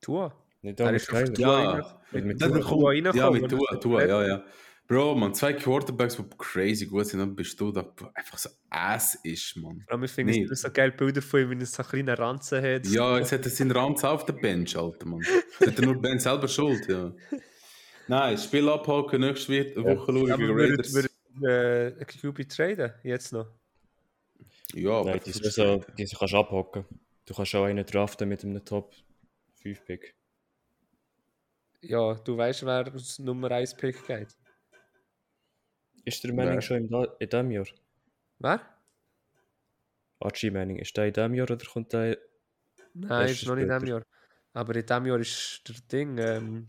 Tua. 0.00 0.32
Nicht 0.62 0.78
er 0.78 0.94
ist 0.94 1.12
auf 1.12 1.38
ja, 1.38 2.00
mit, 2.12 2.24
mit 2.24 2.40
Tua, 2.40 2.90
reingekommen. 2.90 3.14
Ja, 3.14 3.30
mit 3.30 3.50
Tua, 3.50 3.76
Tua, 3.76 4.04
ja, 4.04 4.26
ja. 4.26 4.44
Bro, 4.88 5.16
man, 5.16 5.34
zwei 5.34 5.52
Quarterbacks, 5.52 6.16
die 6.16 6.24
crazy 6.38 6.86
gut 6.86 7.06
sind, 7.06 7.18
dann 7.18 7.34
bist 7.34 7.60
du 7.60 7.72
da 7.72 7.92
einfach 8.14 8.38
so 8.38 8.48
ass 8.70 9.18
ist, 9.24 9.56
man. 9.56 9.84
Aber 9.88 10.04
ich 10.04 10.12
finde 10.12 10.46
es 10.48 10.60
so 10.60 10.70
geil 10.70 10.92
Bilder 10.92 11.22
von 11.22 11.40
ihm, 11.40 11.50
wenn 11.50 11.60
er 11.60 11.66
so 11.66 11.82
einen 11.82 11.90
kleinen 11.90 12.14
Ranzen 12.14 12.62
hat. 12.62 12.86
Ja, 12.86 13.18
jetzt 13.18 13.32
hat 13.32 13.44
er 13.44 13.50
seinen 13.50 13.72
Ranzen 13.72 14.06
auf 14.06 14.24
der 14.24 14.34
Bench, 14.34 14.76
Alter, 14.76 15.06
man. 15.06 15.20
Jetzt 15.20 15.72
hat 15.72 15.78
er 15.80 15.86
nur 15.86 16.00
Ben 16.00 16.20
selber 16.20 16.46
schuld, 16.46 16.86
ja. 16.88 17.12
Nein, 18.08 18.38
Spiel 18.38 18.68
abhaken, 18.68 19.20
nächste 19.22 19.52
Woche 19.82 20.12
schauen 20.12 20.28
ja, 20.28 20.36
gegen 20.36 20.56
Raiders 20.56 21.15
äh, 21.42 22.04
QB 22.04 22.48
traden, 22.48 22.92
jetzt 23.02 23.32
noch? 23.32 23.48
Ja, 24.74 24.90
aber 24.90 25.10
Nein, 25.10 25.20
die, 25.24 25.32
so, 25.32 25.84
die 25.96 26.06
kannst 26.06 26.32
du 26.32 26.38
abhocken. 26.38 26.84
Du 27.24 27.34
kannst 27.34 27.54
auch 27.54 27.64
einen 27.64 27.84
draften 27.84 28.28
mit 28.28 28.44
einem 28.44 28.64
Top 28.64 28.94
5 29.54 29.84
Pick. 29.84 30.14
Ja, 31.80 32.14
du 32.14 32.36
weißt, 32.36 32.64
wer 32.66 32.84
das 32.84 33.18
Nummer 33.18 33.50
1 33.50 33.76
Pick 33.76 34.06
geht. 34.06 34.36
Ist 36.04 36.22
der 36.22 36.32
Manning 36.32 36.54
wer? 36.54 36.62
schon 36.62 36.76
in, 36.78 37.06
in 37.18 37.28
diesem 37.28 37.50
Jahr? 37.50 37.66
Wer? 38.38 38.60
Archie 40.20 40.50
Manning, 40.50 40.78
ist 40.78 40.96
der 40.96 41.06
in 41.06 41.12
diesem 41.12 41.34
Jahr 41.34 41.50
oder 41.50 41.66
kommt 41.66 41.92
der? 41.92 42.18
Nein, 42.94 43.28
ist 43.28 43.46
noch 43.46 43.54
nicht 43.54 43.64
in 43.64 43.70
diesem 43.70 43.88
Jahr. 43.88 44.02
Aber 44.52 44.74
in 44.74 44.86
diesem 44.86 45.06
Jahr 45.06 45.18
ist 45.18 45.62
der 45.68 45.74
Ding. 45.90 46.18
Ähm... 46.18 46.68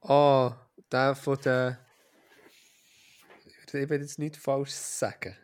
Oh, 0.00 0.52
der 0.90 1.14
von 1.14 1.38
der 1.44 1.78
ich 3.74 3.88
will 3.88 4.00
jetzt 4.00 4.18
nicht 4.18 4.36
falsch 4.36 4.70
sagen. 4.70 5.36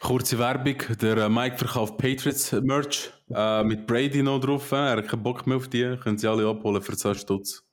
Kurze 0.00 0.38
Werbung: 0.38 0.76
der 1.00 1.28
Mike 1.28 1.58
verkauft 1.58 1.98
Patriots 1.98 2.52
Merch 2.52 3.12
äh, 3.30 3.64
mit 3.64 3.86
Brady 3.86 4.22
noch 4.22 4.40
drauf. 4.40 4.70
Er 4.72 4.96
hat 4.96 5.08
keinen 5.08 5.22
Bock 5.22 5.46
mehr 5.46 5.56
auf 5.56 5.68
die. 5.68 5.96
Können 6.02 6.18
sie 6.18 6.28
alle 6.28 6.48
abholen 6.48 6.82
für 6.82 6.96
10 6.96 7.14
Stutz. 7.14 7.64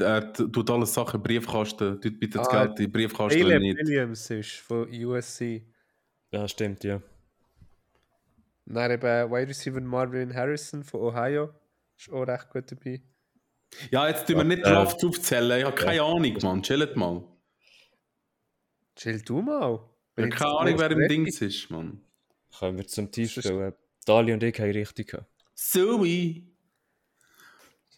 Er 0.00 0.32
tut 0.32 0.70
alle 0.70 0.86
Sachen 0.86 1.22
Briefkasten, 1.22 2.00
tut 2.00 2.20
bitte 2.20 2.38
das 2.38 2.48
ah, 2.48 2.64
Geld 2.64 2.80
in 2.80 2.92
Briefkasten 2.92 3.40
Caleb 3.40 3.62
nicht. 3.62 3.78
Williams 3.78 4.30
ist 4.30 4.52
von 4.52 4.88
USC. 4.88 5.66
Ja, 6.30 6.46
stimmt, 6.46 6.84
ja. 6.84 7.02
Dann 8.66 8.90
eben 8.90 9.30
Wide 9.30 9.48
Receiver 9.48 9.80
Marvin 9.80 10.34
Harrison 10.34 10.84
von 10.84 11.00
Ohio. 11.00 11.50
Ist 11.96 12.10
auch 12.12 12.26
recht 12.26 12.50
gut 12.50 12.70
dabei. 12.70 13.02
Ja, 13.90 14.08
jetzt 14.08 14.26
tun 14.26 14.36
wir 14.36 14.44
nicht 14.44 14.64
drauf 14.64 14.96
äh, 15.02 15.06
aufzählen. 15.06 15.58
Ich 15.58 15.64
habe 15.64 15.74
keine 15.74 15.96
ja. 15.96 16.04
Ahnung, 16.04 16.36
Mann. 16.42 16.62
Chillt 16.62 16.96
mal. 16.96 17.24
Chill 18.96 19.22
du 19.22 19.42
mal. 19.42 19.80
Ich 20.16 20.22
habe 20.22 20.30
keine 20.30 20.58
Ahnung, 20.58 20.78
wer 20.78 20.90
im 20.90 21.08
Dings 21.08 21.40
ist, 21.40 21.70
Mann. 21.70 22.04
Kommen 22.58 22.78
wir 22.78 22.86
zum 22.86 23.10
Tiefspiel. 23.10 23.74
Dali 24.04 24.32
und 24.32 24.42
ich 24.42 24.58
haben 24.60 24.70
richtig 24.70 25.08
gehabt. 25.08 25.30
Zoe! 25.54 26.42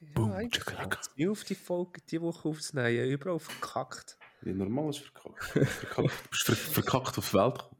Ja, 0.00 0.08
Boom, 0.14 0.38
ich 0.40 1.28
auf 1.28 1.44
die 1.44 1.54
Folge 1.54 2.00
diese 2.08 2.22
Woche 2.22 2.48
aufzunehmen. 2.48 3.10
Überall 3.10 3.38
verkackt. 3.38 4.18
Ja, 4.42 4.52
normal 4.52 4.90
ist 4.90 5.00
verkackt. 5.00 5.44
verkackt. 5.68 5.98
Du 5.98 6.30
bist 6.30 6.44
ver 6.44 6.54
verkackt 6.54 7.18
auf 7.18 7.30
die 7.30 7.36
Welt 7.36 7.54
gekommen. 7.54 7.76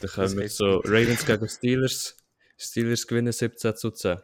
Dann 0.00 0.10
kommen 0.10 0.38
wir 0.38 0.48
so 0.48 0.80
Ravens 0.84 1.26
gegen 1.26 1.48
Steelers. 1.48 2.16
Steelers 2.56 3.06
gewinnen 3.06 3.32
17 3.32 3.76
zu 3.76 3.90
10. 3.90 4.18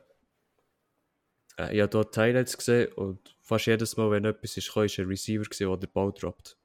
Äh, 1.58 1.74
ich 1.74 1.80
habe 1.80 1.88
dort 1.88 2.16
Highlights 2.16 2.56
gesehen 2.56 2.92
und 2.94 3.36
fast 3.40 3.66
jedes 3.66 3.96
Mal, 3.96 4.10
wenn 4.10 4.24
etwas 4.24 4.56
ist, 4.56 4.68
ist 4.68 4.98
ein 4.98 5.06
Receiver 5.06 5.44
der 5.44 5.76
den 5.76 5.90
Ball 5.90 6.12
droppt. 6.12 6.56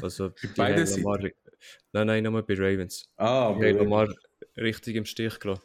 Also 0.00 0.28
die 0.42 0.46
Beide 0.48 0.84
haben 0.84 1.02
Lamar, 1.02 1.20
Nein, 1.92 2.06
nein, 2.06 2.22
nur 2.22 2.42
bei 2.42 2.54
Ravens. 2.54 3.06
Ah, 3.16 3.54
Die 3.58 3.66
haben 3.68 3.78
Lamar 3.78 4.08
richtig 4.56 4.96
im 4.96 5.04
Stich 5.04 5.38
gelassen. 5.38 5.62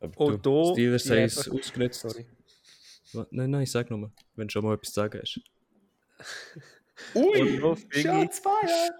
Aber 0.00 0.18
Und 0.18 0.46
du, 0.46 0.64
da 0.68 0.72
Steelers 0.72 1.02
die 1.04 1.10
haben 1.10 1.24
es 1.24 1.48
ausgenutzt. 1.48 2.00
Sorry. 2.00 2.26
Nein, 3.30 3.50
nein, 3.50 3.66
sag 3.66 3.90
nochmal, 3.90 4.10
wenn 4.36 4.48
du 4.48 4.52
schon 4.52 4.64
mal 4.64 4.74
etwas 4.74 4.88
zu 4.88 5.00
sagen 5.00 5.20
hast. 5.20 5.40
Ui, 7.14 7.58
Shots 7.90 8.40
fired! 8.40 8.94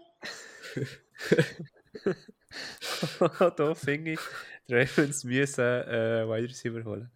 da 3.56 3.74
finde 3.74 4.12
ich, 4.12 4.20
die 4.68 4.74
Ravens 4.74 5.24
müssen 5.24 5.60
äh, 5.62 6.26
Wide 6.26 6.48
Receiver 6.48 6.84
holen. 6.84 7.10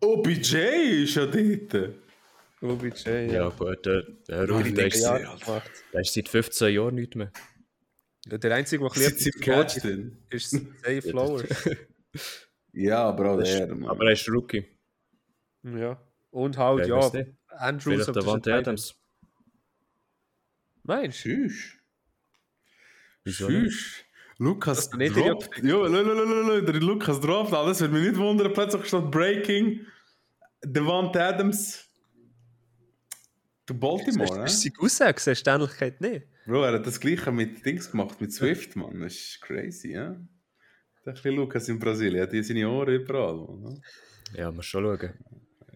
OBJ 0.00 0.56
ist 1.04 1.14
ja 1.16 1.26
dort. 1.26 1.94
OBJ, 2.70 3.08
Ja, 3.08 3.20
ja. 3.20 3.48
gut, 3.48 3.84
der, 3.86 4.02
der, 4.28 4.36
Ja, 4.36 4.44
Ruf, 4.44 4.62
die 4.62 4.74
der, 4.74 4.86
ist, 4.86 5.00
ja. 5.02 5.18
Der 5.92 6.00
ist 6.00 6.14
seit 6.14 6.28
15 6.28 6.74
Jahren 6.74 6.94
nicht 6.94 7.14
mehr. 7.14 7.32
Ja, 8.26 8.38
Der 8.38 8.54
einzige, 8.54 8.82
der 8.84 8.92
ein 9.06 9.14
bisschen 9.14 9.40
catcht 9.40 9.84
ist, 10.30 10.52
ist 10.52 10.82
Zay 10.82 11.00
Flowers. 11.10 11.44
Ja, 12.72 13.04
aber 13.04 13.30
auch 13.32 13.42
der. 13.42 13.70
Aber 13.86 14.04
er 14.06 14.12
ist 14.12 14.28
Rookie. 14.28 14.64
ja. 15.62 16.00
Und 16.30 16.58
halt, 16.58 16.86
ja, 16.86 17.08
nicht. 17.10 17.28
Andrews. 17.48 18.04
Vielleicht 18.04 18.46
der 18.46 18.54
ein 18.54 18.60
Adams. 18.60 18.94
Meinst 20.82 21.24
du? 21.24 21.48
Tschüss. 23.26 24.04
Lukas 24.38 24.90
droppt. 24.90 25.62
Ja, 25.64 25.86
la, 25.86 26.60
der 26.60 26.74
Lukas 26.74 27.20
droppt 27.20 27.54
alles. 27.54 27.80
Wird 27.80 27.92
mich 27.92 28.02
nicht 28.02 28.16
wundern, 28.18 28.52
plötzlich 28.52 28.84
steht 28.86 29.10
Breaking. 29.10 29.86
Devante 30.62 31.22
Adams. 31.22 31.85
Du 33.66 33.74
Baltimore, 33.74 34.40
Das 34.42 34.54
ist 34.54 34.64
ne? 34.64 34.70
seine 34.72 34.84
Aussage, 34.86 35.20
Selbstverständlichkeit 35.20 36.00
nicht. 36.00 36.26
Bro, 36.46 36.62
er 36.64 36.74
hat 36.74 36.86
das 36.86 37.00
gleiche 37.00 37.32
mit 37.32 37.64
Dings 37.66 37.90
gemacht, 37.90 38.20
mit 38.20 38.32
Swift, 38.32 38.76
Mann. 38.76 39.00
Das 39.00 39.12
ist 39.14 39.40
crazy, 39.42 39.92
ja? 39.92 40.16
Der 41.04 41.14
kleine 41.14 41.36
Lukas 41.36 41.68
in 41.68 41.78
Brasilien, 41.78 42.22
hat 42.22 42.32
die 42.32 42.42
seine 42.42 42.68
Ohren 42.68 42.94
überall, 42.94 43.36
Mann. 43.58 43.82
Ja, 44.36 44.52
muss 44.52 44.66
schon 44.66 44.84
schauen. 44.84 45.12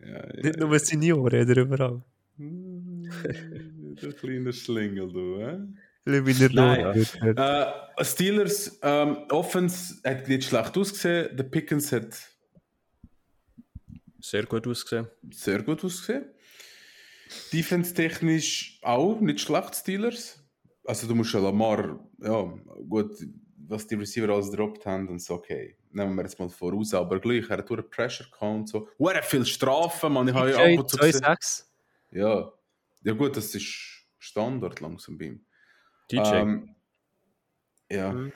Ja, 0.02 0.34
ja. 0.34 0.42
Nicht 0.42 0.58
nur 0.58 0.78
Senioren 0.78 1.22
oder 1.50 1.56
überall. 1.60 2.02
Der 2.38 4.12
kleine 4.12 4.52
Schlingel, 4.52 5.12
du, 5.12 5.38
hä? 5.40 5.58
Er 6.06 6.50
Nein. 6.52 7.06
Äh, 7.36 8.04
Steelers 8.04 8.78
ähm, 8.82 9.18
Offense 9.30 10.00
hat 10.04 10.26
nicht 10.28 10.44
schlecht 10.44 10.76
ausgesehen. 10.76 11.36
Der 11.36 11.44
Pickens 11.44 11.92
hat 11.92 12.16
Sehr 14.20 14.44
gut 14.46 14.66
ausgesehen. 14.66 15.08
sehr 15.30 15.62
gut 15.62 15.84
ausgesehen. 15.84 16.24
Defense 17.52 17.94
technisch 17.94 18.78
auch 18.82 19.20
nicht 19.20 19.40
schlecht, 19.40 19.74
Steelers. 19.74 20.42
Also 20.84 21.06
du 21.06 21.14
musst 21.14 21.32
ja 21.32 21.40
Lamar, 21.40 22.00
ja, 22.18 22.42
gut, 22.88 23.16
was 23.68 23.86
die 23.86 23.94
Receiver 23.94 24.32
alles 24.32 24.50
gedroppt 24.50 24.84
haben, 24.86 25.06
dann 25.06 25.16
ist 25.16 25.30
okay. 25.30 25.76
Nehmen 25.92 26.14
wir 26.16 26.22
jetzt 26.22 26.38
mal 26.38 26.48
voraus, 26.48 26.94
aber 26.94 27.20
gleich, 27.20 27.48
er 27.50 27.58
hat 27.58 27.70
durch 27.70 27.88
Pressure 27.90 28.26
gehabt 28.26 28.42
und 28.42 28.68
so. 28.68 28.88
Wer 28.98 29.22
viel 29.22 29.44
Strafen, 29.44 30.12
man, 30.12 30.28
ich 30.28 30.34
habe 30.34 30.50
ja 30.50 30.58
ab 30.58 30.78
und 30.78 30.90
zu 30.90 30.96
gesehen. 30.96 31.22
2-6. 31.22 31.64
Ja. 32.12 32.52
ja 33.02 33.12
gut, 33.12 33.36
das 33.36 33.54
ist 33.54 34.06
Standard 34.18 34.80
langsam 34.80 35.18
bei 35.18 35.26
ihm. 35.26 35.44
DJ. 36.10 36.20
Ähm, 36.34 36.74
ja. 37.90 38.12
Mhm. 38.12 38.32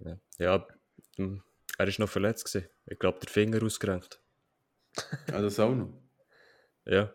ja, 0.00 0.18
ja 0.38 0.66
er 1.78 1.88
ist 1.88 1.98
noch 1.98 2.08
verletzt 2.08 2.44
gewesen. 2.44 2.68
Ich 2.86 2.98
glaube, 2.98 3.18
der 3.20 3.28
Finger 3.28 3.62
ausgerenkt. 3.62 4.20
ja, 5.28 5.40
das 5.40 5.60
auch 5.60 5.74
noch. 5.74 5.92
Ja, 6.86 7.12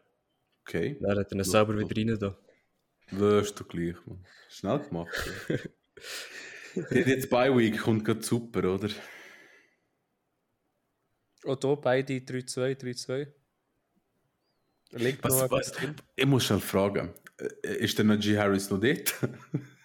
Okay. 0.61 0.97
er 1.03 1.17
hat 1.17 1.31
ihn 1.31 1.43
selber 1.43 1.77
wieder 1.77 1.95
rein 1.95 2.19
da. 2.19 2.37
Das 3.11 3.47
ist 3.47 3.59
doch 3.59 3.67
gleich, 3.67 3.95
man. 4.05 4.25
Schnell 4.49 4.79
gemacht. 4.79 5.31
Ja. 5.49 5.57
Die 6.91 6.99
jetzt 6.99 7.29
Bye 7.29 7.55
Week 7.55 7.77
kommt 7.77 8.05
gerade 8.05 8.23
super, 8.23 8.59
oder? 8.59 8.89
Und 11.43 11.63
hier 11.63 11.75
beide 11.75 12.13
3-2, 12.13 12.79
3-2. 12.79 13.27
Liegt 14.91 15.23
Was, 15.23 15.49
was, 15.49 15.73
ich 16.15 16.25
muss 16.25 16.45
schnell 16.45 16.59
fragen. 16.59 17.13
Ist 17.63 17.97
der 17.97 18.05
noch 18.05 18.19
G. 18.19 18.37
Harris 18.37 18.69
noch 18.69 18.79
dort? 18.79 19.13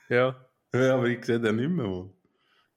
Ja. 0.09 0.49
ja, 0.73 0.95
aber 0.95 1.09
ich 1.09 1.25
sehe 1.25 1.41
den 1.41 1.57
nicht 1.57 1.69
mehr. 1.69 1.85
Man. 1.85 2.13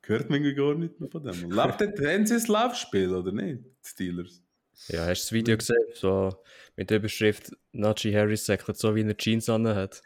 Hört 0.02 0.32
man 0.32 0.56
gar 0.56 0.74
nicht 0.74 1.00
mehr 1.00 1.08
von 1.08 1.24
dem. 1.24 1.52
Lebt 1.52 1.80
der, 1.80 2.16
haben 2.16 2.26
sie 2.26 2.34
ein 2.34 2.46
Laufspiel 2.48 3.14
oder 3.14 3.32
nicht? 3.32 3.64
Die 3.64 3.88
Steelers. 3.88 4.42
Ja, 4.88 5.06
hast 5.06 5.22
du 5.22 5.26
das 5.26 5.32
Video 5.34 5.56
gesehen? 5.56 5.78
So 5.94 6.42
mit 6.80 6.90
der 6.90 6.98
Überschrift 7.00 7.52
Najee 7.74 8.16
Harris 8.16 8.46
säckelt 8.46 8.78
so, 8.78 8.96
wie 8.96 9.04
er 9.04 9.18
Jeans 9.18 9.50
an 9.50 9.68
hat. 9.68 10.02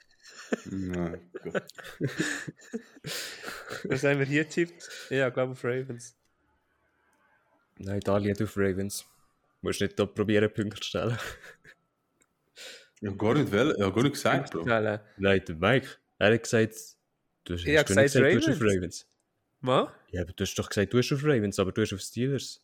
Nein, 0.66 1.22
Gott. 1.44 1.68
Was 3.84 4.04
haben 4.04 4.18
wir 4.18 4.26
hier 4.26 4.44
getippt? 4.44 4.90
Ja, 5.12 5.28
ich 5.28 5.34
glaube 5.36 5.52
auf 5.52 5.64
Ravens. 5.64 6.16
Nein, 7.78 8.00
Dali 8.00 8.32
hat 8.32 8.42
auf 8.42 8.58
Ravens. 8.58 9.06
Musst 9.62 9.82
nicht 9.82 10.00
da 10.00 10.08
probieren, 10.08 10.52
Punkte 10.52 10.82
zu 10.82 10.88
stellen. 10.90 11.18
Ich 13.02 13.08
habe 13.08 13.18
gar 13.18 13.36
nicht, 13.36 13.52
will, 13.52 13.76
ich 13.78 13.84
hab 13.84 13.94
gar 13.94 14.04
nicht 14.04 14.14
gesagt, 14.14 14.52
Bro. 14.52 14.64
Stellen. 14.64 15.00
Nein, 15.18 15.46
der 15.48 15.56
Mike, 15.56 15.88
er 16.18 16.34
hat 16.34 16.42
gesagt, 16.42 16.74
du 17.44 17.54
hast, 17.54 17.66
Ich 17.66 17.78
hast 17.78 17.90
du 17.90 17.94
nicht 17.94 18.14
gesagt 18.14 18.34
du 18.34 18.38
hast 18.38 18.50
auf 18.50 18.62
Ravens. 18.62 18.76
Ravens. 18.76 19.08
Was? 19.62 19.90
Ja, 20.10 20.22
aber 20.24 20.34
du 20.34 20.44
hast 20.44 20.56
doch 20.56 20.70
gesagt, 20.70 20.92
du 20.92 20.98
hast 20.98 21.12
auf 21.14 21.24
Ravens, 21.24 21.60
aber 21.60 21.72
du 21.72 21.84
hast 21.84 21.94
auf 21.94 22.02
Steelers. 22.02 22.64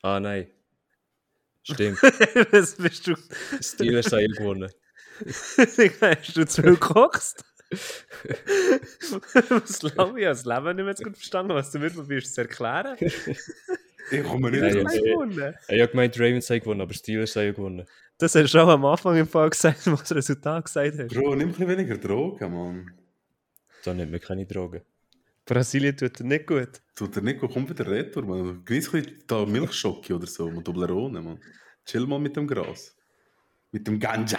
Ah, 0.00 0.18
nein. 0.18 0.50
Stimmt, 1.62 2.02
Was 2.52 2.76
bist 2.76 3.06
du? 3.06 3.14
Steelers 3.60 4.12
haben 4.12 4.32
gewonnen. 4.32 4.70
Hast 5.26 6.36
du 6.36 6.46
zu 6.46 6.62
viel 6.62 6.72
gekocht? 6.72 7.44
was 9.48 9.82
lau 9.82 10.14
ich 10.16 10.24
das 10.24 10.44
Leben 10.44 10.76
nicht 10.76 10.84
mehr 10.84 10.96
so 10.96 11.04
gut 11.04 11.16
verstanden, 11.16 11.54
was 11.54 11.70
du 11.70 11.78
mir 11.78 11.90
probierst 11.90 12.34
zu 12.34 12.42
erklären. 12.42 12.96
Ich 12.98 14.22
komme 14.24 14.50
nicht 14.50 14.62
ja. 14.62 14.82
gewonnen. 14.82 15.54
Ich 15.68 15.80
habe 15.80 15.90
gemeint, 15.90 16.18
Ravens 16.18 16.50
haben 16.50 16.60
gewonnen, 16.60 16.80
aber 16.80 16.92
Steelers 16.92 17.36
haben 17.36 17.54
gewonnen. 17.54 17.86
Das 18.18 18.34
hast 18.34 18.52
du 18.52 18.58
auch 18.58 18.68
am 18.68 18.84
Anfang 18.84 19.16
im 19.16 19.26
Fall 19.26 19.50
gesagt, 19.50 19.86
was 19.86 20.00
das 20.00 20.12
Resultat 20.12 20.64
gesagt 20.64 20.98
hast. 20.98 21.14
Bro, 21.14 21.36
nimm 21.36 21.48
ein 21.48 21.52
bisschen 21.52 21.68
weniger 21.68 21.96
Drogen, 21.96 22.52
Mann. 22.52 22.90
Da 23.84 23.94
nimmt 23.94 24.12
man 24.12 24.20
keine 24.20 24.46
Drogen. 24.46 24.82
Brasilien 25.44 25.96
tut 25.96 26.18
dir 26.18 26.24
nicht 26.24 26.46
gut. 26.46 26.80
Tut 26.94 27.16
der 27.16 27.22
Nico, 27.22 27.48
komm 27.48 27.68
wieder 27.68 27.86
retour, 27.86 28.24
man. 28.24 28.64
Genieß 28.64 28.92
ein 28.94 29.02
bisschen 29.02 29.24
da 29.26 29.44
Milchschocke 29.44 30.14
oder 30.14 30.26
so, 30.26 30.50
mit 30.50 30.64
Toblerone, 30.64 31.20
man. 31.20 31.40
Chill 31.84 32.06
mal 32.06 32.18
mit 32.20 32.36
dem 32.36 32.46
Gras. 32.46 32.96
Mit 33.72 33.86
dem 33.86 33.98
Ganja. 33.98 34.38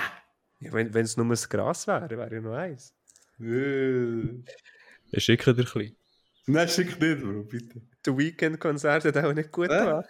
Ja, 0.60 0.72
wenn 0.72 0.96
es 0.96 1.18
nur 1.18 1.28
das 1.28 1.50
Gras 1.50 1.88
wäre, 1.88 2.10
wäre 2.10 2.34
ja 2.34 2.42
noch 2.42 2.54
eins. 2.54 2.94
Äh. 3.40 4.44
Ich 5.12 5.24
schicke 5.26 5.54
dir 5.54 5.62
ein 5.62 5.66
bisschen. 5.66 5.98
Nein, 6.46 6.68
schick 6.70 7.00
nicht, 7.00 7.22
Bro, 7.22 7.44
bitte. 7.44 7.82
Der 8.06 8.18
Weekend-Konzert 8.18 9.06
hat 9.06 9.18
auch 9.18 9.34
nicht 9.34 9.52
gut 9.52 9.70
Äh? 9.70 9.78
gemacht. 9.80 10.10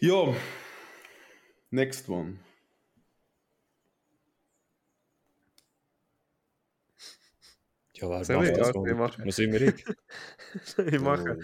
Ja. 0.00 0.34
Next 1.70 2.08
one. 2.08 2.38
Ja, 8.02 8.10
wer 8.10 8.24
Soll 8.24 8.44
ich? 8.46 8.52
das? 8.56 8.68
Ja, 8.68 8.74
wir 8.84 8.94
machen. 8.94 9.24
Muss 9.24 9.38
immer 9.38 9.60
ich. 9.60 9.84
ich 10.78 11.00
mache. 11.00 11.30
Äh, 11.30 11.36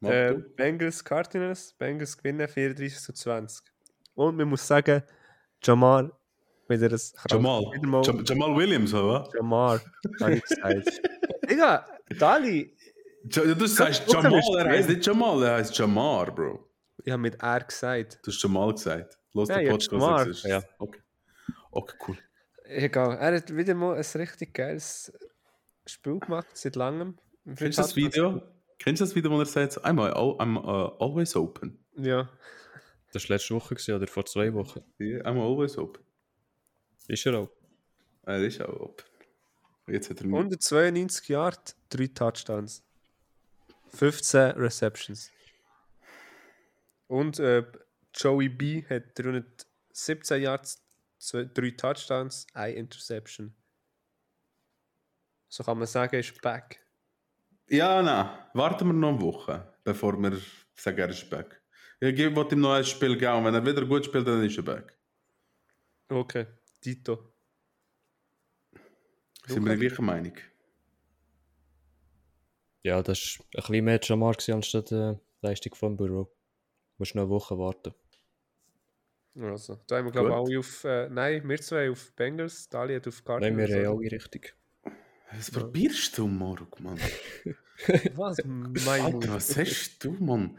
mach 0.00 0.10
Äh. 0.10 0.34
Bengals 0.56 1.04
Cardinals. 1.04 1.72
Bengals 1.74 2.16
gewinnen 2.16 2.48
34 2.48 2.98
zu 2.98 3.12
20. 3.12 3.66
Und 4.14 4.36
man 4.36 4.48
muss 4.48 4.66
sagen, 4.66 5.02
Jamar, 5.62 6.10
wieder 6.68 6.88
das 6.88 7.12
Jamal. 7.28 7.62
Mal, 7.82 8.02
Jam 8.04 8.24
Jamal 8.24 8.56
Williams, 8.56 8.94
oder? 8.94 9.28
Jamar, 9.34 9.80
habe 10.20 10.34
ich 10.34 10.42
gesagt. 10.42 11.00
Digga, 11.50 11.84
Dali, 12.18 12.74
Ja, 13.30 13.54
du 13.54 13.66
sagst 13.66 14.04
Guck, 14.06 14.14
Jamal, 14.22 14.40
er 14.58 14.68
heißt 14.70 14.88
nicht 14.88 15.04
Jamal, 15.06 15.42
er 15.42 15.54
heißt 15.56 15.76
Jamar, 15.76 16.34
Bro. 16.34 16.66
ich 17.04 17.12
habe 17.12 17.20
mit 17.22 17.42
R 17.42 17.60
gesagt. 17.60 18.18
Du 18.22 18.30
hast 18.30 18.42
Jamal 18.42 18.72
gesagt. 18.72 19.18
Los 19.32 19.48
Ja, 19.48 19.60
ja, 19.60 19.70
Podcast. 19.72 20.26
Ist- 20.28 20.44
Ja. 20.44 20.62
Okay. 20.78 21.00
Okay, 21.72 21.96
cool. 22.08 22.16
Egal, 22.64 23.16
er 23.18 23.36
hat 23.36 23.54
wieder 23.54 23.74
mal 23.74 23.96
ein 23.96 24.04
richtig 24.20 24.54
geiles 24.54 25.12
Spiel 25.86 26.18
gemacht, 26.18 26.46
seit 26.54 26.76
langem. 26.76 27.18
Kennst 27.44 27.78
du 27.78 27.82
das 27.82 27.96
Video? 27.96 28.42
Kennst 28.78 29.00
du 29.00 29.04
das 29.04 29.14
Video, 29.14 29.30
wo 29.30 29.38
er 29.38 29.46
sagt, 29.46 29.78
I'm, 29.84 29.98
I'm 29.98 30.56
uh, 30.56 30.96
always 30.98 31.36
open? 31.36 31.78
Ja. 31.96 32.30
Das 33.12 33.28
war 33.28 33.36
letzte 33.36 33.54
Woche 33.54 33.74
gewesen, 33.74 33.94
oder 33.94 34.06
vor 34.06 34.24
zwei 34.24 34.52
Wochen. 34.54 34.82
Yeah, 34.98 35.26
I'm 35.28 35.40
always 35.40 35.76
open. 35.76 36.02
Ist 37.08 37.26
er 37.26 37.40
auch. 37.40 37.50
Er 38.24 38.42
ist 38.42 38.60
auch 38.62 38.80
open. 38.80 39.04
Jetzt 39.88 40.10
hat 40.10 40.20
er 40.20 40.26
192 40.26 41.28
Yard, 41.28 41.74
3 41.90 42.06
Touchdowns. 42.08 42.84
15 43.88 44.52
Receptions. 44.52 45.30
Und 47.08 47.40
äh, 47.40 47.64
Joey 48.14 48.48
B 48.48 48.84
hat 48.88 49.02
17 49.92 50.42
Yards, 50.42 50.80
3 51.32 51.70
Touchdowns, 51.72 52.46
1 52.54 52.76
Interception. 52.76 53.54
So 55.50 55.64
kann 55.64 55.78
man 55.78 55.86
sagen, 55.86 56.14
er 56.14 56.20
ist 56.20 56.40
back. 56.40 56.78
Ja, 57.68 58.00
nein. 58.02 58.30
Warten 58.54 58.86
wir 58.86 58.92
noch 58.92 59.08
eine 59.08 59.20
Woche, 59.20 59.74
bevor 59.82 60.16
wir 60.22 60.40
sagen, 60.74 60.98
er 60.98 61.10
ist 61.10 61.28
back. 61.28 61.60
Ich 61.98 62.34
wollte 62.34 62.54
ihm 62.54 62.60
noch 62.60 62.72
ein 62.72 62.84
Spiel 62.84 63.18
geben. 63.18 63.44
Wenn 63.44 63.54
er 63.54 63.66
wieder 63.66 63.84
gut 63.84 64.04
spielt, 64.06 64.26
dann 64.26 64.44
ist 64.44 64.56
er 64.56 64.62
back. 64.62 64.96
Okay, 66.08 66.46
Tito. 66.80 67.34
Sind 69.46 69.64
wir 69.64 69.76
der 69.76 69.88
gleichen 69.88 70.04
Meinung? 70.04 70.34
Ja, 72.82 73.02
das 73.02 73.38
war 73.38 73.46
ein 73.46 73.60
bisschen 73.60 73.84
mehr 73.84 74.00
Jamar 74.02 74.36
anstatt 74.48 74.90
die 74.90 74.94
äh, 74.94 75.16
Leistung 75.42 75.74
vom 75.74 75.96
Büro. 75.96 76.24
Du 76.24 76.30
musst 76.98 77.14
noch 77.14 77.22
eine 77.22 77.30
Woche 77.30 77.58
warten. 77.58 77.92
Also, 79.36 79.80
da 79.86 79.98
haben 79.98 80.06
wir, 80.06 80.12
glaube 80.12 80.28
ich, 80.28 80.34
alle 80.34 80.58
auf. 80.58 80.84
Äh, 80.84 81.08
nein, 81.10 81.48
wir 81.48 81.60
zwei 81.60 81.90
auf 81.90 82.12
Bengals, 82.14 82.68
Dali 82.68 82.94
hat 82.94 83.06
auf 83.06 83.22
Cardinals. 83.24 83.56
Nein, 83.56 83.82
wir 83.82 83.88
haben 83.88 83.98
alle 83.98 84.10
richtig. 84.10 84.54
Was 85.32 85.50
probierst 85.50 86.18
du, 86.18 86.26
Maruk, 86.26 86.80
Mann? 86.80 86.98
was? 88.14 88.38
Mein 88.44 89.00
Alter, 89.00 89.34
was 89.34 89.56
hast 89.56 90.02
du, 90.04 90.12
Mann? 90.12 90.58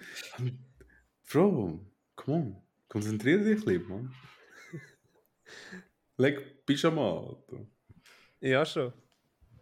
Bro, 1.30 1.86
komm 2.16 2.34
on. 2.34 2.56
Konzentriere 2.88 3.44
dich, 3.44 3.66
lieb, 3.66 3.88
Mann. 3.88 4.14
Leg 6.18 6.66
Pyjama, 6.66 7.20
Alter. 7.20 7.68
Ja, 8.40 8.66
schon. 8.66 8.94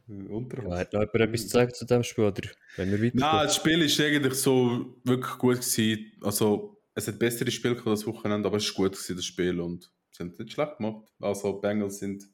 Ja, 0.07 0.78
hat 0.78 0.93
noch 0.93 1.01
jemand 1.01 1.16
etwas 1.16 1.43
gesagt 1.43 1.76
zu 1.76 1.86
dem 1.86 2.03
Spiel, 2.03 2.26
oder 2.26 2.49
wenn 2.78 2.91
wir 2.91 3.01
weiter 3.01 3.18
Nein, 3.18 3.45
das 3.45 3.55
Spiel 3.55 3.80
war 3.80 4.05
eigentlich 4.05 4.34
so 4.34 4.99
wirklich 5.03 5.38
gut 5.38 5.57
gewesen. 5.57 6.12
Also, 6.22 6.82
es 6.95 7.07
hat 7.07 7.20
bessere 7.20 7.51
Spiele 7.51 7.76
gehabt 7.76 7.91
das 7.91 8.07
Wochenende, 8.07 8.47
aber 8.47 8.57
es 8.57 8.68
war 8.70 8.86
gut 8.86 8.93
gewesen, 8.93 9.16
das 9.16 9.26
Spiel 9.26 9.60
und 9.60 9.91
sind 10.12 10.39
nicht 10.39 10.51
schlecht 10.51 10.78
gemacht. 10.78 11.12
Also, 11.20 11.60
Bengals 11.60 11.99
sind, 11.99 12.28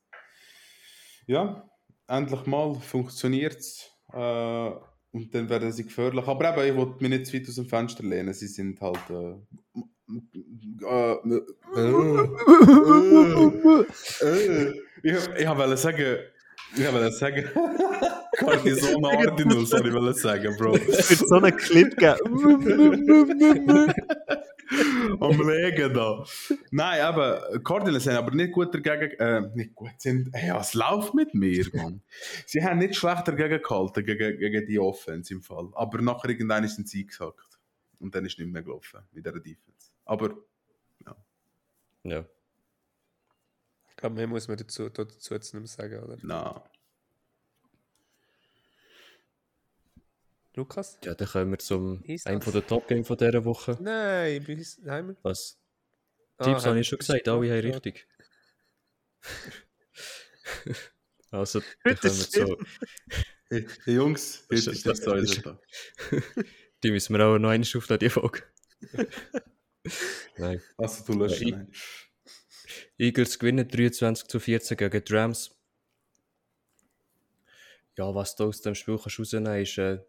ja, 1.28 1.70
endlich 2.08 2.46
mal 2.46 2.76
funktioniert 2.76 3.58
es. 3.58 3.92
Äh, 4.14 4.72
und 5.12 5.34
dann 5.34 5.50
werden 5.50 5.72
sie 5.72 5.86
gefährlich. 5.86 6.26
Aber 6.28 6.66
eben, 6.66 6.70
ich 6.70 6.76
wollte 6.76 7.02
mich 7.02 7.10
nicht 7.10 7.26
zu 7.28 7.34
weit 7.34 7.48
aus 7.48 7.56
dem 7.56 7.68
Fenster 7.68 8.04
lehnen. 8.04 8.34
Sie 8.34 8.48
sind 8.48 8.82
halt. 8.82 9.00
Äh, 9.10 9.36
ich, 15.04 15.14
ich 15.38 15.48
wollte 15.48 15.78
sagen, 15.78 16.18
ich 16.76 16.94
wollte 16.94 17.12
sagen, 17.12 17.50
Cortison 18.38 19.06
Ordinal, 19.06 19.66
soll 19.66 20.10
ich 20.10 20.18
sagen, 20.22 20.56
Bro. 20.58 20.76
Es 20.76 21.10
wird 21.10 21.28
so 21.30 21.36
einen 21.36 21.56
Clip 21.56 21.96
geben. 21.98 22.18
Am 25.20 25.48
Legen 25.48 25.94
da. 25.94 26.26
Nein, 26.72 27.02
aber 27.02 27.60
Cardinals 27.64 28.04
sind 28.04 28.16
aber 28.16 28.32
nicht 28.32 28.52
gut 28.52 28.74
dagegen, 28.74 29.12
äh, 29.20 29.42
nicht 29.54 29.76
gut 29.76 29.92
sind, 29.98 30.30
hey, 30.34 30.54
was 30.54 30.74
läuft 30.74 31.14
mit 31.14 31.34
mir, 31.34 31.66
Mann? 31.74 32.02
Sie 32.46 32.64
haben 32.64 32.80
nicht 32.80 32.96
schlecht 32.96 33.28
dagegen 33.28 33.62
gehalten, 33.62 34.04
gegen, 34.04 34.40
gegen 34.40 34.66
die 34.66 34.80
Offense 34.80 35.34
im 35.34 35.42
Fall. 35.42 35.70
Aber 35.74 36.02
nachher 36.02 36.30
irgendwann 36.30 36.68
sind 36.68 36.90
sie 36.90 37.02
eingesackt. 37.02 37.60
Und 38.00 38.14
dann 38.14 38.26
ist 38.26 38.38
nicht 38.40 38.52
mehr 38.52 38.64
gelaufen 38.64 39.02
mit 39.12 39.26
dieser 39.26 39.40
Defense. 39.40 39.92
Aber, 40.06 40.36
ja. 41.06 41.16
Ja. 42.04 42.26
Ich 43.90 43.96
glaube, 43.96 44.16
mehr 44.16 44.28
muss 44.28 44.48
man 44.48 44.58
dazu, 44.58 44.90
dazu 44.90 45.34
jetzt 45.34 45.54
nicht 45.54 45.62
mehr 45.62 45.68
sagen, 45.68 46.04
oder? 46.04 46.18
Nein. 46.22 46.62
Lukas? 50.56 50.98
Ja, 51.04 51.16
dann 51.16 51.28
kommen 51.28 51.52
wir 51.52 51.60
zum 51.60 52.04
einem 52.26 52.42
von 52.42 52.54
der 52.54 52.66
Top 52.66 52.88
Game 52.88 53.04
von 53.04 53.18
dieser 53.18 53.44
Woche. 53.46 53.78
Nein, 53.82 54.44
bis 54.44 54.80
haben 54.86 55.10
wir. 55.10 55.18
Was? 55.24 55.60
Ah, 56.38 56.46
Tipps 56.46 56.66
habe 56.66 56.80
ich 56.80 56.88
schon 56.88 57.00
gesagt, 57.00 57.28
alle 57.28 57.50
haben 57.50 57.72
richtig. 57.72 58.08
also, 61.32 61.62
dann 61.84 61.98
kommen 61.98 62.18
wir 62.18 62.30
zu. 62.30 62.58
Hey, 63.50 63.68
hey 63.86 63.96
Jungs, 63.96 64.46
heute 64.52 64.72
ist 64.72 64.86
das 64.86 65.02
da. 65.02 65.16
Die 66.84 66.92
müssen 66.92 67.16
wir 67.16 67.26
auch 67.26 67.38
noch 67.38 67.50
einmal 67.50 67.68
aufladen, 67.76 68.00
die 68.00 68.10
Folge. 68.10 68.44
Nein. 70.38 70.62
Also, 70.78 71.04
du 71.06 71.20
löscht 71.20 71.42
ja, 71.42 71.66
Eagles 72.98 73.40
gewinnen 73.40 73.68
23 73.68 74.28
zu 74.28 74.40
14 74.40 74.78
gegen 74.78 75.04
die 75.04 75.14
Rams. 75.14 75.52
Ja, 77.98 78.14
was 78.14 78.36
du 78.36 78.46
aus 78.46 78.62
dem 78.62 78.76
Spiel 78.76 78.98
kannst 78.98 79.20
rausnehmen 79.20 79.48
kannst, 79.48 79.72
ist 79.72 79.78
äh, 79.78 80.00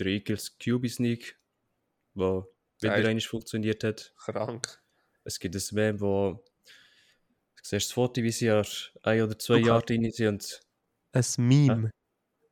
der 0.00 0.06
Eagles 0.06 0.58
QB 0.58 0.88
Sneak, 0.88 1.38
der 2.14 2.46
wieder 2.80 2.94
einmal 2.94 3.20
funktioniert 3.20 3.84
hat. 3.84 4.12
Krank. 4.16 4.82
Es 5.24 5.38
gibt 5.38 5.54
ein 5.54 5.62
Meme, 5.72 6.00
wo 6.00 6.32
du 6.32 7.62
siehst 7.62 7.88
das 7.88 7.92
Foto, 7.92 8.22
wie 8.22 8.32
sie 8.32 8.50
ein 8.50 9.22
oder 9.22 9.38
zwei 9.38 9.58
Jahre 9.58 9.84
drin 9.84 10.10
sind. 10.10 10.60
Ein 11.12 11.24
Meme. 11.36 11.90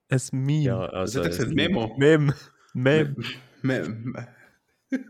Äh? 0.08 0.14
Ein 0.14 0.20
Meme. 0.32 0.62
Ja, 0.62 0.86
also... 0.86 1.22
Das 1.22 1.38
ist 1.38 1.46
ein 1.46 1.54
Memo. 1.54 1.96
Mem. 1.96 2.32
Mem. 2.74 3.16
Mem. 3.62 4.16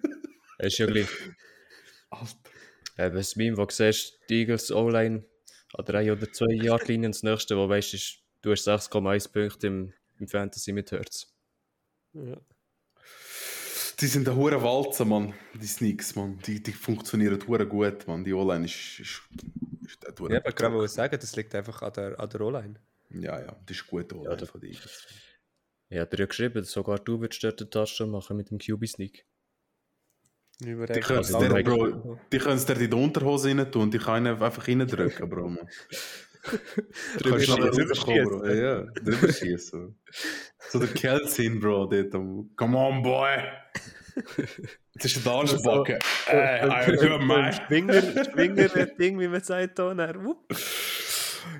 Es 0.61 0.72
ist 0.72 0.78
ja 0.78 0.86
gleich. 0.86 1.09
Eben, 2.99 3.14
das 3.14 3.36
Meme, 3.36 3.57
wo 3.57 3.64
du 3.64 3.72
siehst, 3.72 4.18
die 4.28 4.41
Eagles 4.41 4.72
O-Line 4.72 5.24
an 5.74 5.84
drei 5.84 6.11
oder 6.11 6.32
zwei 6.32 6.53
Jahre 6.53 6.84
Linien 6.86 7.07
und 7.07 7.14
das 7.14 7.22
nächste, 7.22 7.57
wo 7.57 7.68
weißt 7.68 7.95
ist, 7.95 8.18
du 8.43 8.51
hast 8.51 8.66
6,1 8.66 9.32
Punkte 9.32 9.68
im, 9.68 9.93
im 10.18 10.26
Fantasy 10.26 10.72
mit 10.72 10.91
Hertz. 10.91 11.32
Ja. 12.15 12.37
Die 14.01 14.07
sind 14.07 14.29
ein 14.29 14.37
hoher 14.37 14.63
Walzen, 14.63 15.09
Mann. 15.09 15.35
Die 15.55 15.67
Sneaks, 15.67 16.15
Mann. 16.15 16.39
Die, 16.47 16.63
die 16.63 16.73
funktionieren 16.73 17.39
hure 17.47 17.67
gut, 17.67 18.07
Mann. 18.07 18.23
Die 18.23 18.33
O-Line 18.33 18.65
ist, 18.65 19.01
ist, 19.01 19.23
ist 19.83 20.03
Ja, 20.05 20.39
aber 20.39 20.53
kann 20.53 20.73
man 20.73 20.87
sagen, 20.87 21.19
das 21.21 21.35
liegt 21.35 21.55
einfach 21.55 21.83
an 21.83 21.93
der, 21.95 22.21
an 22.21 22.31
der 22.31 22.41
O-Line. 22.41 22.75
Ja, 23.11 23.41
ja, 23.41 23.57
das 23.67 23.77
ist 23.77 23.87
gut 23.87 24.13
O-Line 24.13 24.37
ja, 24.39 24.47
von 24.47 24.61
den 24.61 24.71
Eagles. 24.71 25.07
Ja, 25.91 26.03
hat 26.03 26.13
er 26.13 26.21
ja 26.21 26.27
geschrieben, 26.27 26.65
sogar 26.65 26.99
du 26.99 27.21
würdest 27.21 27.43
dort 27.43 27.61
den 27.61 27.71
Touchdown 27.71 28.11
machen 28.11 28.37
mit 28.37 28.51
dem 28.51 28.59
QB-Sneak. 28.59 29.25
Die 30.61 30.75
können 30.75 31.21
es 31.21 31.29
dir, 31.29 31.63
Bro, 31.63 32.19
die 32.33 32.39
können 32.39 32.57
es 32.57 32.67
dir 32.67 32.81
in 32.81 32.91
die 32.91 32.97
Unterhose 32.97 33.49
rein 33.49 33.71
tun, 33.71 33.91
die 33.91 33.99
können 33.99 34.27
einfach 34.43 34.67
reindrücken, 34.67 35.29
Bro. 35.29 35.49
Man. 35.51 35.69
drüber 37.19 37.41
schießen, 37.41 38.25
Bro. 38.25 38.47
Ja, 38.47 38.83
drüber 38.83 39.33
schießen. 39.33 39.99
So 40.71 40.79
der 40.79 40.89
Kelsin, 40.89 41.61
Bro, 41.61 41.87
dort. 41.87 42.13
Come 42.13 42.79
on, 42.79 43.03
boy! 43.03 43.39
Das 44.95 45.05
ist 45.05 45.25
der 45.25 45.33
Arschbacke. 45.33 45.99
Ey, 46.27 46.97
hör 46.99 47.19
mal. 47.19 47.53
Schwinger, 47.53 48.03
Schwinger-Ding, 48.03 49.21
wie 49.21 49.29
man 49.29 49.43
sagt, 49.43 49.79
da. 49.79 49.95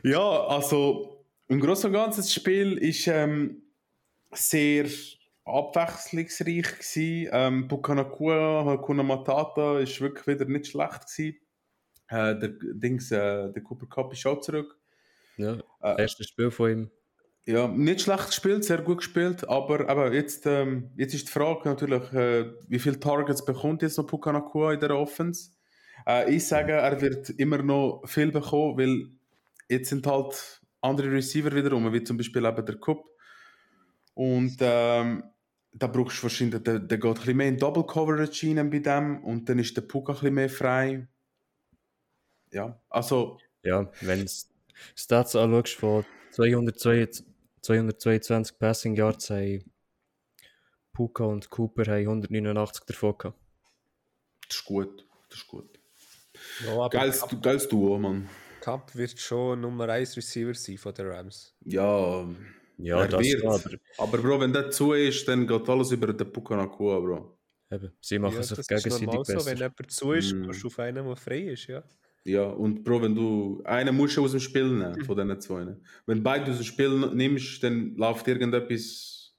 Ja, 0.03 0.47
also 0.47 1.25
im 1.49 1.61
Großen 1.61 1.87
und 1.87 1.93
Ganzen 1.93 2.21
das 2.21 2.33
Spiel 2.33 2.79
ist 2.79 3.07
ähm, 3.07 3.63
sehr 4.33 4.87
abwechslungsreich 5.45 6.79
gewesen. 6.79 7.31
Ähm, 7.33 7.69
Bukanakua, 7.69 8.65
Hakuna 8.65 9.03
Matata 9.03 9.79
ist 9.79 10.01
wirklich 10.01 10.27
wieder 10.27 10.45
nicht 10.45 10.67
schlecht 10.67 11.07
gewesen. 11.07 11.37
Äh, 12.09 12.39
der 12.39 12.51
Dings, 12.75 13.11
äh, 13.11 13.53
der 13.53 13.63
Cooper 13.63 13.87
Cup 13.87 14.13
ist 14.13 14.27
auch 14.27 14.41
zurück. 14.41 14.78
Ja, 15.39 15.59
äh, 15.83 16.03
erstes 16.03 16.29
Spiel 16.29 16.51
von 16.51 16.71
ihm. 16.71 16.91
Ja, 17.47 17.67
nicht 17.67 18.03
schlecht 18.03 18.27
gespielt, 18.27 18.65
sehr 18.65 18.83
gut 18.83 18.99
gespielt, 18.99 19.49
aber, 19.49 19.89
aber 19.89 20.13
jetzt, 20.13 20.45
ähm, 20.45 20.91
jetzt 20.97 21.15
ist 21.15 21.29
die 21.29 21.33
Frage 21.33 21.67
natürlich, 21.67 22.13
äh, 22.13 22.53
wie 22.69 22.79
viele 22.79 23.01
Targets 23.01 23.43
bekommt 23.43 23.81
jetzt 23.81 23.97
noch 23.97 24.07
Pukanakua 24.07 24.75
in 24.75 24.81
der 24.81 24.91
Offense? 24.91 25.53
Äh, 26.07 26.35
ich 26.35 26.47
sage, 26.47 26.73
er 26.73 27.01
wird 27.01 27.31
immer 27.31 27.63
noch 27.63 28.03
viel 28.05 28.31
bekommen, 28.31 28.77
weil 28.77 29.07
jetzt 29.69 29.89
sind 29.89 30.07
halt 30.07 30.61
andere 30.83 31.11
Receiver 31.11 31.55
wiederum, 31.55 31.91
wie 31.93 32.03
zum 32.03 32.19
Beispiel 32.19 32.45
eben 32.45 32.67
der 32.67 32.77
Cup. 32.77 33.03
Und 34.13 34.57
ähm, 34.61 35.23
da 35.73 35.87
brauchst 35.87 36.19
du 36.19 36.25
wahrscheinlich, 36.25 36.63
der, 36.63 36.81
der 36.81 36.99
geht 36.99 37.11
ein 37.11 37.15
bisschen 37.15 37.37
mehr 37.37 37.49
in 37.49 37.57
Double 37.57 37.87
Coverage 37.87 38.47
rein 38.47 38.69
bei 38.69 38.81
dem 38.81 39.25
und 39.25 39.49
dann 39.49 39.59
ist 39.59 39.77
der 39.77 39.83
Puck 39.83 40.11
ein 40.11 40.15
bisschen 40.15 40.35
mehr 40.35 40.51
frei. 40.51 41.09
Ja, 42.53 42.81
also. 42.91 43.39
Ja, 43.63 43.91
wenn 44.01 44.21
du 44.21 44.27
Stats 44.97 45.37
anschaust 45.37 45.75
von 45.75 46.05
222, 46.33 47.25
222 47.63 48.59
Passing 48.59 48.95
Yards, 48.97 49.31
haben 49.31 49.65
Puka 50.93 51.25
und 51.25 51.49
Cooper 51.51 51.85
haben 51.85 52.09
189 52.09 52.85
davon 52.87 53.19
gehabt. 53.19 53.39
Das 54.49 54.57
ist 54.59 54.65
gut, 54.65 55.07
das 55.29 55.39
ist 55.39 55.49
gut. 55.49 55.79
Ja, 56.65 56.89
geiles, 56.89 57.25
geiles 57.41 57.69
Duo, 57.69 57.99
Mann. 57.99 58.29
Cup 58.61 58.95
wird 58.95 59.19
schon 59.19 59.61
Nummer 59.61 59.89
1 59.89 60.17
Receiver 60.17 60.55
sein 60.55 60.79
von 60.79 60.95
den 60.95 61.07
Rams. 61.07 61.55
Ja, 61.65 62.29
ja, 62.79 63.07
das 63.07 63.21
wird. 63.21 63.45
Aber, 63.45 63.63
aber 63.99 64.19
Bro, 64.19 64.41
wenn 64.41 64.53
das 64.53 64.77
zu 64.77 64.93
ist, 64.93 65.27
dann 65.27 65.47
geht 65.47 65.69
alles 65.69 65.91
über 65.91 66.13
den 66.13 66.33
Pukanakua, 66.33 67.01
Bro. 67.01 67.39
Eben, 67.71 67.93
sie 68.01 68.19
machen 68.19 68.37
ja, 68.37 68.43
sich 68.43 68.67
gegenseitig 68.67 69.09
besser. 69.09 69.41
So, 69.41 69.47
wenn 69.47 69.59
jemand 69.59 69.91
zu 69.91 70.13
ist, 70.13 70.33
mm. 70.33 70.45
kannst 70.45 70.63
du 70.63 70.67
auf 70.69 70.79
einen, 70.79 71.07
der 71.07 71.17
frei 71.17 71.41
ist, 71.41 71.67
ja. 71.67 71.83
Ja, 72.25 72.45
und 72.45 72.85
Bro, 72.85 73.03
wenn 73.03 73.15
du 73.15 73.63
einen 73.65 73.97
musst 73.97 74.17
du 74.17 74.25
aus 74.25 74.33
dem 74.33 74.41
Spiel 74.41 74.69
nehmen, 74.69 75.03
von 75.05 75.17
diesen 75.17 75.41
zwei. 75.41 75.77
Wenn 76.07 76.23
beide 76.23 76.51
aus 76.51 76.59
dem 76.59 76.65
Spiel 76.65 76.91
nimmst, 77.15 77.63
dann 77.63 77.95
läuft 77.97 78.29
irgendetwas, 78.29 79.35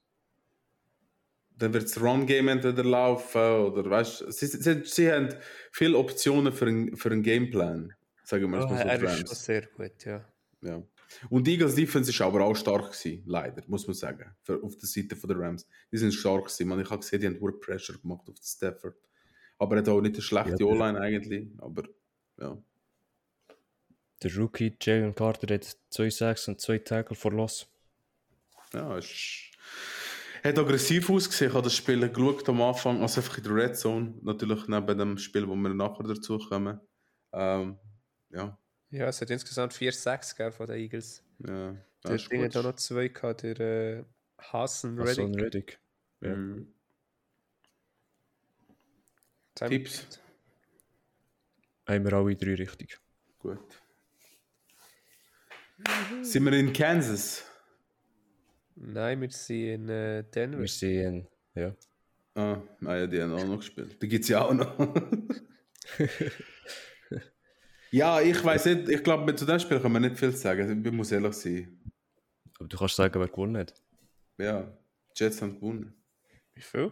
dann 1.55 1.73
wird 1.73 1.84
das 1.84 2.01
Run-Game 2.01 2.47
entweder 2.47 2.84
laufen 2.84 3.41
oder 3.41 3.89
weißt 3.89 4.32
sie, 4.32 4.47
sie, 4.47 4.82
sie 4.86 5.11
haben 5.11 5.30
viele 5.71 5.97
Optionen 5.97 6.51
für 6.53 6.65
einen, 6.65 6.95
für 6.95 7.11
einen 7.11 7.21
Gameplan. 7.21 7.93
Sagen 8.23 8.49
wir 8.51 8.59
es 8.59 8.65
Oh, 8.65 8.69
mal 8.69 8.77
so. 8.77 8.88
er 8.88 9.03
ist 9.03 9.17
schon 9.27 9.36
sehr 9.36 9.67
gut, 9.67 10.05
ja. 10.05 10.25
Ja. 10.61 10.84
Und 11.30 11.47
die 11.47 11.53
Eagles 11.53 11.75
Defense 11.75 12.11
ist 12.11 12.21
aber 12.21 12.41
auch 12.43 12.55
stark 12.55 12.91
gewesen, 12.91 13.23
leider, 13.25 13.63
muss 13.67 13.88
man 13.88 13.95
sagen, 13.95 14.36
für, 14.41 14.61
auf 14.63 14.77
der 14.77 14.88
Seite 14.88 15.15
von 15.15 15.27
der 15.27 15.39
Rams. 15.39 15.67
Die 15.91 15.97
sind 15.97 16.13
stark 16.13 16.45
gewesen. 16.45 16.67
Man, 16.67 16.80
ich 16.80 16.89
habe 16.89 16.99
gesehen, 16.99 17.19
die 17.21 17.27
haben 17.27 17.39
hohe 17.39 17.53
Pressure 17.53 17.97
gemacht 17.97 18.30
auf 18.30 18.36
den 18.36 18.43
Stafford. 18.43 18.95
Aber 19.57 19.75
er 19.75 19.80
hat 19.80 19.89
auch 19.89 20.01
nicht 20.01 20.15
eine 20.15 20.21
schlechte 20.21 20.57
Ja, 20.59 20.65
O-Line 20.65 20.99
eigentlich, 20.99 21.47
aber 21.57 21.84
ja. 22.39 22.57
Der 24.24 24.36
Rookie 24.36 24.76
Jalen 24.82 25.15
Carter 25.15 25.53
hat 25.53 25.78
2 25.89 26.09
Sacks 26.09 26.47
und 26.47 26.59
2 26.59 26.80
Tackle 26.80 27.15
for 27.15 27.32
Loss. 27.32 27.67
Ja, 28.74 28.97
es 28.97 29.05
ist- 29.05 29.45
hat 30.43 30.57
aggressiv 30.57 31.09
ausgesehen. 31.09 31.49
Ich 31.51 31.55
habe 31.55 31.63
das 31.63 31.76
Spiel 31.76 32.07
geschaut 32.09 32.47
am 32.49 32.61
Anfang, 32.61 33.01
also 33.01 33.20
einfach 33.22 33.38
in 33.38 33.43
der 33.43 33.55
Red 33.55 33.78
Zone. 33.78 34.13
Natürlich 34.22 34.67
neben 34.67 34.97
dem 34.97 35.17
Spiel, 35.17 35.47
wo 35.47 35.55
wir 35.55 35.70
nachher 35.74 36.03
dazu 36.03 36.38
kommen. 36.38 36.80
Ähm, 37.34 37.78
ja, 38.30 38.57
Ja, 38.91 39.07
es 39.07 39.22
hat 39.22 39.30
insgesamt 39.30 39.74
4-6 39.74 40.36
gegeben 40.36 40.55
von 40.55 40.67
den 40.67 40.78
Eagles. 40.78 41.24
ja. 41.39 41.76
Der 42.01 42.11
das 42.13 42.22
ist 42.24 42.32
Ding 42.32 42.41
hat 42.43 42.53
gut. 42.53 42.57
auch 42.57 42.63
noch 42.63 42.76
zwei 42.78 43.09
gehabt, 43.09 43.43
der 43.43 43.59
äh, 43.59 44.03
Hassan 44.38 44.97
Hassan 44.99 45.36
Reddick. 45.36 45.43
Reddick. 45.43 45.80
Ja. 46.22 46.36
Mhm. 46.36 46.74
Tipps? 49.55 50.20
Haben 51.88 52.05
wir 52.05 52.13
alle 52.13 52.36
drei 52.36 52.53
richtig. 52.55 52.97
Gut. 53.39 53.59
Sind 56.21 56.45
wir 56.45 56.53
in 56.53 56.73
Kansas? 56.73 57.45
Nein, 58.75 59.21
wir 59.21 59.30
sind 59.30 59.57
in 59.57 59.89
äh, 59.89 60.23
Denver. 60.23 60.59
Wir 60.59 60.67
sehen, 60.67 61.27
ja. 61.55 61.75
Ah, 62.36 62.61
ah 62.86 62.95
ja, 62.95 63.07
die 63.07 63.21
haben 63.21 63.34
auch 63.34 63.45
noch 63.45 63.57
gespielt. 63.57 64.01
Die 64.01 64.07
gibt 64.07 64.23
es 64.23 64.30
ja 64.30 64.45
auch 64.45 64.53
noch. 64.53 64.77
ja, 67.91 68.21
ich 68.21 68.43
weiß 68.43 68.65
nicht, 68.65 68.89
ich 68.89 69.03
glaube, 69.03 69.36
zu 69.36 69.45
dem 69.45 69.59
Spiel 69.59 69.80
kann 69.80 69.91
man 69.91 70.03
nicht 70.03 70.17
viel 70.17 70.32
sagen. 70.32 70.86
Ich 70.86 70.91
muss 70.91 71.11
ehrlich 71.11 71.34
sein. 71.34 71.82
Aber 72.57 72.69
du 72.69 72.77
kannst 72.77 72.95
sagen, 72.95 73.19
wer 73.19 73.27
gewonnen 73.27 73.57
hat. 73.57 73.73
Ja, 74.38 74.61
die 75.17 75.23
Jets 75.23 75.41
haben 75.41 75.55
gewonnen. 75.55 75.93
Wie 76.53 76.61
viel? 76.61 76.91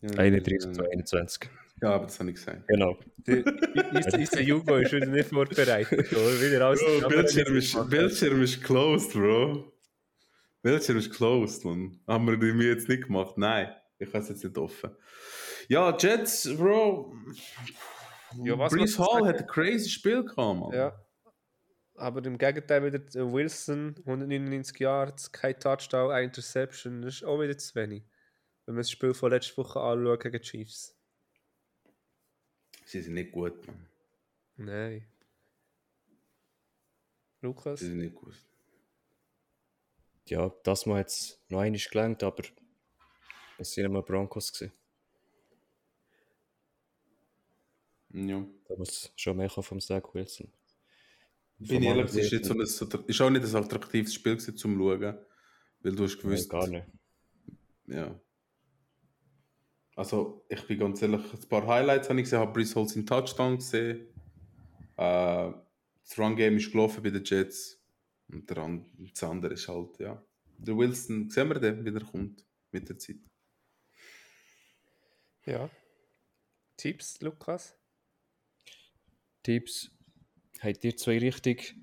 Ja, 0.00 0.10
31 0.18 0.72
zu 0.72 0.82
21. 0.82 1.50
Ja, 1.82 1.90
aber 1.90 2.06
das 2.06 2.18
habe 2.20 2.30
ich 2.30 2.36
gesagt. 2.36 2.66
Genau. 2.68 2.96
Der, 3.26 3.44
unser, 3.92 4.18
unser 4.18 4.40
Jugo 4.40 4.76
ist 4.76 4.92
wieder 4.92 5.06
nicht 5.06 5.28
vorbereitet. 5.28 6.12
Oder? 6.12 6.40
Wieder 6.40 6.66
alles 6.66 6.80
Bro, 6.80 7.08
Bildschirm 7.08 7.54
nicht 7.54 7.74
ist. 7.74 7.90
Bildschirm 7.90 8.42
ist 8.42 8.62
closed, 8.62 9.12
Bro. 9.12 9.72
Bildschirm 10.62 10.98
ist 10.98 11.10
closed, 11.12 11.64
man. 11.64 12.00
Haben 12.06 12.26
wir 12.28 12.36
die 12.36 12.52
mir 12.52 12.68
jetzt 12.68 12.88
nicht 12.88 13.06
gemacht? 13.06 13.36
Nein, 13.36 13.74
ich 13.98 14.06
habe 14.08 14.18
es 14.18 14.28
jetzt 14.28 14.44
nicht 14.44 14.56
offen. 14.56 14.90
Ja, 15.68 15.96
Jets, 15.98 16.48
Bro. 16.56 17.14
Ja, 18.44 18.56
was 18.58 18.72
Brees 18.72 18.96
man 18.98 19.06
Hall 19.08 19.14
sagen- 19.14 19.28
hat 19.28 19.38
ein 19.40 19.46
crazy 19.46 19.90
Spiel 19.90 20.22
gehabt, 20.24 20.60
man. 20.60 20.72
Ja. 20.72 21.04
Aber 21.96 22.24
im 22.24 22.38
Gegenteil 22.38 22.84
wieder 22.84 22.98
der 23.00 23.30
Wilson, 23.32 23.94
199 24.06 24.78
Yards, 24.78 25.30
kein 25.32 25.58
Touchdown, 25.58 26.10
eine 26.12 26.24
Interception. 26.26 27.02
Das 27.02 27.14
ist 27.16 27.24
auch 27.24 27.40
wieder 27.40 27.58
zu 27.58 27.74
wenig. 27.74 28.04
Wenn 28.66 28.76
wir 28.76 28.80
das 28.80 28.90
Spiel 28.90 29.12
von 29.14 29.30
letzter 29.30 29.56
Woche 29.58 29.80
anschauen 29.80 30.18
gegen 30.20 30.40
Chiefs. 30.40 30.96
Sie 32.84 33.00
sind 33.00 33.14
nicht 33.14 33.32
gut, 33.32 33.66
man. 33.66 33.86
Nein. 34.56 35.06
Lukas? 37.40 37.80
Sie 37.80 37.86
sind 37.86 37.98
nicht 37.98 38.14
gut. 38.14 38.34
Ja, 40.28 40.52
das 40.62 40.86
Mal 40.86 41.02
es 41.02 41.38
noch 41.48 41.60
einmal 41.60 41.80
gelangt, 41.80 42.22
aber 42.22 42.44
es 43.58 43.72
sind 43.72 43.84
immer 43.86 44.02
Broncos 44.02 44.52
gewesen. 44.52 44.72
Ja. 48.10 48.46
Da 48.68 48.76
muss 48.76 49.12
schon 49.16 49.36
mehr 49.36 49.48
kommen 49.48 49.64
vom 49.64 49.80
Zach 49.80 50.02
Wilson. 50.14 50.52
Bin 51.58 51.82
ehrlich, 51.82 52.06
es 52.14 52.32
ist, 52.32 52.44
so 52.44 52.54
ein, 52.54 52.66
so- 52.66 52.86
ist 53.06 53.20
auch 53.20 53.30
nicht 53.30 53.44
ein 53.44 53.56
attraktives 53.56 54.14
Spiel 54.14 54.36
gewesen, 54.36 54.56
zum 54.56 54.76
Schauen. 54.76 55.18
Weil 55.80 55.94
du 55.94 56.04
hast 56.04 56.16
Nein, 56.16 56.22
gewusst. 56.22 56.50
gar 56.50 56.66
nicht. 56.68 56.86
Ja. 57.86 58.20
Also, 59.94 60.44
ich 60.48 60.66
bin 60.66 60.78
ganz 60.78 61.02
ehrlich, 61.02 61.20
ein 61.32 61.48
paar 61.48 61.66
Highlights 61.66 62.08
habe 62.08 62.18
ich 62.20 62.24
gesehen, 62.24 62.38
habe 62.38 62.52
Brice 62.52 62.74
Hall 62.76 62.88
seinen 62.88 63.06
Touchdown 63.06 63.56
gesehen. 63.56 64.06
Äh, 64.96 65.52
das 66.04 66.18
Run-Game 66.18 66.56
ist 66.56 66.72
gelaufen 66.72 67.02
bei 67.02 67.10
den 67.10 67.24
Jets. 67.24 67.78
Und 68.28 68.48
der 68.48 68.58
an- 68.58 68.86
das 69.12 69.22
andere 69.22 69.54
ist 69.54 69.68
halt, 69.68 69.98
ja. 69.98 70.22
Der 70.58 70.76
Wilson, 70.76 71.28
sehen 71.28 71.48
wir 71.48 71.58
den, 71.58 71.84
wie 71.84 71.92
der 71.92 72.02
kommt 72.04 72.44
mit 72.70 72.88
der 72.88 72.98
Zeit. 72.98 73.16
Ja. 75.44 75.68
Tipps, 76.76 77.20
Lukas? 77.20 77.76
Tipps. 79.42 79.90
Habt 80.60 80.84
ihr 80.84 80.96
zwei 80.96 81.18
richtig? 81.18 81.74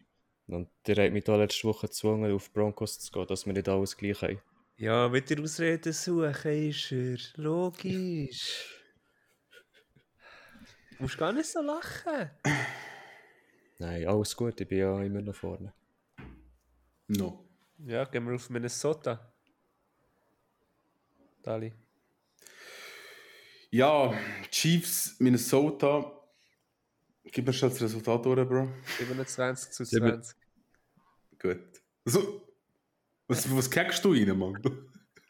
Und 0.47 0.69
der 0.87 1.05
hat 1.05 1.13
mich 1.13 1.25
da 1.25 1.35
letzte 1.35 1.67
Woche 1.67 1.87
gezwungen, 1.87 2.31
auf 2.33 2.51
Broncos 2.51 2.99
zu 2.99 3.11
gehen, 3.11 3.27
dass 3.27 3.45
wir 3.45 3.53
nicht 3.53 3.69
alles 3.69 3.95
gleich 3.97 4.21
haben. 4.21 4.41
Ja, 4.79 5.09
mit 5.09 5.29
der 5.29 5.41
Ausrede 5.41 5.91
suchen 5.91 6.69
ist 6.69 6.91
er. 6.93 7.17
Logisch. 7.35 8.81
Du 10.95 11.03
musst 11.03 11.17
gar 11.17 11.33
nicht 11.33 11.47
so 11.49 11.61
lachen. 11.61 12.29
Nein, 13.77 14.07
alles 14.07 14.35
gut, 14.35 14.59
ich 14.61 14.67
bin 14.67 14.77
ja 14.79 15.01
immer 15.03 15.21
noch 15.21 15.35
vorne. 15.35 15.73
No. 17.07 17.45
Ja, 17.79 18.05
gehen 18.05 18.25
wir 18.25 18.35
auf 18.35 18.49
Minnesota. 18.49 19.33
Dali. 21.43 21.73
Ja, 23.71 24.13
Chiefs, 24.49 25.19
Minnesota. 25.19 26.15
Gib 27.25 27.45
mir 27.45 27.53
schnell 27.53 27.71
das 27.71 27.81
Resultat 27.81 28.25
durch, 28.25 28.47
Bro. 28.47 28.69
27 28.97 29.71
zu 29.71 29.83
Sieben- 29.83 30.23
20. 30.23 30.37
Gut. 31.37 31.81
So. 32.05 32.48
Was, 33.29 33.47
was 33.55 33.69
kackst 33.69 34.03
du 34.03 34.11
rein, 34.11 34.37
Mann? 34.37 34.61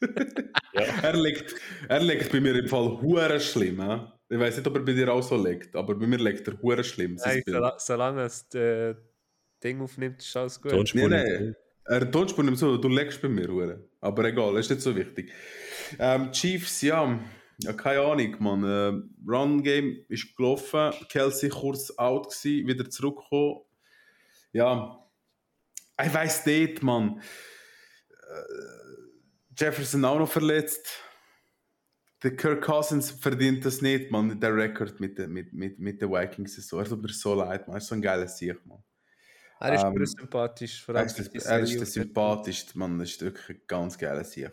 Ja. 0.71 0.81
er, 1.03 1.13
legt, 1.17 1.55
er 1.89 1.99
legt 1.99 2.31
bei 2.31 2.39
mir 2.39 2.55
im 2.55 2.67
Fall 2.67 3.01
hure 3.01 3.37
schlimm. 3.41 3.81
He? 3.81 3.99
Ich 4.35 4.39
weiß 4.39 4.55
nicht, 4.57 4.67
ob 4.67 4.75
er 4.75 4.81
bei 4.83 4.93
dir 4.93 5.11
auch 5.11 5.21
so 5.21 5.35
legt, 5.35 5.75
aber 5.75 5.93
bei 5.95 6.07
mir 6.07 6.17
legt 6.19 6.47
er 6.47 6.61
hure 6.61 6.83
schlimm. 6.83 7.15
Nein, 7.15 7.41
Bild. 7.43 7.57
sola- 7.57 7.75
solange 7.79 8.21
es 8.23 8.47
das 8.47 8.95
Ding 9.61 9.81
aufnimmt, 9.81 10.21
ist 10.21 10.37
alles 10.37 10.61
gut. 10.61 10.71
Tonspur 10.71 11.09
Nein, 11.09 11.25
nein. 11.27 11.55
Er 11.85 12.09
tut 12.09 12.37
nicht 12.37 12.57
so, 12.57 12.77
du 12.77 12.87
legst 12.87 13.21
bei 13.21 13.27
mir 13.27 13.47
hure. 13.49 13.89
Aber 13.99 14.23
egal, 14.25 14.55
ist 14.57 14.69
nicht 14.69 14.81
so 14.81 14.95
wichtig. 14.95 15.33
Ähm, 15.97 16.31
Chiefs, 16.31 16.81
ja. 16.83 17.19
Ja, 17.61 17.73
keine 17.73 17.99
Ahnung, 18.01 18.35
man. 18.39 18.63
Äh, 18.63 19.29
Run-Game 19.29 20.05
ist 20.07 20.33
gelaufen. 20.37 20.93
Kelsey 21.09 21.49
kurz 21.49 21.91
out 21.97 22.29
gsi, 22.29 22.63
wieder 22.65 22.89
zurückgekommen. 22.89 23.63
Ja. 24.53 25.03
Ich 26.01 26.13
weiß 26.13 26.45
nicht, 26.45 26.83
man. 26.83 27.21
Äh, 28.29 28.43
Jefferson 29.57 30.05
auch 30.05 30.19
noch 30.19 30.31
verletzt. 30.31 30.87
Der 32.23 32.35
Kirk 32.35 32.61
Cousins 32.63 33.11
verdient 33.11 33.63
das 33.65 33.81
nicht, 33.81 34.11
man, 34.11 34.39
der 34.39 34.53
Rekord 34.55 34.99
mit, 34.99 35.17
den- 35.17 35.31
mit, 35.31 35.53
mit, 35.53 35.79
mit 35.79 36.01
den 36.01 36.09
Vikings. 36.11 36.55
So. 36.67 36.77
Er 36.79 36.85
tut 36.85 37.01
mir 37.01 37.09
so 37.09 37.33
leid, 37.33 37.67
man. 37.67 37.75
Er 37.75 37.77
ist 37.79 37.87
so 37.87 37.95
ein 37.95 38.01
geiler 38.01 38.27
Sieg, 38.27 38.65
man. 38.65 38.83
Er 39.61 39.73
ist 39.75 39.83
Ähm, 39.83 40.05
sympathisch. 40.05 40.83
Vor 40.83 40.95
Er 40.95 40.99
allem 40.99 41.07
ist, 41.07 41.19
das, 41.19 41.29
die 41.29 41.37
er 41.39 41.59
ist 41.59 41.79
der 41.79 41.85
sympathischste, 41.85 42.77
man. 42.77 42.99
Das 42.99 43.09
ist 43.11 43.21
wirklich 43.21 43.49
ein 43.49 43.61
ganz 43.67 43.97
geiler 43.97 44.23
Sieg. 44.23 44.51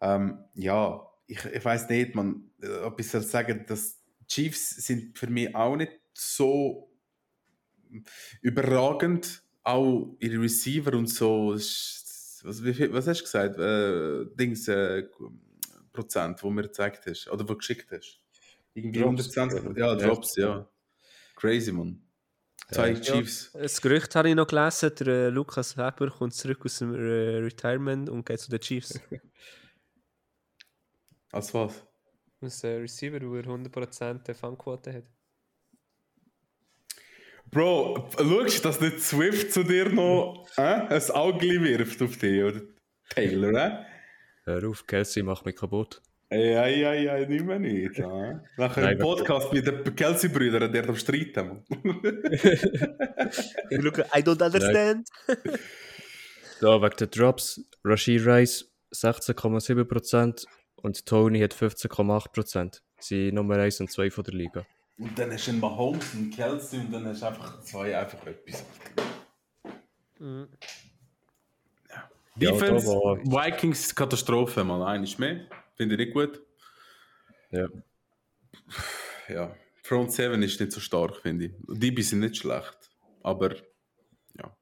Ähm, 0.00 0.44
ja, 0.54 1.06
ich, 1.26 1.44
ich 1.44 1.64
weiß 1.64 1.88
nicht, 1.90 2.14
man, 2.14 2.50
äh, 2.62 2.68
ob 2.84 2.98
ich 3.00 3.08
soll 3.08 3.22
sagen, 3.22 3.64
dass 3.66 4.00
Chiefs 4.26 4.70
sind 4.70 5.18
für 5.18 5.26
mich 5.28 5.54
auch 5.54 5.76
nicht 5.76 5.92
so 6.14 6.90
überragend. 8.40 9.42
Auch 9.62 10.16
ihre 10.20 10.40
Receiver 10.42 10.94
und 10.94 11.08
so. 11.08 11.52
ist- 11.52 11.97
Was, 12.44 12.62
wie 12.64 12.74
viel, 12.74 12.92
was 12.92 13.06
hast 13.06 13.20
du 13.20 13.24
gesagt? 13.24 13.58
Äh, 13.58 14.26
Dings, 14.36 14.68
äh, 14.68 15.04
Prozent, 15.92 16.42
wo 16.42 16.50
mir 16.50 16.62
gezeigt 16.62 17.06
hast. 17.06 17.28
Oder 17.28 17.42
wo 17.44 17.52
du 17.52 17.58
geschickt 17.58 17.90
hast. 17.90 18.20
Irgendwie 18.74 19.00
Drops. 19.00 19.36
120. 19.36 19.76
Ja, 19.76 19.86
Ja. 19.92 19.94
Drops, 19.96 20.36
ja. 20.36 20.68
Crazy, 21.36 21.72
man. 21.72 22.02
Zwei 22.70 22.90
Ja. 22.90 23.00
Chiefs. 23.00 23.50
Das 23.52 23.80
Gerücht 23.80 24.14
habe 24.14 24.28
ich 24.28 24.34
noch 24.34 24.46
gelesen, 24.46 24.92
der 25.00 25.06
äh, 25.06 25.28
Lukas 25.30 25.76
Weber 25.76 26.10
kommt 26.10 26.34
zurück 26.34 26.64
aus 26.64 26.78
dem 26.78 26.94
äh, 26.94 27.38
Retirement 27.38 28.10
und 28.10 28.26
geht 28.26 28.40
zu 28.40 28.50
den 28.50 28.60
Chiefs. 28.60 29.00
Als 31.32 31.52
was? 31.54 31.86
Als 32.40 32.62
äh, 32.64 32.76
Receiver, 32.76 33.20
wo 33.22 33.36
er 33.36 33.44
100% 33.44 34.34
Fangquote 34.34 34.92
hat. 34.92 35.04
Bro, 37.50 38.08
schaust 38.16 38.58
du, 38.58 38.68
dass 38.68 38.80
nicht 38.80 39.00
Swift 39.00 39.52
zu 39.52 39.62
dir 39.62 39.88
noch 39.88 40.46
äh, 40.56 40.62
ein 40.62 41.10
Auge 41.10 41.62
wirft 41.62 42.02
auf 42.02 42.16
dich, 42.16 42.42
oder? 42.42 42.60
Taylor, 43.10 43.54
äh? 43.54 43.84
Hör 44.44 44.68
auf, 44.68 44.86
Kelsey 44.86 45.22
macht 45.22 45.46
mich 45.46 45.56
kaputt. 45.56 46.02
Ey, 46.30 46.54
ey, 46.54 47.06
ey, 47.06 47.26
nicht 47.26 47.44
mehr 47.44 47.58
nicht. 47.58 47.98
Äh? 47.98 48.34
Nachher 48.58 48.82
Nein, 48.82 48.92
im 48.92 48.98
Podcast 48.98 49.50
mit 49.50 49.66
den 49.66 49.96
Kelsey-Brüdern, 49.96 50.70
der 50.70 50.86
am 50.86 50.96
Streiten. 50.96 51.64
Lukas, 53.70 54.06
I 54.14 54.20
don't 54.20 54.44
understand. 54.44 55.08
Da 56.60 56.82
wegen 56.82 56.96
der 56.98 57.06
Drops, 57.06 57.62
Rashid 57.82 58.26
Rice 58.26 58.70
16,7% 58.92 60.44
und 60.76 61.06
Tony 61.06 61.40
hat 61.40 61.54
15,8%. 61.54 62.80
Sie 63.00 63.26
sind 63.26 63.34
Nummer 63.34 63.56
1 63.56 63.80
und 63.80 63.90
2 63.90 64.10
von 64.10 64.24
der 64.24 64.34
Liga. 64.34 64.66
Und 64.98 65.16
dann 65.16 65.32
hast 65.32 65.46
du 65.46 65.52
einen 65.52 65.60
Mahomes 65.60 66.14
und 66.14 66.30
Kelsey 66.30 66.80
und 66.80 66.92
dann 66.92 67.06
hast 67.06 67.22
du 67.22 67.26
einfach 67.26 67.60
zwei 67.60 67.96
einfach 67.96 68.26
etwas. 68.26 68.64
Mhm. 70.18 70.48
Ja. 71.88 72.10
Defense, 72.34 72.86
ja, 72.86 73.16
Vikings 73.24 73.94
Katastrophe 73.94 74.64
mal 74.64 74.82
eines 74.84 75.16
mehr. 75.18 75.46
Finde 75.76 75.94
ich 75.94 76.00
nicht 76.00 76.14
gut. 76.14 76.42
Ja. 77.52 77.68
Ja. 79.28 79.54
Front 79.82 80.12
7 80.12 80.42
ist 80.42 80.60
nicht 80.60 80.72
so 80.72 80.80
stark, 80.80 81.16
finde 81.16 81.46
ich. 81.46 81.52
Die 81.68 82.02
sind 82.02 82.20
nicht 82.20 82.36
schlecht. 82.36 82.90
Aber 83.22 83.54
ja. 84.36 84.56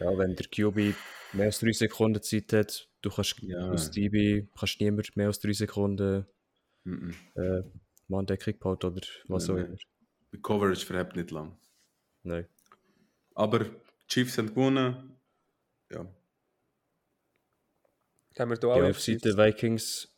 Ja, 0.00 0.18
wenn 0.18 0.34
der 0.34 0.46
QB 0.46 0.96
mehr 1.34 1.46
als 1.46 1.60
drei 1.60 1.72
Sekunden 1.72 2.22
Zeit 2.22 2.52
hat, 2.52 2.88
du 3.02 3.10
kannst 3.10 3.40
ja. 3.42 3.70
aus 3.70 3.90
DB 3.90 4.46
kannst 4.58 4.80
niemand 4.80 5.16
mehr 5.16 5.26
als 5.26 5.38
drei 5.38 5.52
Sekunden 5.52 6.26
mm 6.84 6.92
-mm. 6.92 7.14
Äh, 7.34 7.62
Manndeckung 8.12 8.58
behalten 8.58 8.86
oder 8.86 9.06
was 9.28 9.50
auch 9.50 9.56
immer. 9.56 9.76
Die 10.32 10.40
Coverage 10.40 10.86
verhebt 10.86 11.16
nicht 11.16 11.30
lang. 11.30 11.56
Nein. 12.22 12.46
Aber 13.34 13.66
Chiefs 14.08 14.38
haben 14.38 14.48
gewonnen. 14.48 15.16
Ja. 15.90 16.06
Haben 18.38 18.50
wir 18.50 18.56
da 18.56 18.68
auch 18.68 18.76
ja, 18.76 18.90
auf 18.90 19.00
Seite 19.00 19.36
Vikings 19.36 20.08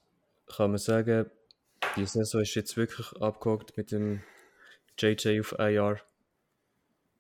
kann 0.47 0.71
man 0.71 0.79
sagen, 0.79 1.31
die 1.97 2.07
Saison 2.07 2.43
ist 2.43 2.55
jetzt 2.55 2.77
wirklich 2.77 3.11
abgehakt 3.21 3.77
mit 3.77 3.91
dem 3.91 4.23
JJ 4.99 5.41
auf 5.41 5.59
ein 5.59 5.75
Jahr. 5.75 6.01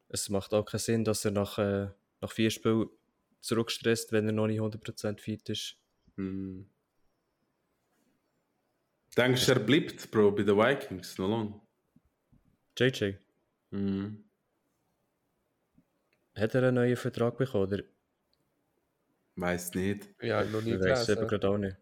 Es 0.08 0.28
macht 0.28 0.54
auch 0.54 0.64
keinen 0.64 0.80
Sinn, 0.80 1.04
dass 1.04 1.24
er 1.24 1.32
nach, 1.32 1.58
äh, 1.58 1.88
nach 2.20 2.30
vier 2.30 2.50
Spielen 2.50 2.88
zurückstresst, 3.40 4.12
wenn 4.12 4.26
er 4.26 4.32
noch 4.32 4.46
nicht 4.46 4.60
100% 4.60 5.20
fit 5.20 5.48
ist. 5.48 5.76
Hm. 6.16 6.66
Denkst 9.16 9.46
du, 9.46 9.52
er 9.52 9.60
bleibt, 9.60 10.10
Bro, 10.10 10.32
bei 10.32 10.42
den 10.42 10.56
Vikings 10.56 11.18
noch 11.18 11.28
lange? 11.28 11.60
JJ? 12.76 13.14
Hm. 13.70 14.24
Hat 16.34 16.54
er 16.54 16.64
einen 16.64 16.74
neuen 16.74 16.96
Vertrag 16.96 17.38
bekommen, 17.38 17.72
oder? 17.72 17.84
Weiß 19.36 19.74
nicht. 19.74 20.08
Ja, 20.20 20.44
noch 20.44 20.62
nie 20.62 20.74
Ich 20.74 20.80
weiß 20.80 21.08
es 21.08 21.18
gerade 21.28 21.48
auch 21.48 21.58
nicht. 21.58 21.76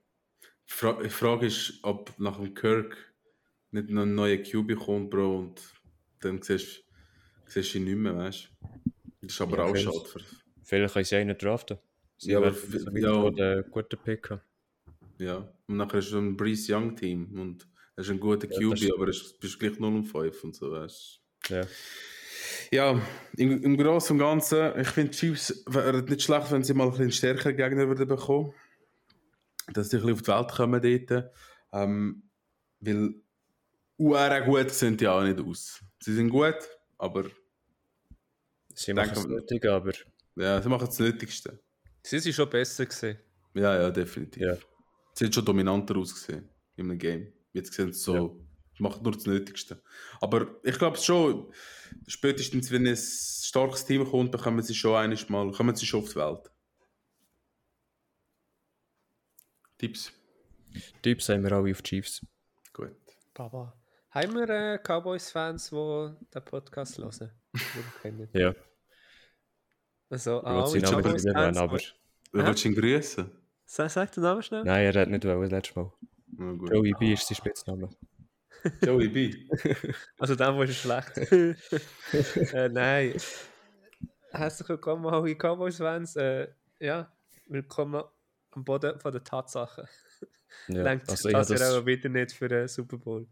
Die 0.69 1.11
Frage 1.11 1.47
ist, 1.47 1.79
ob 1.83 2.19
nach 2.19 2.37
dem 2.37 2.55
Kirk 2.55 2.97
nicht 3.71 3.89
noch 3.89 4.03
ein 4.03 4.15
neuer 4.15 4.39
QB 4.39 4.77
kommt, 4.77 5.11
Bro, 5.11 5.39
und 5.39 5.61
dann 6.21 6.43
siehst, 6.43 6.85
siehst 7.47 7.75
du 7.75 7.79
ihn 7.79 7.85
nicht 7.85 7.97
mehr, 7.97 8.17
weißt 8.17 8.51
du? 8.61 8.69
Das 9.23 9.33
ist 9.33 9.41
aber 9.41 9.59
ja, 9.59 9.65
auch 9.65 9.77
schade. 9.77 10.25
Vielleicht 10.63 10.93
können 10.93 11.05
sie 11.05 11.17
einen 11.17 11.39
draften. 11.39 11.79
Sie 12.19 12.33
ja, 12.33 12.39
aber 12.39 12.53
ja, 12.99 13.25
einen 13.25 13.71
guten 13.71 13.99
Pick 13.99 14.31
haben. 14.31 14.43
Ja, 15.23 15.49
und 15.69 15.77
nachher 15.77 15.99
hast 15.99 16.11
du 16.11 16.19
ein 16.19 16.37
Breeze 16.37 16.75
Young 16.75 16.97
Team 16.97 17.39
und 17.39 17.69
hast 17.97 18.11
einen 18.11 18.19
guten 18.19 18.49
QB, 18.49 18.79
ja, 18.79 18.95
aber 18.95 19.07
du 19.07 19.13
bist 19.41 19.59
gleich 19.61 19.79
0 19.79 19.95
und 19.95 20.05
5 20.05 20.45
und 20.45 20.57
so, 20.57 20.73
weißt? 20.73 21.21
Ja. 21.49 21.67
Ja, 22.73 23.01
im, 23.37 23.63
im 23.63 23.77
Großen 23.77 24.15
und 24.15 24.19
Ganzen, 24.19 24.79
ich 24.81 24.89
finde, 24.89 25.13
Chiefs 25.13 25.63
wären 25.67 26.05
nicht 26.07 26.23
schlecht, 26.23 26.51
wenn 26.51 26.65
sie 26.65 26.75
mal 26.75 26.87
ein 26.87 26.91
bisschen 26.91 27.13
stärkere 27.13 27.55
Gegner 27.55 27.87
würden 27.87 28.09
bekommen. 28.09 28.53
Dass 29.73 29.91
sie 29.91 29.99
ein 29.99 30.03
bisschen 30.03 30.15
auf 30.15 30.23
die 30.23 30.29
Welt 30.29 30.53
kommen 30.53 31.09
dort. 31.09 31.31
Ähm, 31.73 32.23
weil 32.81 33.15
UR 33.99 34.41
gut 34.41 34.71
sind 34.71 35.01
die 35.01 35.07
auch 35.07 35.23
nicht 35.23 35.41
aus. 35.41 35.81
Sie 36.01 36.15
sind 36.15 36.31
gut, 36.31 36.57
aber. 36.99 37.27
Sie 38.75 38.93
machen 38.93 39.13
es 39.13 39.27
nötig, 39.27 39.65
aber. 39.67 39.93
Ja, 40.35 40.61
sie 40.61 40.69
machen 40.69 40.87
das 40.87 40.99
Nötigste. 40.99 41.61
Sie 42.03 42.19
sind 42.19 42.35
schon 42.35 42.51
besser 42.51 42.87
gesehen. 42.87 43.19
Ja, 43.55 43.83
ja, 43.83 43.91
definitiv. 43.91 44.43
Ja. 44.43 44.57
Sie 45.15 45.25
sind 45.25 45.35
schon 45.35 45.45
dominanter 45.45 45.97
ausgesehen 45.97 46.49
in 46.77 46.91
einem 46.91 46.99
Game. 46.99 47.33
Jetzt 47.53 47.75
sehen 47.75 47.93
sie 47.93 48.01
so, 48.01 48.15
ja. 48.15 48.31
macht 48.79 49.03
nur 49.03 49.13
das 49.13 49.27
Nötigste. 49.27 49.83
Aber 50.21 50.59
ich 50.63 50.79
glaube 50.79 50.97
schon, 50.97 51.53
spätestens 52.07 52.71
wenn 52.71 52.87
ein 52.87 52.97
starkes 52.97 53.85
Team 53.85 54.09
kommt, 54.09 54.33
dann 54.35 54.41
kommen 54.41 54.63
sie 54.63 54.75
schon 54.75 54.97
einiges 54.97 55.29
mal, 55.29 55.51
kommen 55.53 55.77
sie 55.77 55.87
schon 55.87 56.03
auf 56.03 56.11
die 56.11 56.17
Welt. 56.17 56.51
Tipps? 59.79 60.13
Tipps 61.03 61.29
haben 61.29 61.43
wir 61.43 61.53
alle 61.53 61.71
auf 61.73 61.83
Chiefs. 61.83 62.25
Gut. 62.73 62.97
Baba. 63.35 63.77
Haben 64.11 64.35
wir 64.35 64.49
äh, 64.49 64.79
Cowboys-Fans, 64.79 65.71
die 65.71 66.17
den 66.35 66.45
Podcast 66.45 66.99
hören? 66.99 67.31
ja. 68.33 68.55
Also, 70.09 70.43
ah, 70.45 70.67
ich 70.75 70.83
Namen 70.83 71.03
Cowboys-Fans. 71.03 71.57
Aber... 71.59 71.79
Du 71.79 72.47
willst 72.47 72.65
ihn 72.65 72.75
grüßen? 72.75 73.42
Sag, 73.75 73.91
sag 73.91 74.13
den 74.13 74.23
Namen 74.23 74.43
schnell. 74.43 74.65
Nein, 74.65 74.85
er 74.85 75.01
hat 75.01 75.09
nicht 75.09 75.25
wollen, 75.25 75.49
letztes 75.49 75.75
Mal. 75.75 75.91
Oh, 76.39 76.67
Joey 76.67 76.93
B 76.99 77.15
ist 77.15 77.27
sein 77.27 77.37
Spitzname. 77.37 77.89
Joey 78.85 79.09
B. 79.09 79.47
also 80.19 80.35
der, 80.35 80.55
wo 80.55 80.61
ist 80.61 80.77
schlecht. 80.77 81.17
äh, 82.53 82.69
nein. 82.69 83.15
Herzlich 84.31 84.69
willkommen 84.69 85.07
alle 85.07 85.35
Cowboys-Fans. 85.35 86.17
Äh, 86.17 86.49
ja, 86.81 87.11
willkommen 87.47 88.05
am 88.51 88.63
Boden 88.63 89.01
von 89.01 89.11
der 89.11 89.25
Tatsachen. 89.25 89.89
Ja, 90.69 90.83
Denkt 90.83 91.09
also 91.09 91.31
das, 91.31 91.49
das 91.49 91.63
auch 91.63 91.87
wieder 91.87 92.11
nicht 92.11 92.33
für 92.33 92.49
den 92.49 92.69
Super 92.69 92.99
Bowl. 92.99 93.27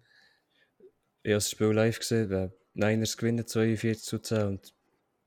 Ich 1.23 1.33
habe 1.33 1.35
das 1.35 1.51
Spiel 1.51 1.67
live 1.67 1.99
gesehen. 1.99 2.51
Niners 2.73 3.15
gewinnen 3.19 3.47
42 3.47 4.03
zu 4.03 4.19
10 4.19 4.47
und 4.47 4.75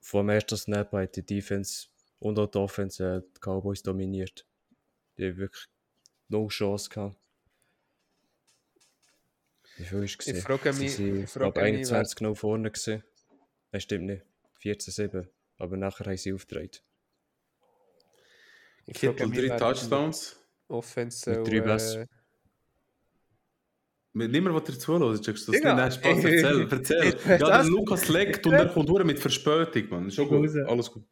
vor 0.01 0.23
dem 0.23 0.29
ersten 0.29 0.57
Snap 0.57 0.91
hat 0.91 1.15
die 1.15 1.23
Defense 1.23 1.89
und 2.17 2.39
auch 2.39 2.47
die 2.47 2.57
Offense 2.57 3.05
äh, 3.05 3.21
die 3.21 3.39
Cowboys 3.39 3.83
dominiert. 3.83 4.47
Die 5.17 5.27
haben 5.27 5.37
wirklich 5.37 5.65
no 6.27 6.47
Chance 6.47 6.89
gehabt. 6.89 7.17
Wie 9.77 9.85
viel 9.85 10.03
ist 10.03 10.19
es? 10.19 10.27
Ich 10.27 10.43
frage 10.43 10.73
mich, 10.73 10.95
Sie 10.95 11.09
ich 11.23 11.29
frage 11.29 11.61
21 11.61 12.15
genau 12.15 12.35
vorne 12.35 12.71
gesehen. 12.71 13.03
Nein, 13.71 13.81
stimmt 13.81 14.05
nicht. 14.05 14.25
14-7. 14.61 15.27
Aber 15.57 15.77
nachher 15.77 16.05
haben 16.05 16.17
sie 16.17 16.33
aufgedreht. 16.33 16.83
Ich 18.85 18.97
Kittel 18.97 19.31
drei 19.31 19.57
Touchdowns. 19.57 20.39
Offense 20.67 21.29
Mit 21.29 21.47
drei 21.47 21.61
Bässe. 21.61 22.01
Äh, 22.01 22.07
mit 24.15 24.31
niemand, 24.31 24.67
der 24.67 24.77
zuhört, 24.77 25.23
checkst 25.23 25.47
du 25.47 25.51
das 25.53 25.61
nicht? 25.61 25.75
Nein, 25.75 25.91
Spaß, 25.91 26.23
erzähl, 26.23 26.67
erzähl. 26.71 27.17
ja, 27.27 27.37
der 27.37 27.63
Lukas 27.63 28.07
leckt 28.09 28.45
und 28.45 28.53
er 28.53 28.67
kommt 28.67 28.87
nur 28.87 29.03
mit 29.03 29.17
Verspätung, 29.17 29.89
Mann. 29.89 30.07
Ist 30.07 30.15
schon 30.15 30.27
gut, 30.27 30.55
alles 30.67 30.91
gut. 30.91 31.03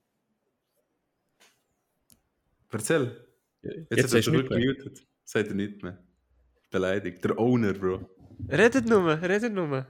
Erzähl. 2.70 3.28
Jetzt, 3.62 3.92
Jetzt 3.92 4.04
hat 4.06 4.14
er 4.14 4.22
zurückgemutet. 4.22 5.08
Sagt 5.24 5.50
er 5.50 5.56
nicht 5.56 5.84
mehr. 5.84 5.98
Beleidigt. 6.72 7.24
Der 7.24 7.38
Owner, 7.38 7.74
Bro. 7.74 8.10
Redet 8.50 8.86
nur, 8.88 9.22
redet 9.22 9.54
nur. 9.54 9.86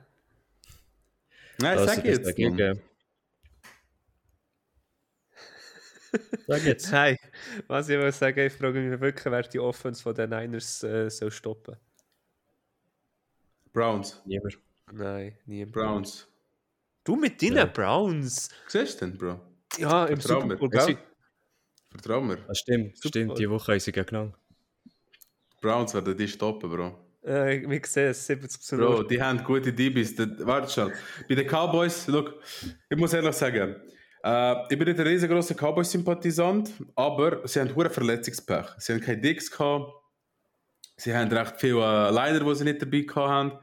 Nein, 1.60 1.78
also, 1.78 1.86
sag 1.86 2.06
jetzt. 2.06 2.26
Dagegen. 2.26 2.82
Sag 6.48 6.66
jetzt. 6.66 6.92
Nein, 6.92 7.18
was 7.68 7.88
ich 7.88 7.98
will 7.98 8.12
sagen, 8.12 8.40
ich 8.40 8.54
frage 8.54 8.80
mich 8.82 9.00
wirklich, 9.00 9.26
wer 9.26 9.44
die 9.44 9.60
Offense 9.60 10.02
von 10.02 10.14
den 10.14 10.30
Niners 10.30 10.84
äh, 10.84 11.10
soll 11.10 11.32
stoppen. 11.32 11.78
Browns. 13.72 14.22
Niemand. 14.26 14.58
Nein, 14.92 15.38
niemand. 15.46 15.72
Browns. 15.72 16.28
Du 17.04 17.16
mit 17.16 17.42
deinen 17.42 17.56
ja. 17.58 17.66
Browns? 17.66 18.50
Siehst 18.68 19.02
du 19.02 19.06
denn, 19.06 19.18
Bro? 19.18 19.40
Ja, 19.78 20.06
im 20.06 20.20
Super 20.20 20.56
Bowl, 20.56 20.70
gell? 21.92 22.02
Vertrau 22.02 22.22
mir. 22.22 22.38
Das 22.48 22.60
stimmt, 22.60 22.98
Super 22.98 23.08
stimmt. 23.10 23.40
Die 23.40 23.50
Woche 23.50 23.74
haben 23.74 23.80
sie 23.80 23.92
genommen. 23.92 24.34
Browns 25.62 25.94
werden 25.94 26.18
die 26.18 26.28
stoppen, 26.28 26.70
Bro. 26.70 26.98
Äh, 27.24 27.70
wir 27.70 27.82
sehen 27.86 28.10
es, 28.10 28.26
70 28.26 28.62
zu 28.62 28.78
Bro, 28.78 29.04
die 29.04 29.22
haben 29.22 29.44
gute 29.44 29.72
DBs. 29.72 30.18
Warte 30.40 30.72
schon. 30.72 30.92
Bei 31.30 31.36
den 31.36 31.48
Cowboys, 31.48 32.08
look, 32.08 32.42
ich 32.90 32.98
muss 32.98 33.14
ehrlich 33.14 33.36
sagen, 33.36 33.76
äh, 34.24 34.56
ich 34.70 34.78
bin 34.78 34.88
nicht 34.88 35.00
ein 35.00 35.08
riesengroßer 35.08 35.56
Cowboys-Sympathisant, 35.56 36.72
aber 36.96 37.48
sie 37.48 37.60
haben 37.60 37.76
hohe 37.76 37.90
Verletzungspech. 37.90 38.66
Sie 38.78 38.94
haben 38.94 39.02
keine 39.02 39.22
Dicks 39.22 39.52
gehabt. 39.52 39.94
Sie 40.98 41.16
haben 41.16 41.32
recht 41.32 41.56
viele 41.60 41.80
äh, 41.80 42.12
Leider, 42.12 42.40
die 42.40 42.56
sie 42.56 42.64
nicht 42.64 42.82
dabei 42.82 43.06
hatten. 43.16 43.60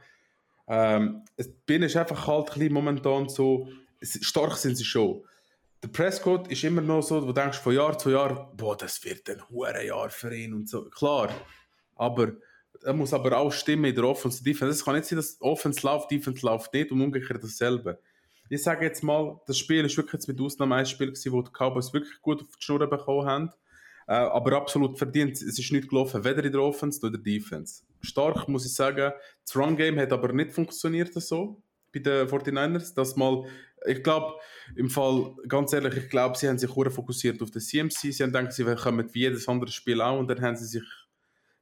Ähm, 0.68 1.24
es 1.36 1.50
bin 1.66 1.82
ist 1.82 1.96
einfach 1.96 2.26
halt 2.26 2.56
ein 2.56 2.72
momentan 2.72 3.28
so, 3.28 3.68
stark 4.02 4.56
sind 4.56 4.76
sie 4.76 4.84
schon. 4.84 5.24
Der 5.82 5.88
Prescott 5.88 6.48
ist 6.48 6.64
immer 6.64 6.80
noch 6.80 7.02
so, 7.02 7.22
wo 7.22 7.26
du 7.26 7.32
denkst, 7.32 7.58
von 7.58 7.74
Jahr 7.74 7.96
zu 7.96 8.10
Jahr, 8.10 8.52
boah, 8.56 8.76
das 8.76 9.04
wird 9.04 9.28
ein 9.30 9.48
hoher 9.48 9.80
Jahr 9.80 10.10
für 10.10 10.34
ihn 10.34 10.54
und 10.54 10.68
so. 10.68 10.84
Klar, 10.90 11.30
aber 11.94 12.32
er 12.82 12.92
muss 12.92 13.12
aber 13.12 13.36
auch 13.36 13.52
stimmen 13.52 13.86
in 13.86 13.94
der 13.94 14.04
Offense 14.04 14.42
Defense. 14.42 14.72
Es 14.72 14.84
kann 14.84 14.94
nicht 14.94 15.06
sein, 15.06 15.16
dass 15.16 15.40
Offense 15.40 15.86
läuft, 15.86 16.10
Defense 16.10 16.44
läuft 16.44 16.72
nicht 16.74 16.90
und 16.90 17.00
umgekehrt 17.00 17.42
dasselbe 17.42 17.98
ich 18.50 18.62
sage 18.62 18.84
jetzt 18.84 19.02
mal, 19.02 19.40
das 19.46 19.58
Spiel 19.58 19.84
ist 19.84 19.96
wirklich 19.96 20.26
mit 20.26 20.40
Ausnahme 20.40 20.76
ein 20.76 20.86
Spiel 20.86 21.08
gewesen, 21.08 21.32
wo 21.32 21.42
die 21.42 21.50
Cowboys 21.50 21.92
wirklich 21.92 22.20
gut 22.22 22.40
auf 22.42 22.56
die 22.56 22.64
Schnur 22.64 22.88
bekommen 22.88 23.26
haben. 23.26 23.50
Äh, 24.06 24.12
aber 24.14 24.56
absolut 24.56 24.96
verdient. 24.96 25.32
Es 25.32 25.58
ist 25.58 25.70
nicht 25.70 25.90
gelaufen, 25.90 26.24
weder 26.24 26.42
in 26.42 26.52
der 26.52 26.62
Offense 26.62 27.00
noch 27.00 27.12
in 27.12 27.12
der 27.12 27.22
Defense. 27.22 27.82
Stark, 28.00 28.48
muss 28.48 28.64
ich 28.64 28.74
sagen. 28.74 29.12
Das 29.44 29.56
Run-Game 29.56 29.98
hat 29.98 30.12
aber 30.12 30.32
nicht 30.32 30.52
funktioniert 30.52 31.12
so 31.14 31.62
bei 31.92 32.00
den 32.00 32.26
49ers. 32.26 32.94
Das 32.94 33.16
mal, 33.16 33.44
ich 33.86 34.02
glaube, 34.02 34.34
im 34.76 34.90
Fall, 34.90 35.34
ganz 35.48 35.72
ehrlich, 35.72 35.96
ich 35.96 36.08
glaube, 36.08 36.36
sie 36.36 36.48
haben 36.48 36.58
sich 36.58 36.70
sehr 36.70 36.90
fokussiert 36.90 37.42
auf 37.42 37.50
den 37.50 37.62
CMC. 37.62 38.12
Sie 38.12 38.22
haben 38.22 38.32
gedacht, 38.32 38.52
sie 38.52 38.64
kommen 38.64 39.08
wie 39.12 39.20
jedes 39.20 39.48
andere 39.48 39.70
Spiel 39.70 40.00
auch 40.00 40.18
und 40.18 40.28
dann 40.28 40.40
haben 40.40 40.56
sie 40.56 40.66
sich 40.66 40.84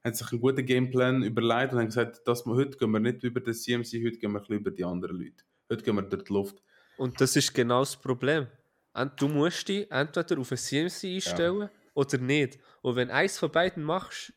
haben 0.07 0.14
sich 0.14 0.31
einen 0.31 0.41
guten 0.41 0.64
Gameplan 0.64 1.25
überlegt 1.25 1.73
und 1.73 1.81
haben 1.81 1.87
gesagt, 1.87 2.27
dass 2.29 2.47
wir, 2.47 2.55
heute 2.55 2.79
gehen 2.79 2.93
wir 2.93 3.01
nicht 3.01 3.25
über 3.25 3.41
den 3.41 3.55
CMC, 3.55 4.05
heute 4.05 4.19
gehen 4.19 4.33
wir 4.33 4.39
ein 4.39 4.43
bisschen 4.43 4.57
über 4.61 4.71
die 4.71 4.85
anderen 4.85 5.19
Leute. 5.19 5.45
Heute 5.69 5.83
gehen 5.83 5.97
wir 5.97 6.03
durch 6.03 6.23
die 6.23 6.33
Luft. 6.33 6.62
Und 6.97 7.21
das 7.21 7.35
ist 7.35 7.53
genau 7.53 7.81
das 7.81 7.97
Problem. 7.97 8.47
Du 9.17 9.27
musst 9.27 9.69
dich 9.69 9.91
entweder 9.91 10.39
auf 10.39 10.53
ein 10.53 10.57
CMC 10.57 11.17
einstellen 11.17 11.61
ja. 11.62 11.71
oder 11.95 12.19
nicht. 12.19 12.59
Und 12.83 12.95
wenn 12.95 13.11
eins 13.11 13.37
von 13.37 13.51
beiden 13.51 13.83
machst, 13.83 14.33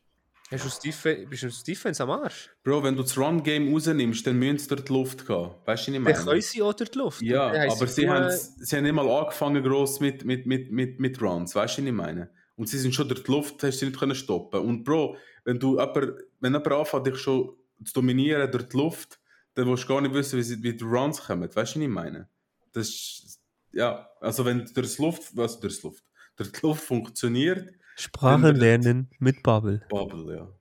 hast 0.58 0.84
du 0.84 0.88
Def 0.88 1.28
bist 1.28 1.42
du 1.42 1.48
Defense 1.64 2.02
am 2.02 2.10
Arsch. 2.10 2.50
Bro, 2.64 2.82
wenn 2.82 2.96
du 2.96 3.02
das 3.02 3.16
Run-Game 3.16 3.72
rausnimmst, 3.72 4.26
dann 4.26 4.36
müssen 4.36 4.58
sie 4.58 4.68
durch 4.68 4.84
die 4.84 4.92
Luft 4.92 5.26
gehen. 5.26 5.50
Weißt 5.64 5.88
du, 5.88 5.92
was 5.92 5.94
ich 5.94 6.00
meine? 6.00 6.16
Dann 6.16 6.24
können 6.24 6.40
sie 6.42 6.62
auch 6.62 6.74
durch 6.74 6.90
die 6.90 6.98
Luft. 6.98 7.22
Ja, 7.22 7.46
aber 7.70 7.86
sie, 7.86 8.08
haben, 8.08 8.30
sie 8.30 8.76
haben 8.76 8.82
nicht 8.82 8.92
mal 8.92 9.08
angefangen 9.08 9.62
gross 9.62 10.00
mit, 10.00 10.24
mit, 10.24 10.46
mit, 10.46 10.72
mit, 10.72 10.98
mit 10.98 11.22
Runs. 11.22 11.54
Weißt 11.54 11.78
du, 11.78 11.82
was 11.82 11.88
ich 11.88 11.94
meine? 11.94 12.30
Und 12.56 12.68
sie 12.68 12.78
sind 12.78 12.94
schon 12.94 13.08
durch 13.08 13.22
die 13.22 13.30
Luft, 13.30 13.62
hast 13.62 13.80
du 13.80 13.86
nicht 13.86 13.98
können 13.98 14.14
stoppen. 14.14 14.60
Und 14.60 14.84
Bro, 14.84 15.16
wenn 15.44 15.58
du 15.58 15.78
jemand, 15.78 16.14
wenn 16.40 16.52
jemand 16.52 16.72
anfängt, 16.72 17.06
dich 17.06 17.18
schon 17.18 17.56
zu 17.84 17.92
dominieren 17.94 18.50
durch 18.50 18.68
die 18.68 18.76
Luft, 18.76 19.20
dann 19.54 19.66
willst 19.66 19.84
du 19.84 19.88
gar 19.88 20.00
nicht 20.00 20.14
wissen, 20.14 20.38
wie, 20.38 20.42
sie, 20.42 20.62
wie 20.62 20.76
die 20.76 20.84
Runs 20.84 21.22
kommen. 21.22 21.42
Weißt 21.42 21.74
du, 21.74 21.78
was 21.78 21.84
ich 21.84 21.88
meine? 21.88 22.28
Das 22.72 22.88
ist, 22.88 23.40
ja, 23.72 24.08
also 24.20 24.44
wenn 24.44 24.68
durch 24.74 24.96
die 24.96 25.02
Luft, 25.02 25.36
was 25.36 25.60
durch 25.60 25.80
die 25.80 25.86
Luft, 25.86 26.04
durch 26.36 26.52
die 26.52 26.60
Luft 26.62 26.82
funktioniert. 26.82 27.72
Sprache 28.00 28.52
lernen 28.52 29.10
mit 29.18 29.42
Bubble. 29.42 29.82
Bubble, 29.90 30.34
ja. 30.34 30.60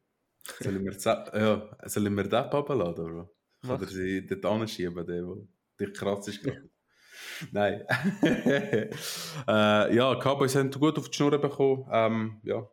Sollen 0.59 0.83
wir, 0.83 0.91
ja, 0.91 1.77
sollen 1.87 2.17
wir 2.17 2.23
den 2.23 2.49
Bubble 2.49 2.75
laden, 2.75 3.05
oder? 3.05 3.29
Oder 3.67 3.87
sie 3.87 4.25
dort 4.25 4.45
anschieben, 4.45 5.05
der, 5.05 5.21
der 5.23 5.87
dich 5.87 5.97
kratzt 5.97 6.27
ist 6.27 6.43
gerade. 6.43 6.69
Nein. 7.51 7.85
äh, 8.23 9.95
ja, 9.95 10.15
Cowboys 10.15 10.55
haben 10.55 10.71
gut 10.71 10.97
auf 10.97 11.09
die 11.09 11.15
Schnur 11.15 11.37
bekommen. 11.39 11.87
Ähm, 11.91 12.41
ja, 12.43 12.69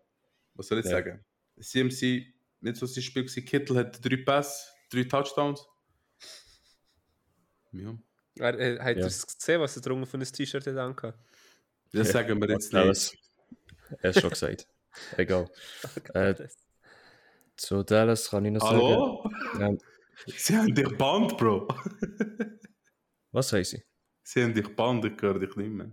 was 0.54 0.68
soll 0.68 0.78
ich 0.78 0.84
ja. 0.86 0.92
sagen? 0.92 1.24
CMC, 1.60 2.26
nicht 2.60 2.76
so 2.76 2.86
sein 2.86 3.02
Spiel 3.02 3.24
gewesen. 3.24 3.44
Kittel 3.44 3.76
hat 3.76 4.04
drei 4.04 4.16
Pass, 4.16 4.72
drei 4.90 5.04
Touchdowns. 5.04 5.64
Ja. 7.72 7.96
Er, 8.38 8.58
er, 8.58 8.84
hat 8.84 8.96
ja. 8.96 9.04
gesehen, 9.06 9.60
was 9.60 9.76
er 9.76 9.82
drunter 9.82 10.06
von 10.06 10.20
einem 10.20 10.32
T-Shirt 10.32 10.66
hat 10.66 10.76
angehabt? 10.76 11.18
Das 11.92 12.10
sagen 12.10 12.40
wir 12.40 12.48
jetzt 12.50 12.72
nicht. 12.72 13.25
Er 14.00 14.10
hat 14.10 14.20
schon 14.20 14.30
gesagt. 14.30 14.66
Egal. 15.16 15.50
äh, 16.14 16.34
zu 17.56 17.82
Dallas 17.82 18.30
kann 18.30 18.44
ich 18.44 18.52
noch 18.52 18.62
Hallo? 18.62 19.30
sagen. 19.52 19.58
Hallo? 19.58 19.78
Sie 20.26 20.56
haben 20.56 20.74
dich 20.74 20.96
Band, 20.96 21.36
Bro. 21.36 21.68
was 23.32 23.48
sagen 23.48 23.64
sie? 23.64 23.82
Sie 24.22 24.42
haben 24.42 24.54
dich 24.54 24.74
Band, 24.74 25.04
ich 25.04 25.20
höre 25.20 25.38
dich 25.38 25.54
nicht 25.56 25.70
mehr. 25.70 25.90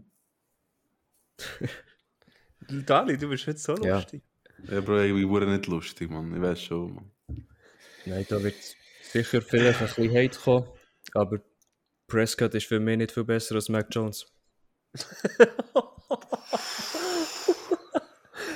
Dali, 2.86 3.18
du 3.18 3.30
bist 3.30 3.48
heute 3.48 3.60
so 3.60 3.76
ja. 3.78 3.98
lustig. 3.98 4.24
Ja, 4.70 4.82
Bro, 4.82 5.02
ich 5.02 5.28
wurde 5.28 5.48
nicht 5.48 5.68
lustig, 5.68 6.10
Mann. 6.10 6.34
Ich 6.34 6.42
weiß 6.42 6.62
schon, 6.62 6.96
Mann. 6.96 7.12
Nein, 8.06 8.26
da 8.30 8.42
wird 8.42 8.56
sicher 9.02 9.42
vielleicht 9.42 9.82
ein 9.82 9.88
bisschen 9.88 10.16
Hate 10.16 10.40
kommen, 10.40 10.68
aber 11.14 11.40
Prescott 12.08 12.54
ist 12.56 12.68
für 12.68 12.80
mich 12.80 12.98
nicht 12.98 13.12
viel 13.12 13.24
besser 13.24 13.56
als 13.56 13.70
Mac 13.70 13.88
Jones. 13.92 14.26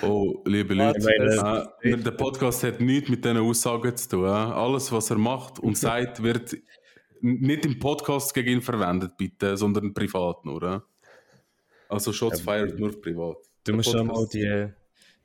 oh, 0.02 0.42
liebe 0.46 0.74
Leute, 0.74 1.00
meine, 1.02 1.72
äh, 1.82 1.98
der 1.98 2.12
Podcast 2.12 2.64
hat 2.64 2.80
nichts 2.80 3.10
mit 3.10 3.24
diesen 3.24 3.38
Aussagen 3.38 3.96
zu 3.96 4.10
tun. 4.10 4.26
Äh? 4.26 4.28
Alles, 4.28 4.92
was 4.92 5.10
er 5.10 5.18
macht 5.18 5.60
und 5.60 5.78
sagt, 5.78 6.22
wird 6.22 6.58
nicht 7.22 7.66
im 7.66 7.80
Podcast 7.80 8.34
gegen 8.34 8.50
ihn 8.50 8.62
verwendet, 8.62 9.18
bitte, 9.18 9.58
sondern 9.58 9.94
privat 9.94 10.46
nur. 10.46 10.64
Äh? 10.64 10.80
Also 11.90 12.14
Shots 12.14 12.40
ja, 12.40 12.44
fired 12.44 12.78
nur 12.80 13.00
privat. 13.02 13.38
Du 13.64 13.74
musst 13.74 13.92
schon 13.92 14.08
mal 14.08 14.28
die, 14.28 14.70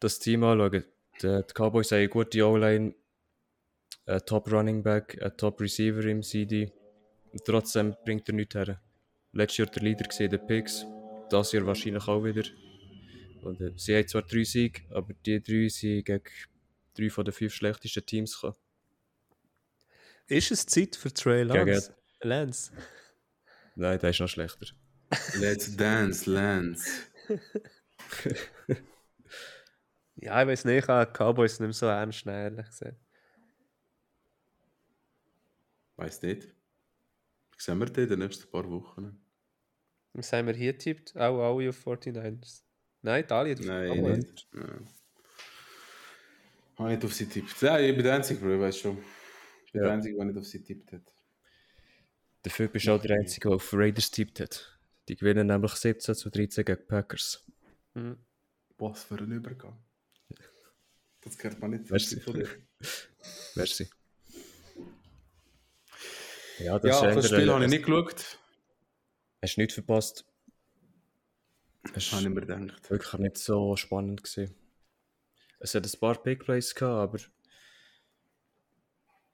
das 0.00 0.18
Team 0.18 0.44
anschauen. 0.44 0.84
Die, 1.20 1.42
die 1.42 1.54
Cowboys 1.54 1.90
haben 1.92 1.98
eine 1.98 2.08
gute 2.08 2.46
O-Line, 2.46 2.94
ein 4.06 4.20
Top 4.26 4.50
Running 4.50 4.82
Back, 4.82 5.20
ein 5.22 5.36
Top 5.36 5.60
Receiver 5.60 6.04
im 6.04 6.22
CD. 6.22 6.72
Und 7.32 7.44
trotzdem 7.44 7.94
bringt 8.04 8.28
er 8.28 8.34
nichts 8.34 8.54
her. 8.54 8.80
Letztes 9.32 9.58
Jahr 9.58 9.68
der 9.68 9.82
Leader 9.82 10.04
gesehen, 10.04 10.30
der 10.30 10.38
Picks. 10.38 10.84
Das 11.30 11.52
Jahr 11.52 11.66
wahrscheinlich 11.66 12.06
auch 12.06 12.22
wieder. 12.22 12.42
Und, 13.42 13.60
äh, 13.60 13.72
sie 13.76 13.96
haben 13.96 14.08
zwar 14.08 14.22
drei 14.22 14.44
Siege, 14.44 14.82
aber 14.90 15.12
die 15.14 15.42
drei 15.42 15.68
sind 15.68 16.04
gegen 16.04 16.22
drei 16.94 17.10
von 17.10 17.24
den 17.24 17.32
fünf 17.32 17.54
schlechtesten 17.54 18.06
Teams 18.06 18.34
gekommen. 18.34 18.56
Ist 20.26 20.50
es 20.50 20.64
Zeit 20.66 20.96
für 20.96 21.12
Trey 21.12 21.42
Lance? 21.42 21.94
Lance? 22.20 22.72
Nein, 23.74 23.98
der 23.98 24.10
ist 24.10 24.20
noch 24.20 24.28
schlechter. 24.28 24.66
Let's 25.38 25.76
dance, 25.76 26.30
Lance. 26.30 26.88
ja, 30.16 30.40
ich 30.42 30.48
weiß 30.48 30.64
nicht, 30.64 30.84
ich 30.84 30.88
habe 30.88 31.10
Cowboys 31.12 31.58
nicht 31.60 31.68
mehr 31.68 31.72
so 31.72 31.86
ernst 31.86 32.24
nehmen, 32.24 32.56
ehrlich 32.56 32.66
gesagt. 32.66 32.96
Weiß 35.96 36.22
nicht 36.22 36.48
sehen 37.62 37.78
wir 37.78 37.86
den 37.86 38.04
in 38.04 38.10
den 38.10 38.18
nächsten 38.20 38.50
paar 38.50 38.68
Wochen? 38.68 39.24
Was 40.14 40.32
haben 40.32 40.48
wir 40.48 40.54
hier 40.54 40.76
tippt? 40.76 41.16
Auch 41.16 41.40
alle 41.40 41.68
auf 41.68 41.86
49ers. 41.86 42.64
Nein, 43.02 43.24
Italien 43.24 43.58
Nein, 43.64 44.00
nicht. 44.00 44.46
Nein. 44.52 44.88
Habe 46.78 46.90
nicht 46.90 47.04
auf 47.04 47.12
sie 47.12 47.26
tippt. 47.26 47.60
Ja, 47.60 47.78
ich 47.78 47.94
bin 47.94 48.04
der 48.04 48.14
Einzige, 48.14 48.40
Bro, 48.40 48.54
ich 48.54 48.60
weiß 48.60 48.78
schon. 48.78 48.98
Ich 49.66 49.72
bin 49.72 49.82
ja. 49.82 49.88
der 49.88 49.94
Einzige, 49.94 50.16
der 50.16 50.24
nicht 50.24 50.38
auf 50.38 50.46
sie 50.46 50.62
tippt 50.62 50.92
hat. 50.92 51.12
Dafür 52.42 52.68
bist 52.68 52.86
du 52.86 52.92
auch 52.92 53.02
der 53.02 53.16
Einzige, 53.16 53.48
der 53.48 53.56
auf 53.56 53.72
Raiders 53.72 54.10
tippt 54.10 54.40
hat. 54.40 54.78
Die 55.08 55.16
gewinnen 55.16 55.48
nämlich 55.48 55.72
17 55.72 56.14
zu 56.14 56.30
13 56.30 56.64
gegen 56.64 56.86
Packers. 56.86 57.44
Mhm. 57.94 58.18
Was 58.78 59.04
für 59.04 59.16
ein 59.16 59.30
Übergang. 59.30 59.78
Das 61.20 61.38
gehört 61.38 61.60
man 61.60 61.70
nicht 61.70 61.90
Merci. 61.90 62.20
Merci. 63.54 63.88
Ja, 66.58 66.78
das, 66.78 67.00
ja, 67.00 67.14
das 67.14 67.26
Spiel 67.26 67.50
habe 67.50 67.64
ich 67.64 67.70
nicht 67.70 67.84
geschaut. 67.84 68.38
Hast 69.40 69.56
du 69.56 69.60
nichts 69.60 69.74
verpasst? 69.74 70.24
Das 71.94 72.12
habe 72.12 72.22
ich 72.22 72.28
mir 72.28 72.40
gedacht. 72.40 72.90
Wirklich 72.90 73.20
nicht 73.20 73.38
so 73.38 73.76
spannend 73.76 74.22
gesehen. 74.22 74.54
Es 75.58 75.74
hat 75.74 75.84
ein 75.84 76.00
paar 76.00 76.22
Big 76.22 76.44
Plays 76.44 76.74
gehabt, 76.74 77.14
aber 77.14 77.18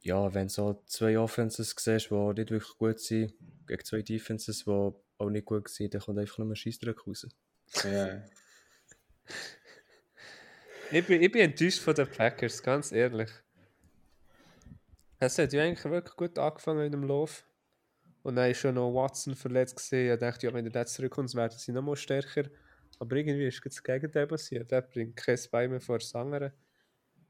ja, 0.00 0.32
wenn 0.32 0.48
du 0.48 0.52
so 0.52 0.82
zwei 0.86 1.18
Offenses 1.18 1.74
siehst, 1.78 2.10
die 2.10 2.14
nicht 2.14 2.50
wirklich 2.50 2.78
gut 2.78 3.00
sind, 3.00 3.34
gegen 3.66 3.84
zwei 3.84 4.02
Defenses, 4.02 4.64
die 4.64 4.70
auch 4.70 5.30
nicht 5.30 5.46
gut 5.46 5.68
sind, 5.68 5.94
dann 5.94 6.00
kommt 6.00 6.18
einfach 6.18 6.38
nur 6.38 6.48
ein 6.48 6.56
Scheissdreck 6.56 7.06
raus. 7.06 7.26
Ja. 7.84 8.22
ich, 10.90 11.06
bin, 11.06 11.22
ich 11.22 11.32
bin 11.32 11.42
enttäuscht 11.42 11.80
von 11.80 11.94
den 11.94 12.10
Packers, 12.10 12.62
ganz 12.62 12.92
ehrlich. 12.92 13.30
Es 15.18 15.38
hat 15.38 15.52
ja 15.52 15.62
eigentlich 15.62 15.84
wirklich 15.84 16.16
gut 16.16 16.38
angefangen 16.38 16.86
in 16.86 16.92
dem 16.92 17.04
Lauf. 17.04 17.44
Und 18.28 18.36
dann 18.36 18.50
ist 18.50 18.58
schon 18.58 18.74
noch 18.74 18.92
Watson 18.92 19.34
verletzt 19.34 19.76
gesehen. 19.76 20.12
Ich 20.12 20.20
dachte, 20.20 20.46
ja, 20.46 20.52
wenn 20.52 20.66
er 20.66 20.80
jetzt 20.80 20.92
zurückkommt, 20.92 21.34
werden 21.34 21.56
sie 21.56 21.72
noch 21.72 21.80
mal 21.80 21.96
stärker. 21.96 22.44
Aber 22.98 23.16
irgendwie 23.16 23.46
ist 23.46 23.64
das 23.64 23.82
Gegenteil 23.82 24.26
passiert. 24.26 24.70
Er 24.70 24.82
bringt 24.82 25.16
kein 25.16 25.38
Bein 25.50 25.70
mehr 25.70 25.80
vor 25.80 25.98
das 25.98 26.14
andere. 26.14 26.52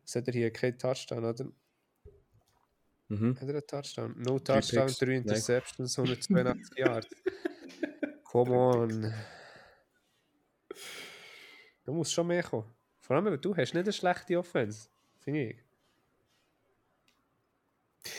Es 0.05 0.17
hat 0.17 0.27
er 0.27 0.33
hier 0.33 0.53
keinen 0.53 0.77
Touchdown, 0.77 1.25
oder? 1.25 1.45
Mhm. 3.07 3.37
Hat 3.37 3.43
er 3.45 3.49
einen 3.49 3.67
Touchdown? 3.69 4.15
No 4.19 4.41
Touchdown, 4.41 4.93
drei 4.99 5.15
Interceptions, 5.15 5.97
182 6.01 6.79
Yards. 6.79 7.09
Come 8.25 8.51
on. 8.51 9.15
Du 11.85 11.93
musst 11.93 12.13
schon 12.13 12.27
mehr 12.27 12.43
kommen. 12.43 12.75
Vor 12.99 13.15
allem, 13.15 13.41
du 13.41 13.57
hast 13.57 13.73
nicht 13.73 13.85
eine 13.85 13.93
schlechte 13.93 14.37
Offense, 14.37 14.89
finde 15.21 15.51
ich. 15.51 15.65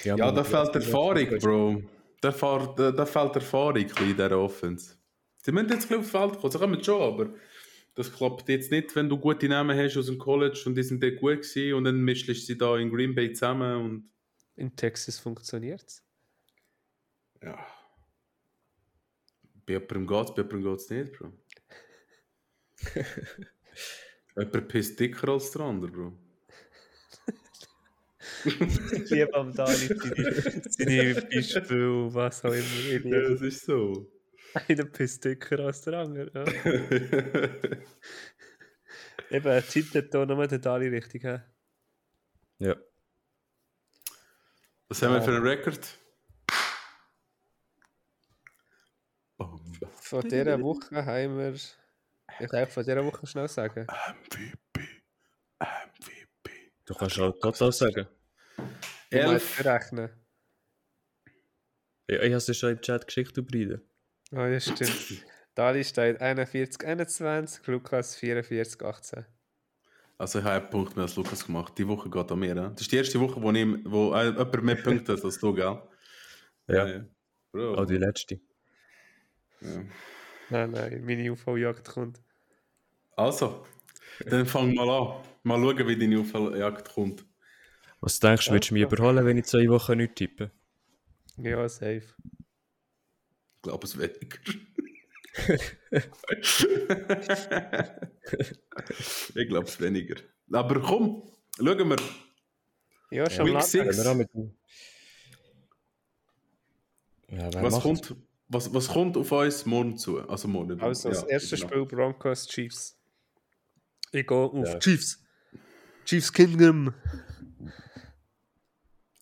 Ja, 0.05 0.15
ja 0.15 0.31
da 0.31 0.45
fehlt 0.45 0.75
Erfahrung, 0.75 1.39
Bro. 1.39 1.98
Da, 2.21 2.31
fehlt, 2.31 2.77
da, 2.77 2.91
da 2.91 3.05
fehlt 3.05 3.35
Erfahrung 3.35 3.77
in 3.77 3.87
dieser 3.87 4.37
Offense. 4.37 4.95
Sie 5.41 5.51
müssen 5.51 5.69
jetzt 5.69 5.93
auf 5.93 6.09
Feld 6.09 6.37
kommen, 6.37 6.51
sie 6.51 6.57
kommen 6.57 6.83
schon, 6.83 7.01
aber 7.01 7.33
das 7.95 8.13
klappt 8.13 8.49
jetzt 8.49 8.71
nicht, 8.71 8.95
wenn 8.95 9.09
du 9.09 9.17
gute 9.17 9.47
Namen 9.47 9.77
hast 9.77 9.97
aus 9.97 10.07
dem 10.07 10.17
College 10.17 10.61
und 10.65 10.75
die 10.75 10.83
sind 10.83 11.01
dort 11.01 11.17
gut 11.17 11.41
gewesen 11.41 11.73
und 11.73 11.85
dann 11.85 12.01
mischst 12.01 12.27
du 12.27 12.33
sie 12.33 12.57
da 12.57 12.77
in 12.77 12.89
Green 12.89 13.15
Bay 13.15 13.31
zusammen 13.33 13.83
und... 13.83 14.11
In 14.55 14.75
Texas 14.75 15.17
funktioniert 15.17 15.83
es. 15.85 16.03
Ja. 17.41 17.65
Bei 19.65 19.73
jemandem 19.73 20.07
geht 20.07 20.29
es, 20.29 20.35
bei 20.35 20.41
jemandem 20.41 20.63
geht 20.63 20.79
es 20.79 20.89
nicht, 20.89 21.13
Bro. 21.13 21.33
Jemand 24.35 24.67
pisst 24.67 24.99
dicker 24.99 25.29
als 25.29 25.51
der 25.51 25.61
andere, 25.61 25.91
Bro. 25.91 26.28
Ich 28.45 28.59
liebe 29.09 29.33
am 29.33 29.53
Dani 29.53 29.89
seine, 30.69 31.21
Beispiele, 31.21 32.13
was 32.13 32.45
auch 32.45 32.53
immer. 32.53 33.15
Ja, 33.15 33.29
das 33.29 33.41
ist 33.41 33.65
so. 33.65 34.09
Einer 34.67 34.85
pisst 34.85 35.25
dicker 35.25 35.59
als 35.59 35.81
der 35.81 35.99
andere. 35.99 36.31
Ja. 36.33 36.45
Eben, 39.31 39.47
er 39.47 39.67
tippt 39.67 39.91
hier 39.91 40.25
nochmal 40.25 40.47
den 40.47 40.61
Dali 40.61 40.87
richtig. 40.87 41.21
He? 41.21 41.37
Ja. 42.59 42.75
Was 44.87 45.01
haben 45.03 45.13
wir 45.13 45.21
für 45.21 45.35
einen 45.35 45.45
Rekord? 45.45 45.99
Von 50.01 50.27
dieser 50.27 50.59
Woche 50.59 51.05
haben 51.05 51.37
wir. 51.37 51.53
Ich 51.53 51.77
kann 52.49 52.67
von 52.67 52.83
dieser 52.83 53.05
Woche 53.05 53.27
schnell 53.27 53.47
sagen. 53.47 53.85
MVP. 53.85 55.03
MVP. 55.59 56.71
Du 56.85 56.95
kannst 56.95 57.19
auch 57.19 57.39
total 57.39 57.71
sagen. 57.71 58.07
Elf. 59.09 59.63
rechnen. 59.65 60.09
Ja, 62.09 62.21
ich 62.21 62.33
habe 62.33 62.35
es 62.35 62.57
schon 62.57 62.71
im 62.71 62.81
Chat 62.81 63.05
geschickt, 63.05 63.37
du 63.37 63.43
Bride. 63.43 63.81
Oh, 64.31 64.37
ja, 64.37 64.59
stimmt. 64.59 65.23
Dali 65.55 65.83
steht 65.83 66.21
41, 66.21 66.87
21, 66.87 67.67
Lukas 67.67 68.15
44, 68.15 68.81
18. 68.81 69.25
Also 70.17 70.39
ich 70.39 70.45
habe 70.45 70.61
einen 70.61 70.69
Punkt 70.69 70.95
mehr 70.95 71.03
als 71.03 71.15
Lukas 71.15 71.45
gemacht. 71.45 71.77
Die 71.77 71.87
Woche 71.87 72.09
geht 72.09 72.31
an 72.31 72.39
mir. 72.39 72.55
Ja? 72.55 72.69
Das 72.69 72.81
ist 72.81 72.91
die 72.91 72.97
erste 72.97 73.19
Woche, 73.19 73.41
wo, 73.41 73.51
ich, 73.51 73.67
wo 73.85 74.13
äh, 74.13 74.27
jemand 74.27 74.63
mehr 74.63 74.75
Punkte 74.75 75.13
hat 75.13 75.23
als 75.23 75.39
du, 75.39 75.53
gell? 75.53 75.81
Ja. 76.67 76.87
ja. 76.87 77.05
Bro. 77.51 77.75
Auch 77.75 77.85
die 77.85 77.97
letzte. 77.97 78.39
Ja. 79.61 79.83
Nein, 80.49 80.71
nein, 80.71 81.03
meine 81.05 81.31
UV-Jagd 81.31 81.87
kommt. 81.87 82.21
Also, 83.15 83.65
dann 84.25 84.45
fang 84.45 84.73
mal 84.73 84.89
an. 84.89 85.23
Mal 85.43 85.59
schauen, 85.59 85.87
wie 85.87 85.97
deine 85.97 86.19
UV-Jagd 86.19 86.93
kommt. 86.93 87.25
Was 88.01 88.19
denkst 88.19 88.45
du, 88.45 88.51
würdest 88.51 88.71
du 88.71 88.75
mich 88.75 88.83
überholen, 88.83 89.25
wenn 89.25 89.37
ich 89.37 89.45
zwei 89.45 89.67
Wochen 89.67 89.97
nicht 89.97 90.15
tippe? 90.15 90.51
Ja, 91.37 91.67
safe. 91.67 92.03
Ich 93.55 93.61
glaube 93.61 93.85
es 93.85 93.97
weniger. 93.97 94.39
ich 99.35 99.47
glaube 99.47 99.67
es 99.67 99.81
weniger. 99.81 100.15
Aber 100.51 100.81
komm, 100.81 101.29
schauen 101.57 101.89
wir. 101.89 101.97
Ja, 103.11 103.29
schon 103.29 103.47
Week 103.47 103.61
6. 103.61 103.97
Ja, 107.31 107.53
was, 107.61 107.79
kommt, 107.81 108.15
was, 108.47 108.73
was 108.73 108.87
kommt 108.87 109.17
auf 109.17 109.31
uns 109.31 109.65
morgen 109.65 109.97
zu? 109.97 110.19
Also, 110.27 110.47
morgen, 110.47 110.79
also 110.81 111.09
das 111.09 111.21
ja, 111.23 111.27
erste 111.27 111.55
genau. 111.55 111.67
Spiel 111.67 111.85
Broncos 111.85 112.47
Chiefs. 112.47 112.97
Ich 114.11 114.25
gehe 114.25 114.37
auf 114.37 114.67
ja. 114.67 114.79
Chiefs. 114.79 115.23
Chiefs 116.05 116.33
Kingdom. 116.33 116.93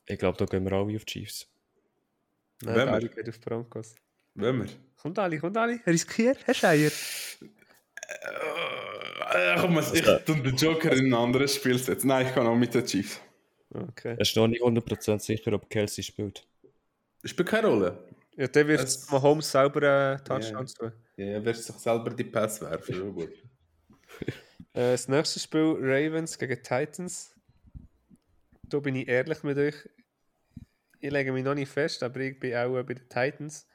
Ich 0.07 0.17
glaube, 0.17 0.37
da 0.37 0.45
gehen 0.45 0.63
wir 0.63 0.71
alle 0.73 0.95
auf 0.95 1.05
Chiefs. 1.05 1.47
Nein, 2.61 2.75
Wenn 2.75 2.89
Ali 2.89 3.09
geht 3.09 3.29
auf 3.29 3.39
Broncos. 3.39 3.95
Wenn 4.33 4.59
wir? 4.59 4.67
Kommt 4.95 5.19
Ali, 5.19 5.37
kommt 5.37 5.57
Ali. 5.57 5.79
Riskier, 5.85 6.35
Herr 6.45 6.53
Scheier. 6.53 6.91
Äh, 9.33 9.57
komm, 9.59 9.77
ich 9.79 10.01
tue 10.01 10.41
den 10.41 10.55
Joker 10.55 10.91
in 10.93 11.07
ein 11.07 11.13
anderes 11.13 11.55
Spiel 11.55 11.77
setzen. 11.77 12.07
Nein, 12.07 12.27
ich 12.27 12.33
kann 12.33 12.47
auch 12.47 12.55
mit 12.55 12.73
den 12.73 12.85
Chiefs. 12.85 13.19
Okay. 13.69 14.13
Er 14.13 14.21
ist 14.21 14.35
noch 14.35 14.47
nicht 14.47 14.63
100% 14.63 15.19
sicher, 15.19 15.53
ob 15.53 15.69
Kelsey 15.69 16.03
spielt. 16.03 16.47
Spielt 17.23 17.49
keine 17.49 17.67
Rolle. 17.67 18.07
Ja, 18.37 18.47
der 18.47 18.67
wird 18.67 18.81
es... 18.81 19.09
Mahomes 19.11 19.51
selber 19.51 20.13
äh, 20.13 20.17
Touchdowns 20.23 20.75
yeah. 20.79 20.89
tun. 20.89 20.99
Ja, 21.17 21.25
er 21.25 21.45
wird 21.45 21.57
sich 21.57 21.75
selber 21.75 22.11
die 22.11 22.23
Pass 22.23 22.61
werfen. 22.61 22.95
Ja, 22.95 23.09
gut. 23.09 23.31
äh, 24.73 24.91
das 24.91 25.07
nächste 25.07 25.39
Spiel 25.39 25.75
Ravens 25.79 26.37
gegen 26.37 26.61
Titans. 26.61 27.35
Da 28.63 28.79
bin 28.79 28.95
ich 28.95 29.07
ehrlich 29.07 29.43
mit 29.43 29.57
euch. 29.57 29.75
Ich 30.99 31.11
lege 31.11 31.31
mich 31.31 31.43
noch 31.43 31.55
nicht 31.55 31.71
fest, 31.71 32.01
aber 32.03 32.19
ich 32.21 32.39
bin 32.39 32.55
auch 32.55 32.83
bei 32.83 32.93
den 32.93 33.09
Titans. 33.09 33.67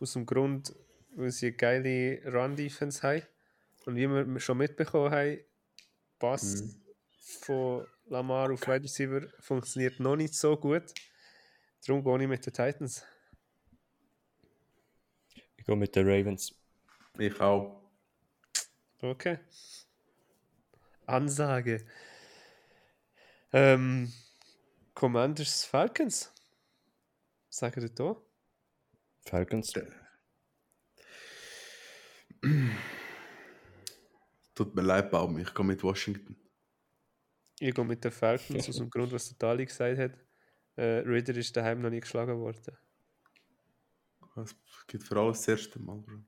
Aus 0.00 0.12
dem 0.14 0.26
Grund, 0.26 0.74
weil 1.14 1.30
sie 1.30 1.46
eine 1.46 1.56
geile 1.56 2.20
Run-Defense 2.26 3.02
haben. 3.02 3.22
Und 3.86 3.96
wie 3.96 4.08
wir 4.08 4.40
schon 4.40 4.58
mitbekommen 4.58 5.10
haben, 5.12 5.38
Pass 6.18 6.62
mhm. 6.62 6.82
von 7.40 7.86
Lamar 8.06 8.50
auf 8.50 8.66
Wide 8.66 8.84
Receiver 8.84 9.22
funktioniert 9.40 10.00
noch 10.00 10.16
nicht 10.16 10.34
so 10.34 10.56
gut. 10.56 10.84
Darum 11.86 12.02
gehe 12.02 12.22
ich 12.22 12.28
mit 12.28 12.46
den 12.46 12.52
Titans. 12.52 13.04
Ich 15.56 15.64
gehe 15.66 15.76
mit 15.76 15.94
den 15.94 16.08
Ravens. 16.08 16.54
Ich 17.18 17.38
auch. 17.40 17.80
Okay. 19.00 19.38
Ansage. 21.06 21.84
Ähm, 23.52 24.12
Commanders 24.94 25.64
Falcons. 25.64 26.33
Sagen 27.54 27.82
ihr 27.82 27.88
da? 27.88 28.16
Falcons. 29.26 29.72
Tut 34.56 34.74
mir 34.74 34.82
leid, 34.82 35.12
Baum, 35.12 35.38
ich 35.38 35.54
gehe 35.54 35.64
mit 35.64 35.84
Washington. 35.84 36.36
Ich 37.60 37.72
gehe 37.72 37.84
mit 37.84 38.02
den 38.02 38.10
Falcons 38.10 38.68
aus 38.68 38.76
dem 38.76 38.90
Grund, 38.90 39.12
was 39.12 39.28
der 39.28 39.38
Dali 39.38 39.66
gesagt 39.66 39.98
hat. 39.98 40.18
Äh, 40.74 41.06
Ritter 41.06 41.36
ist 41.36 41.56
daheim 41.56 41.80
noch 41.80 41.90
nie 41.90 42.00
geschlagen 42.00 42.36
worden. 42.40 42.76
Das 44.34 44.56
gibt 44.88 45.04
für 45.04 45.16
alles 45.16 45.38
das 45.38 45.48
erste 45.48 45.78
Mal, 45.78 45.98
Bro. 45.98 46.24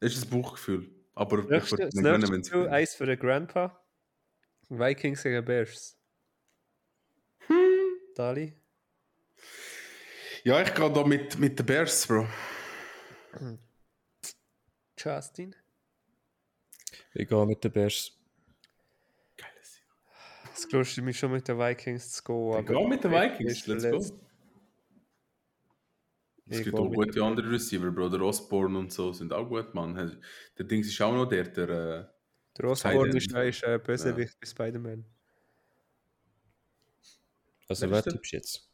Das 0.00 0.16
ist 0.16 0.24
ein 0.24 0.30
Buchgefühl. 0.30 0.90
Aber 1.14 1.44
nächste, 1.44 1.76
ich 1.76 1.94
würde 1.94 2.18
nicht 2.18 2.32
wenn 2.32 2.40
es 2.40 2.52
Eins 2.52 2.94
für 2.96 3.06
den 3.06 3.20
Grandpa. 3.20 3.80
Vikings 4.68 5.22
gegen 5.22 5.44
Bears. 5.44 5.96
Hm. 7.46 7.54
Dali? 8.16 8.63
Ja, 10.44 10.60
ich 10.60 10.74
gehe 10.74 10.92
da 10.92 11.04
mit, 11.04 11.38
mit 11.38 11.58
den 11.58 11.64
Bears, 11.64 12.06
Bro. 12.06 12.28
Justin? 14.98 15.56
Ich 17.14 17.26
gehe 17.26 17.46
mit 17.46 17.64
den 17.64 17.72
Bears. 17.72 18.12
Geiles 19.38 19.80
Jahr. 19.80 20.52
Es 20.52 20.70
lustet 20.70 21.02
mich 21.02 21.18
schon 21.18 21.32
mit 21.32 21.48
den 21.48 21.58
Vikings 21.58 22.12
zu 22.12 22.22
gehen. 22.22 22.60
Ich 22.60 22.66
gehe 22.66 22.88
mit 22.88 23.02
den 23.02 23.10
Vikings, 23.10 23.66
let's 23.66 23.90
go. 23.90 24.20
Es 26.46 26.62
gibt 26.62 26.78
auch 26.78 26.92
gute 26.92 27.22
andere 27.22 27.50
Receiver, 27.50 27.90
Bro. 27.90 28.10
Der 28.10 28.20
Osborne 28.20 28.78
und 28.78 28.92
so 28.92 29.14
sind 29.14 29.32
auch 29.32 29.48
gut, 29.48 29.72
Mann. 29.72 29.94
Der 30.58 30.66
Ding 30.66 30.80
ist 30.80 31.00
auch 31.00 31.12
noch 31.14 31.24
der, 31.24 31.44
der. 31.44 31.68
Äh, 31.70 32.06
der 32.58 32.64
Osborne 32.66 33.16
ist, 33.16 33.32
ist 33.32 33.62
äh, 33.62 33.80
Bösewicht 33.82 34.34
ja. 34.34 34.38
bei 34.42 34.46
Spider-Man. 34.46 35.06
Also, 37.66 37.90
wer 37.90 38.02
tippst 38.02 38.30
du 38.30 38.36
jetzt? 38.36 38.73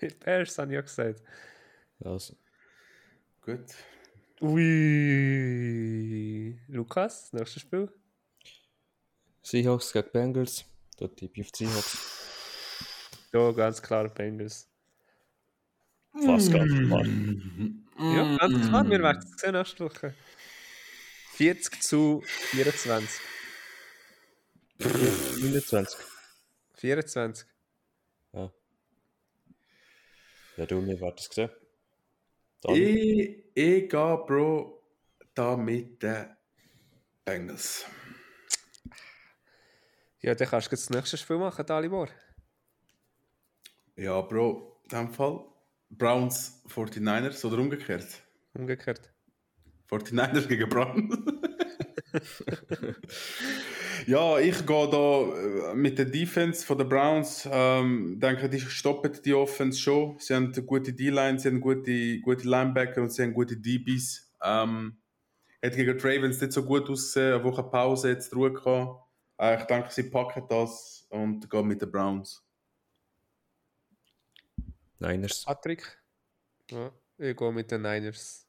Bears, 0.24 0.58
habe 0.58 0.72
ich 0.72 0.74
ja 0.76 0.80
gesagt. 0.82 1.22
Also. 2.04 2.36
Gut. 3.42 3.74
Ui. 4.40 4.68
Lukas, 6.68 7.32
nächstes 7.32 7.62
Spiel? 7.62 7.90
Seahawks 9.42 9.92
gegen 9.92 10.10
Bengals. 10.12 10.64
Da 10.98 11.08
tippe 11.08 11.40
ich 11.40 11.46
auf 11.48 11.54
Seahawks. 11.56 11.98
Ja, 13.32 13.50
ganz 13.52 13.82
klar 13.82 14.08
Bengals. 14.08 14.68
Fast 16.12 16.52
ganz 16.52 16.72
klar. 16.72 17.04
Ja, 17.98 18.36
ganz 18.36 18.68
klar. 18.68 18.88
Wir 18.88 19.02
werden 19.02 19.18
es 19.18 19.40
sehen 19.40 19.52
nächste 19.52 19.84
Woche. 19.84 20.14
40 21.32 21.82
zu 21.82 22.22
24. 22.24 23.20
29. 24.78 25.98
24. 26.74 27.46
Ja. 28.32 28.52
Ja, 30.58 30.66
du, 30.66 30.80
mir 30.80 31.00
wartest 31.00 31.28
gesehen. 31.28 31.50
Ich, 32.64 33.44
ich 33.54 33.88
gehe, 33.88 34.24
Bro, 34.26 34.82
da 35.32 35.56
mit 35.56 36.02
den 36.02 36.36
Bengals. 37.24 37.86
Ja, 40.18 40.34
dann 40.34 40.48
kannst 40.48 40.66
du 40.66 40.70
das 40.70 40.90
nächste 40.90 41.16
Spiel 41.16 41.38
machen, 41.38 41.64
Dalibor. 41.64 42.08
Ja, 43.94 44.20
Bro, 44.20 44.80
in 44.82 44.88
dem 44.88 45.12
Fall 45.12 45.44
Browns 45.90 46.60
49ers 46.66 47.46
oder 47.46 47.58
umgekehrt? 47.58 48.24
Umgekehrt. 48.54 49.12
49ers 49.88 50.48
gegen 50.48 50.68
Browns. 50.68 51.16
ja, 54.08 54.38
ich 54.38 54.64
gehe 54.64 54.88
da 54.88 55.70
äh, 55.70 55.74
mit 55.74 55.98
der 55.98 56.06
Defense 56.06 56.64
von 56.64 56.78
den 56.78 56.88
Browns. 56.88 57.46
Ähm, 57.50 58.18
denke, 58.18 58.48
die 58.48 58.58
stoppen 58.58 59.12
die 59.22 59.34
Offense 59.34 59.78
schon. 59.78 60.18
Sie 60.18 60.34
haben 60.34 60.50
eine 60.50 60.64
gute 60.64 60.94
D-Line, 60.94 61.38
sie 61.38 61.48
haben 61.48 61.60
gute, 61.60 62.18
gute 62.20 62.48
Linebacker 62.48 63.02
und 63.02 63.12
sie 63.12 63.22
haben 63.22 63.34
gute 63.34 63.58
DBs. 63.58 64.32
Ähm, 64.42 64.96
hat 65.62 65.74
gegen 65.74 65.98
die 65.98 66.06
Ravens 66.06 66.40
nicht 66.40 66.54
so 66.54 66.64
gut 66.64 66.88
ausgesehen, 66.88 67.34
eine 67.34 67.44
Woche 67.44 67.62
Pause 67.62 68.08
jetzt 68.08 68.34
Ruhe 68.34 68.50
gehabt. 68.50 69.04
Äh, 69.36 69.58
ich 69.60 69.64
denke, 69.64 69.92
sie 69.92 70.04
packen 70.04 70.44
das 70.48 71.06
und 71.10 71.50
gehen 71.50 71.66
mit 71.66 71.82
den 71.82 71.90
Browns. 71.90 72.42
Niners. 74.98 75.44
Patrick? 75.44 76.02
Ja, 76.70 76.92
ich 77.18 77.36
gehe 77.36 77.52
mit 77.52 77.70
den 77.70 77.82
Niners. 77.82 78.48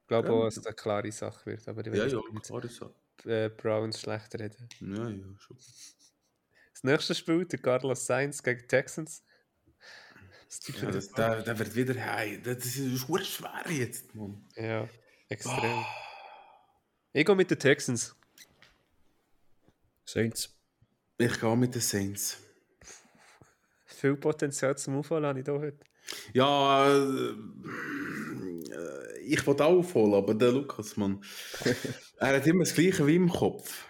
Ich 0.00 0.08
glaube 0.08 0.26
ja. 0.26 0.34
auch, 0.34 0.44
dass 0.46 0.56
es 0.56 0.66
eine 0.66 0.74
klare 0.74 1.12
Sache 1.12 1.46
wird. 1.46 1.68
Aber 1.68 1.86
ich 1.86 1.94
ja, 1.94 2.04
ja, 2.04 2.20
klare 2.42 2.68
Sache. 2.68 2.92
Äh, 3.24 3.48
Browns 3.50 4.00
schlecht 4.00 4.34
reden. 4.34 4.68
Ja, 4.80 5.08
ja, 5.08 5.38
schon. 5.38 5.56
Das 5.56 6.82
nächste 6.82 7.14
Spiel, 7.14 7.44
der 7.44 7.58
Carlos 7.60 8.06
Sainz 8.06 8.42
gegen 8.42 8.66
Texans. 8.66 9.22
Das 10.48 10.80
ja, 10.80 10.90
das, 10.90 11.10
der, 11.12 11.42
der 11.42 11.58
wird 11.58 11.74
wieder 11.74 11.94
heim. 11.94 12.42
Das 12.42 12.64
ist 12.64 13.06
schwer 13.26 13.64
jetzt, 13.70 14.14
Mann. 14.14 14.44
Ja, 14.56 14.88
extrem. 15.28 15.78
Oh. 15.78 15.84
Ich 17.12 17.24
gehe 17.24 17.36
mit 17.36 17.50
den 17.50 17.58
Texans. 17.58 18.14
Saints. 20.04 20.54
Ich 21.16 21.40
gehe 21.40 21.56
mit 21.56 21.74
den 21.74 21.80
Saints 21.80 22.38
viel 24.02 24.16
Potenzial 24.16 24.76
zum 24.76 24.96
Aufholen 24.96 25.24
habe 25.24 25.38
ich 25.38 25.44
da 25.44 25.52
heute. 25.52 25.78
Ja, 26.32 26.92
äh, 26.92 27.34
ich 29.32 29.46
wollte 29.46 29.64
auch 29.64 29.78
aufholen, 29.78 30.14
aber 30.14 30.34
der 30.34 30.52
Lukas, 30.52 30.96
Mann, 30.96 31.22
er 32.18 32.36
hat 32.36 32.46
immer 32.46 32.64
das 32.64 32.74
Gleiche 32.74 33.06
wie 33.06 33.16
im 33.16 33.28
Kopf. 33.28 33.86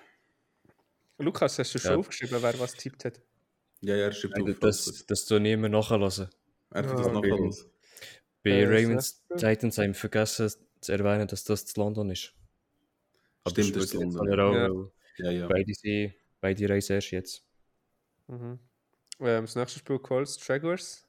Lukas, 1.19 1.59
hast 1.59 1.75
du 1.75 1.79
schon 1.79 1.93
Ja. 1.93 1.97
aufgeschrieben, 1.99 2.39
wer 2.43 2.59
was 2.59 2.75
tippt 2.75 3.05
hat? 3.05 3.21
Ja, 3.81 3.97
ja, 3.97 4.05
er 4.07 4.13
schreibt 4.13 4.41
auf. 4.41 4.59
das, 4.61 5.05
das 5.07 5.25
tue 5.27 5.39
ich 5.41 5.53
immer 5.53 5.69
nachhören. 5.69 6.03
er 6.71 6.83
tut 6.89 6.99
das 6.99 7.07
Ja. 7.07 7.13
nachher 7.13 7.29
los. 7.37 7.67
Bei 8.45 8.51
Äh, 8.51 8.65
Ravens 8.67 9.23
das- 9.29 9.41
Titans 9.41 9.79
haben 9.79 9.89
wir 9.89 9.95
vergessen 9.95 10.51
zu 10.81 10.93
erwähnen, 10.93 11.29
dass 11.29 11.45
das 11.45 11.65
zu 11.67 11.81
London 11.81 12.11
ist. 12.11 12.33
Stimmt, 13.49 13.77
das 13.77 13.91
das 13.91 13.95
ist 13.95 13.95
London. 13.95 14.29
Ja. 15.19 15.27
Ja, 15.27 15.31
ja. 15.31 15.47
beide, 15.47 15.75
sind, 15.75 16.15
beide 16.41 16.69
reisen 16.69 16.95
erst 16.95 17.11
jetzt. 17.11 17.45
Mhm. 18.29 18.59
Ähm, 19.21 19.45
das 19.45 19.55
nächste 19.55 19.79
Spiel 19.79 19.99
Colts 19.99 20.39
Jaguars. 20.47 21.07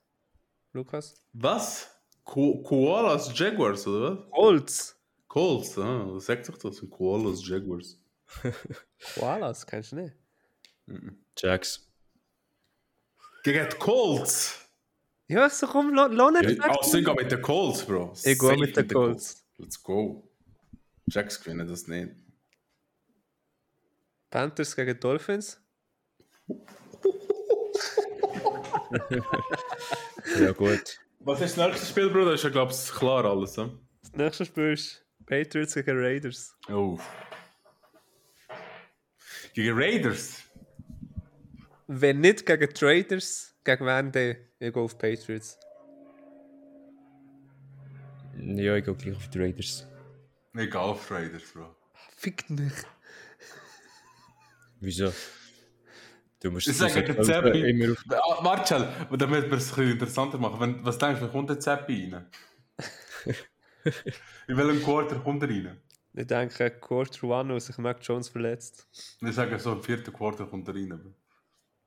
Lukas? 0.73 1.15
Was? 1.34 1.92
Ko 2.24 2.63
Koalas 2.63 3.32
Jaguars, 3.38 3.86
oder 3.88 4.17
was? 4.17 4.32
Colts! 4.32 4.95
Colts, 5.28 5.78
ah, 5.78 6.05
das 6.13 6.26
sagt 6.26 6.47
doch 6.49 6.57
das. 6.57 6.82
Koalas 6.89 7.47
Jaguars. 7.47 7.99
Koalas, 9.15 9.65
du 9.91 9.95
nicht? 9.95 10.15
Jags. 11.38 11.88
Gegen 13.43 13.67
die 13.69 13.76
Colts! 13.78 14.59
Ja, 15.28 15.49
so 15.49 15.67
komm, 15.67 15.93
lo- 15.93 16.07
lohnt 16.07 16.41
Ja, 16.41 16.49
ich 16.49 16.59
gehe 16.91 17.13
mit 17.15 17.32
den 17.32 17.41
Colts, 17.41 17.86
Bro. 17.86 18.13
Ich 18.24 18.38
gehe 18.38 18.57
mit 18.57 18.76
den 18.76 18.88
Colts. 18.88 19.43
Let's 19.57 19.82
go. 19.82 20.28
Jacks 21.07 21.41
gewinnen 21.41 21.67
das 21.67 21.88
nicht. 21.88 22.11
Panthers 24.30 24.76
gegen 24.76 24.99
Dolphins. 24.99 25.59
Ja, 30.39 30.51
gut. 30.51 30.99
Was 31.26 31.39
ist 31.39 31.57
das 31.57 31.67
nächste 31.67 31.86
Spiel, 31.86 32.09
Bro? 32.09 32.26
Das 32.26 32.36
ist 32.36 32.43
ja, 32.43 32.49
glaube 32.49 32.74
ich, 32.74 32.91
klar 32.91 33.24
alles. 33.24 33.53
Das 33.53 33.69
nächste 34.13 34.45
Spiel 34.45 34.74
ist 34.74 35.05
Patriots 35.26 35.74
gegen 35.74 35.97
Raiders. 35.97 36.53
Oh. 36.67 36.99
Gegen 39.53 39.78
Raiders? 39.78 40.43
Wenn 41.88 42.19
nicht 42.19 42.45
gegen 42.45 42.74
Traders, 42.74 43.55
gegen 43.63 43.86
wen 43.86 44.11
dann? 44.11 44.36
Ich 44.59 44.74
gehe 44.74 44.84
auf 44.84 44.97
Patriots. 44.97 45.57
Ja, 48.38 48.76
ich 48.76 48.84
gehe 48.84 48.93
gleich 48.93 49.15
auf 49.15 49.30
die 49.30 49.39
Raiders. 49.39 49.88
Egal 50.55 50.89
auf 50.89 51.09
Raiders, 51.09 51.43
Bro. 51.53 51.74
Fick 52.17 52.49
mich. 52.49 52.74
Wieso? 54.82 55.13
Du 56.43 56.51
musst 56.51 56.67
Ich 56.67 56.75
sage 56.77 57.01
der 57.03 57.21
Zeppi. 57.23 57.69
immer 57.69 57.93
auf 57.93 58.03
Ah, 58.09 58.43
Warte 58.43 58.67
schnell, 58.75 58.89
damit 59.17 59.49
wir 59.49 59.53
es 59.57 59.69
ein 59.71 59.75
bisschen 59.75 59.91
interessanter 59.91 60.37
machen. 60.37 60.59
Wenn, 60.59 60.85
was 60.85 60.97
denkst 60.97 61.21
du, 61.21 61.29
kommt 61.29 61.49
der 61.49 61.59
Zeppi 61.59 62.11
rein? 62.13 62.27
In 64.47 64.57
welchem 64.57 64.83
Quarter 64.83 65.15
kommt 65.19 65.41
er 65.43 65.49
rein? 65.49 65.81
Ich 66.13 66.27
denke, 66.27 66.69
Quarter 66.71 67.23
One, 67.27 67.53
wo 67.53 67.59
sich 67.59 67.77
Mac 67.77 67.99
Jones 68.01 68.27
verletzt. 68.27 68.87
Ich 69.21 69.33
sage 69.33 69.57
so, 69.57 69.71
im 69.71 69.81
vierten 69.81 70.11
Quarter 70.13 70.45
kommt 70.45 70.67
er 70.67 70.75
rein. 70.75 71.15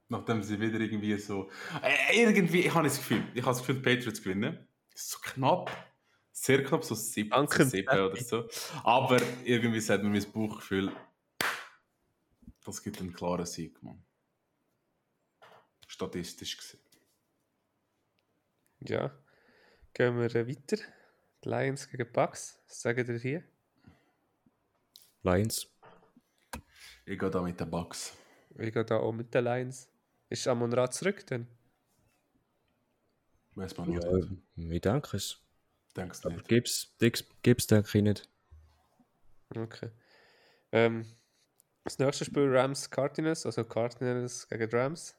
Nachdem 0.09 0.43
sie 0.43 0.59
wieder 0.59 0.81
irgendwie 0.81 1.17
so. 1.19 1.51
Äh, 1.83 2.23
irgendwie, 2.23 2.61
ich 2.61 2.75
habe 2.75 2.85
das 2.85 2.97
Gefühl, 2.97 3.25
ich 3.35 3.43
habe 3.43 3.51
das 3.51 3.59
Gefühl, 3.59 3.77
die 3.77 3.83
Patriots 3.83 4.23
gewinnen. 4.23 4.67
So 4.95 5.19
knapp. 5.23 5.71
Sehr 6.33 6.65
knapp, 6.65 6.83
so 6.85 6.95
7, 6.95 7.29
Danke, 7.31 7.65
7 7.67 7.89
oder 7.89 8.17
so. 8.17 8.49
Aber 8.85 9.21
irgendwie 9.45 9.81
sagt 9.81 10.03
mir 10.03 10.11
mein 10.11 10.25
Bauchgefühl, 10.33 10.93
das 12.65 12.83
gibt 12.83 13.01
einen 13.01 13.13
klaren 13.13 13.47
Sieg, 13.47 13.83
Mann. 13.83 14.03
Statistisch 15.87 16.57
gesehen. 16.57 16.81
Ja. 18.81 19.17
Gehen 19.95 20.19
wir 20.19 20.35
äh, 20.35 20.47
weiter. 20.49 20.77
Die 21.45 21.49
Lions 21.49 21.89
gegen 21.89 22.11
Bucks. 22.13 22.61
Was 22.67 22.81
sagen 22.81 23.07
ihr 23.09 23.19
hier? 23.19 23.45
Lions. 25.23 25.67
Ich 27.05 27.19
gehe 27.19 27.31
da 27.31 27.41
mit 27.41 27.59
den 27.59 27.71
Bucks. 27.71 28.17
Ich 28.59 28.73
gehe 28.73 28.85
da 28.85 28.97
auch 28.99 29.13
mit 29.13 29.33
den 29.33 29.45
Lions. 29.45 29.89
Ist 30.29 30.47
Amon 30.49 30.73
Ra 30.73 30.91
zurück 30.91 31.25
dann? 31.27 31.47
Weiß 33.55 33.77
man 33.77 33.93
Ja, 33.93 34.01
nicht. 34.13 34.31
ich 34.57 34.81
denke 34.81 35.17
es. 35.17 35.41
Denkst 35.97 36.21
du 36.21 36.29
Aber 36.29 36.37
nicht? 36.37 36.49
gib's, 36.49 36.95
gib's 37.43 37.67
denke 37.67 37.89
ich 37.97 38.03
nicht. 38.03 38.29
Okay. 39.55 39.91
Ähm, 40.73 41.07
das 41.85 41.99
nächste 41.99 42.25
Spiel 42.25 42.55
Rams 42.55 42.91
Cardinals, 42.91 43.47
also 43.47 43.65
Cardinals 43.65 44.47
gegen 44.49 44.69
Rams. 44.71 45.17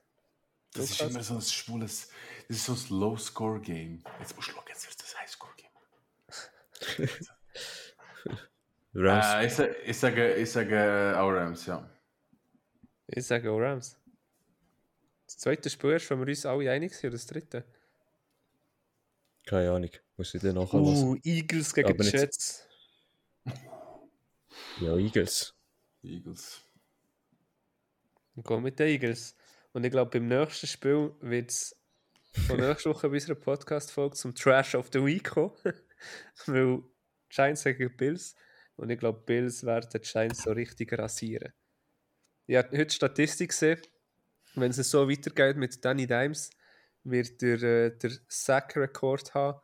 Das 0.74 0.86
ist 0.92 1.00
Lukas? 1.00 1.14
immer 1.14 1.24
so 1.24 1.36
ein 1.36 1.42
schwules, 1.42 2.10
das 2.48 2.58
ist 2.58 2.66
so 2.66 2.74
ein 2.74 3.00
Low-Score-Game. 3.00 4.04
Jetzt 4.20 4.36
musst 4.36 4.50
du 4.50 4.52
schauen, 4.54 4.64
jetzt 4.70 4.88
wird 4.88 5.02
das 5.02 5.18
High-Score-Game. 5.20 7.10
Rams. 8.94 9.26
Äh, 9.26 9.46
ich, 9.48 9.54
sa- 9.54 9.70
ich 9.86 9.98
sage, 9.98 10.34
ich 10.36 10.52
sage 10.52 11.16
auch 11.18 11.30
Rams, 11.30 11.66
ja. 11.66 11.90
Ich 13.08 13.26
sage 13.26 13.52
auch 13.52 13.60
Rams. 13.60 13.98
Das 15.26 15.38
zweite 15.38 15.70
Spiel 15.70 15.92
ist, 15.92 16.10
wenn 16.10 16.20
wir 16.20 16.28
uns 16.28 16.46
alle 16.46 16.72
einig 16.72 16.94
sind, 16.94 17.10
oder 17.10 17.12
das 17.18 17.26
dritte? 17.28 17.64
Keine 19.46 19.72
Ahnung. 19.72 19.90
Muss 20.18 20.34
ich 20.34 20.42
dann 20.42 20.56
nachher 20.56 20.80
lassen. 20.80 21.08
Uh, 21.10 21.16
Eagles 21.24 21.74
gegen 21.74 21.88
Aber 21.90 21.98
die 21.98 22.04
nicht- 22.04 22.14
Jets. 22.14 22.68
Ja, 24.82 24.96
Eagles. 24.98 25.54
Eagles. 26.04 26.62
Ich 28.36 28.44
gehe 28.44 28.62
mit 28.62 28.78
den 28.80 28.88
Eagles. 28.88 29.36
Und 29.78 29.84
ich 29.84 29.92
glaube, 29.92 30.10
beim 30.10 30.28
nächsten 30.28 30.66
Spiel 30.66 31.12
wird 31.22 31.52
es 31.52 31.80
von 32.48 32.60
nächster 32.60 32.90
Woche 32.90 33.10
bei 33.10 33.14
unserer 33.14 33.36
Podcast-Folge 33.36 34.16
zum 34.16 34.34
Trash 34.34 34.74
of 34.74 34.90
the 34.92 35.06
Week 35.06 35.24
kommen. 35.24 35.54
Weil 36.48 36.82
Giants 37.30 37.64
gegen 37.64 37.96
Bills. 37.96 38.34
Und 38.76 38.90
ich 38.90 38.98
glaube, 38.98 39.22
Bills 39.24 39.64
werden 39.64 39.88
die 39.94 40.00
Giants 40.00 40.42
so 40.42 40.52
richtig 40.52 40.98
rasieren. 40.98 41.54
Ich 42.48 42.56
habe 42.56 42.76
heute 42.76 42.92
Statistik 42.92 43.52
gesehen. 43.52 43.80
Wenn 44.56 44.72
es 44.72 44.78
so 44.78 45.08
weitergeht 45.08 45.58
mit 45.58 45.86
Danny 45.86 46.08
Dimes, 46.08 46.50
wird 47.04 47.44
er 47.44 47.62
äh, 47.62 47.98
der 48.00 48.14
Sack-Rekord 48.28 49.36
haben. 49.36 49.62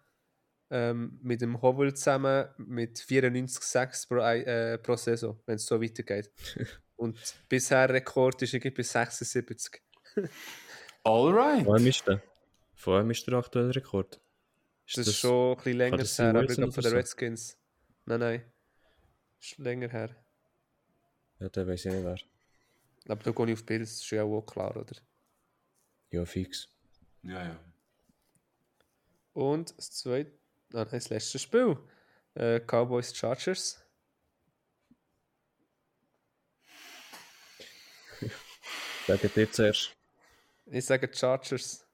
Ähm, 0.70 1.18
mit 1.24 1.42
dem 1.42 1.60
Hobble 1.60 1.92
zusammen 1.96 2.50
mit 2.58 3.00
94 3.00 3.64
Sacks 3.64 4.06
pro, 4.06 4.18
äh, 4.18 4.78
pro 4.78 4.96
Saison, 4.96 5.40
wenn 5.48 5.56
es 5.56 5.66
so 5.66 5.82
weitergeht. 5.82 6.30
Und 6.98 7.18
bisher 7.50 7.90
Rekord 7.90 8.44
ist 8.44 8.54
irgendwie 8.54 8.70
bei 8.70 8.84
76. 8.84 9.83
Alright. 11.04 11.66
Vor 11.66 11.76
allem 11.76 11.88
ist 11.88 12.08
der. 12.08 12.22
Vor 12.76 12.98
allem 12.98 13.12
ist 13.12 13.28
der 13.28 13.34
aktuelle 13.36 13.76
Rekord. 13.76 14.20
Das, 14.94 15.08
ist 15.08 15.18
schon 15.18 15.52
ein 15.52 15.58
bisschen 15.58 15.78
länger 15.78 15.98
das 15.98 16.20
her, 16.20 16.30
aber 16.30 16.44
ich 16.44 16.56
glaube 16.56 16.72
von 16.72 16.84
den? 16.84 16.94
Redskins. 16.94 17.58
Nein, 18.06 18.20
nein. 18.20 18.44
Ist 19.40 19.58
länger 19.58 19.90
her. 19.90 20.16
Ja, 21.40 21.50
der 21.50 21.68
weiß 21.68 21.86
ich 21.86 21.94
nicht 21.94 22.04
wer. 22.04 22.18
Aber 23.08 23.24
da 23.24 23.32
gehe 23.32 23.48
ich 23.48 23.54
auf 23.54 23.66
Bills, 23.66 23.90
das 23.90 24.02
ist 24.02 24.12
ja 24.12 24.24
auch 24.24 24.42
klar, 24.42 24.76
oder? 24.78 24.96
Ja, 26.12 26.26
fix. 26.26 26.70
Ja, 27.24 27.44
ja. 27.44 27.60
Und 29.34 29.78
das 29.78 29.92
zweite, 29.92 30.32
ah, 30.74 30.84
nein, 30.84 30.88
das 30.92 31.10
letzte 31.10 31.40
Spiel. 31.40 31.78
Äh, 32.36 32.60
Cowboys 32.60 33.16
Chargers. 33.16 33.80
Sagen 39.08 39.32
dir 39.36 39.52
zuerst. 39.52 39.96
Ich 40.66 40.86
sage 40.86 41.10
Chargers. 41.14 41.86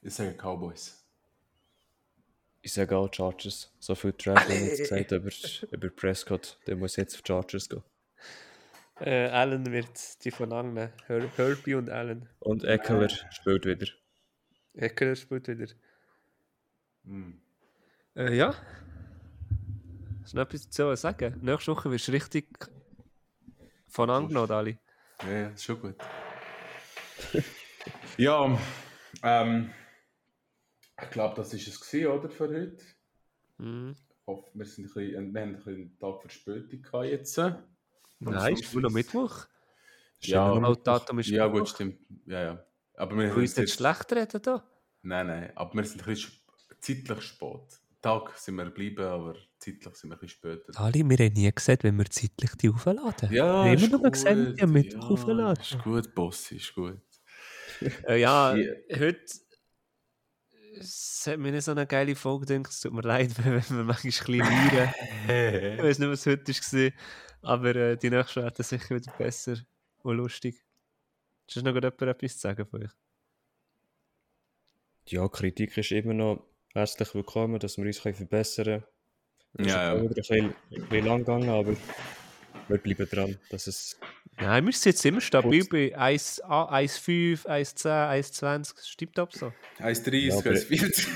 Ich 0.00 0.14
sage 0.14 0.34
Cowboys. 0.34 1.02
Ich 2.62 2.72
sage 2.72 2.96
auch 2.96 3.12
Chargers. 3.12 3.72
So 3.78 3.94
viel 3.94 4.12
Trash 4.12 4.40
habe 4.40 4.52
ich 4.54 4.60
jetzt 4.60 4.78
gesagt 4.90 5.12
über, 5.12 5.30
über 5.70 5.90
Prescott. 5.90 6.58
Der 6.66 6.76
muss 6.76 6.96
jetzt 6.96 7.14
auf 7.16 7.22
Chargers 7.26 7.68
gehen. 7.68 7.82
Äh, 9.00 9.28
Allen 9.28 9.70
wird 9.72 10.24
die 10.24 10.30
von 10.30 10.52
annehmen. 10.52 10.92
Her 11.06 11.28
Herbie 11.36 11.74
und 11.74 11.90
Allen. 11.90 12.28
Und 12.38 12.64
Eckler 12.64 13.08
spielt 13.08 13.66
wieder. 13.66 13.86
Eckler 14.74 15.16
spielt 15.16 15.48
wieder. 15.48 15.66
Hm. 17.04 17.40
Äh, 18.14 18.36
ja. 18.36 18.54
Hast 20.22 20.34
du 20.34 20.36
noch 20.36 20.44
etwas 20.44 20.62
dazu 20.64 20.90
zu 20.90 20.96
sagen? 20.96 21.40
Nächste 21.42 21.72
Woche 21.72 21.90
wirst 21.90 22.08
du 22.08 22.12
richtig 22.12 22.46
von 23.88 24.08
angenommen, 24.08 24.52
Ali. 24.52 24.78
Ja, 25.22 25.32
ja, 25.32 25.48
ist 25.48 25.64
schon 25.64 25.80
gut. 25.80 25.96
Ja, 28.16 28.58
ähm, 29.22 29.70
ich 31.02 31.10
glaube, 31.10 31.36
das 31.36 31.52
ist 31.54 31.68
es 31.68 31.80
gewesen, 31.80 32.06
oder, 32.08 32.30
für 32.30 32.48
heute. 32.48 32.84
Mhm. 33.58 33.96
Ich 34.08 34.26
hoffe, 34.26 34.50
wir, 34.54 34.64
sind 34.64 34.84
ein 34.84 34.94
bisschen, 34.94 35.34
wir 35.34 35.40
haben 35.40 35.48
ein 35.48 35.56
bisschen 35.56 35.74
einen 35.74 35.98
Tag 35.98 36.20
Verspätung 36.20 36.82
gehabt 36.82 37.06
jetzt. 37.06 37.36
Nein, 38.20 38.54
ist 38.54 38.72
nur 38.72 38.82
noch 38.82 38.90
Mittwoch. 38.90 39.46
Ja, 40.20 40.52
Auch 40.52 40.76
Datum 40.76 41.18
ist 41.18 41.28
ja, 41.28 41.46
gut, 41.48 41.68
stimmt. 41.68 41.98
Ja, 42.26 42.42
ja. 42.42 42.64
Aber 42.94 43.16
wir 43.16 43.32
sind 43.48 43.64
nicht 43.64 43.74
schlecht 43.74 44.12
reden 44.12 44.40
da. 44.42 44.64
Nein, 45.02 45.26
nein, 45.26 45.52
aber 45.56 45.74
wir 45.74 45.84
sind 45.84 46.02
ein 46.02 46.06
bisschen 46.06 46.32
zeitlich 46.80 47.22
spät. 47.22 47.80
Tag 48.00 48.36
sind 48.36 48.56
wir 48.56 48.64
geblieben, 48.64 49.04
aber 49.04 49.34
zeitlich 49.58 49.94
sind 49.94 50.10
wir 50.10 50.16
ein 50.16 50.20
bisschen 50.20 50.28
später. 50.28 50.80
Ali, 50.80 51.08
wir 51.08 51.16
haben 51.24 51.32
nie 51.32 51.50
gesagt, 51.52 51.84
wenn 51.84 51.96
wir 51.96 52.06
zeitlich 52.06 52.50
die 52.56 52.68
aufladen. 52.68 53.32
Ja, 53.32 53.64
wir 53.64 53.70
haben 53.70 53.78
immer 53.78 53.98
nur 53.98 54.10
gesagt, 54.10 54.58
die 54.58 54.62
am 54.62 54.72
Mittwoch 54.72 55.02
ja, 55.02 55.08
aufladen. 55.08 55.62
Ist 55.62 55.82
gut, 55.82 56.14
Boss, 56.14 56.52
ist 56.52 56.74
gut. 56.74 57.00
Äh, 58.08 58.20
ja, 58.20 58.54
Ja. 58.54 58.72
heute 58.98 59.20
es 60.78 61.24
hat 61.26 61.38
mir 61.38 61.52
nicht 61.52 61.64
so 61.64 61.70
eine 61.70 61.86
geile 61.86 62.16
Folge 62.16 62.46
gedacht. 62.46 62.72
Es 62.72 62.80
tut 62.80 62.92
mir 62.92 63.02
leid, 63.02 63.30
wenn 63.44 63.52
wir 63.52 63.84
manchmal 63.84 63.96
ein 63.96 64.02
bisschen 64.02 64.38
leiden. 64.38 64.94
ich 65.78 65.82
weiß 65.82 65.98
nicht, 65.98 66.08
was 66.08 66.26
heute 66.26 66.52
war. 66.52 66.90
Aber 67.42 67.76
äh, 67.76 67.96
die 67.96 68.10
nächste 68.10 68.42
werden 68.42 68.64
sicher 68.64 68.94
wieder 68.96 69.12
besser 69.18 69.56
und 70.02 70.16
lustig. 70.16 70.64
Hast 71.46 71.56
du 71.56 71.62
noch 71.62 71.74
jemand 71.74 72.02
etwas 72.02 72.32
zu 72.34 72.38
sagen 72.40 72.66
von 72.66 72.84
euch? 72.84 72.90
Ja, 75.06 75.28
Kritik 75.28 75.76
ist 75.76 75.90
immer 75.92 76.14
noch 76.14 76.44
herzlich 76.72 77.14
willkommen, 77.14 77.58
dass 77.58 77.76
wir 77.76 77.84
uns 77.84 77.98
verbessern 77.98 78.84
können. 79.56 79.68
Ja, 79.68 79.94
ja. 79.94 80.00
Ein 80.00 80.08
bisschen, 80.08 80.46
ein 80.46 80.54
bisschen 80.88 81.06
lang 81.06 81.18
gegangen, 81.18 81.50
aber 81.50 81.76
wir 82.72 82.78
bleiben 82.78 83.08
dran, 83.08 83.38
dass 83.50 83.66
es... 83.66 83.98
Nein, 84.38 84.64
wir 84.64 84.72
sind 84.72 84.92
jetzt 84.92 85.04
immer 85.04 85.20
stabil 85.20 85.64
bei 85.68 85.96
1,5, 85.96 87.46
1,10, 87.46 87.86
1,20. 88.42 88.88
Stimmt 88.88 89.18
ab 89.18 89.32
so? 89.32 89.52
1,30, 89.78 90.18
ja, 90.18 90.36
1,40. 90.36 91.06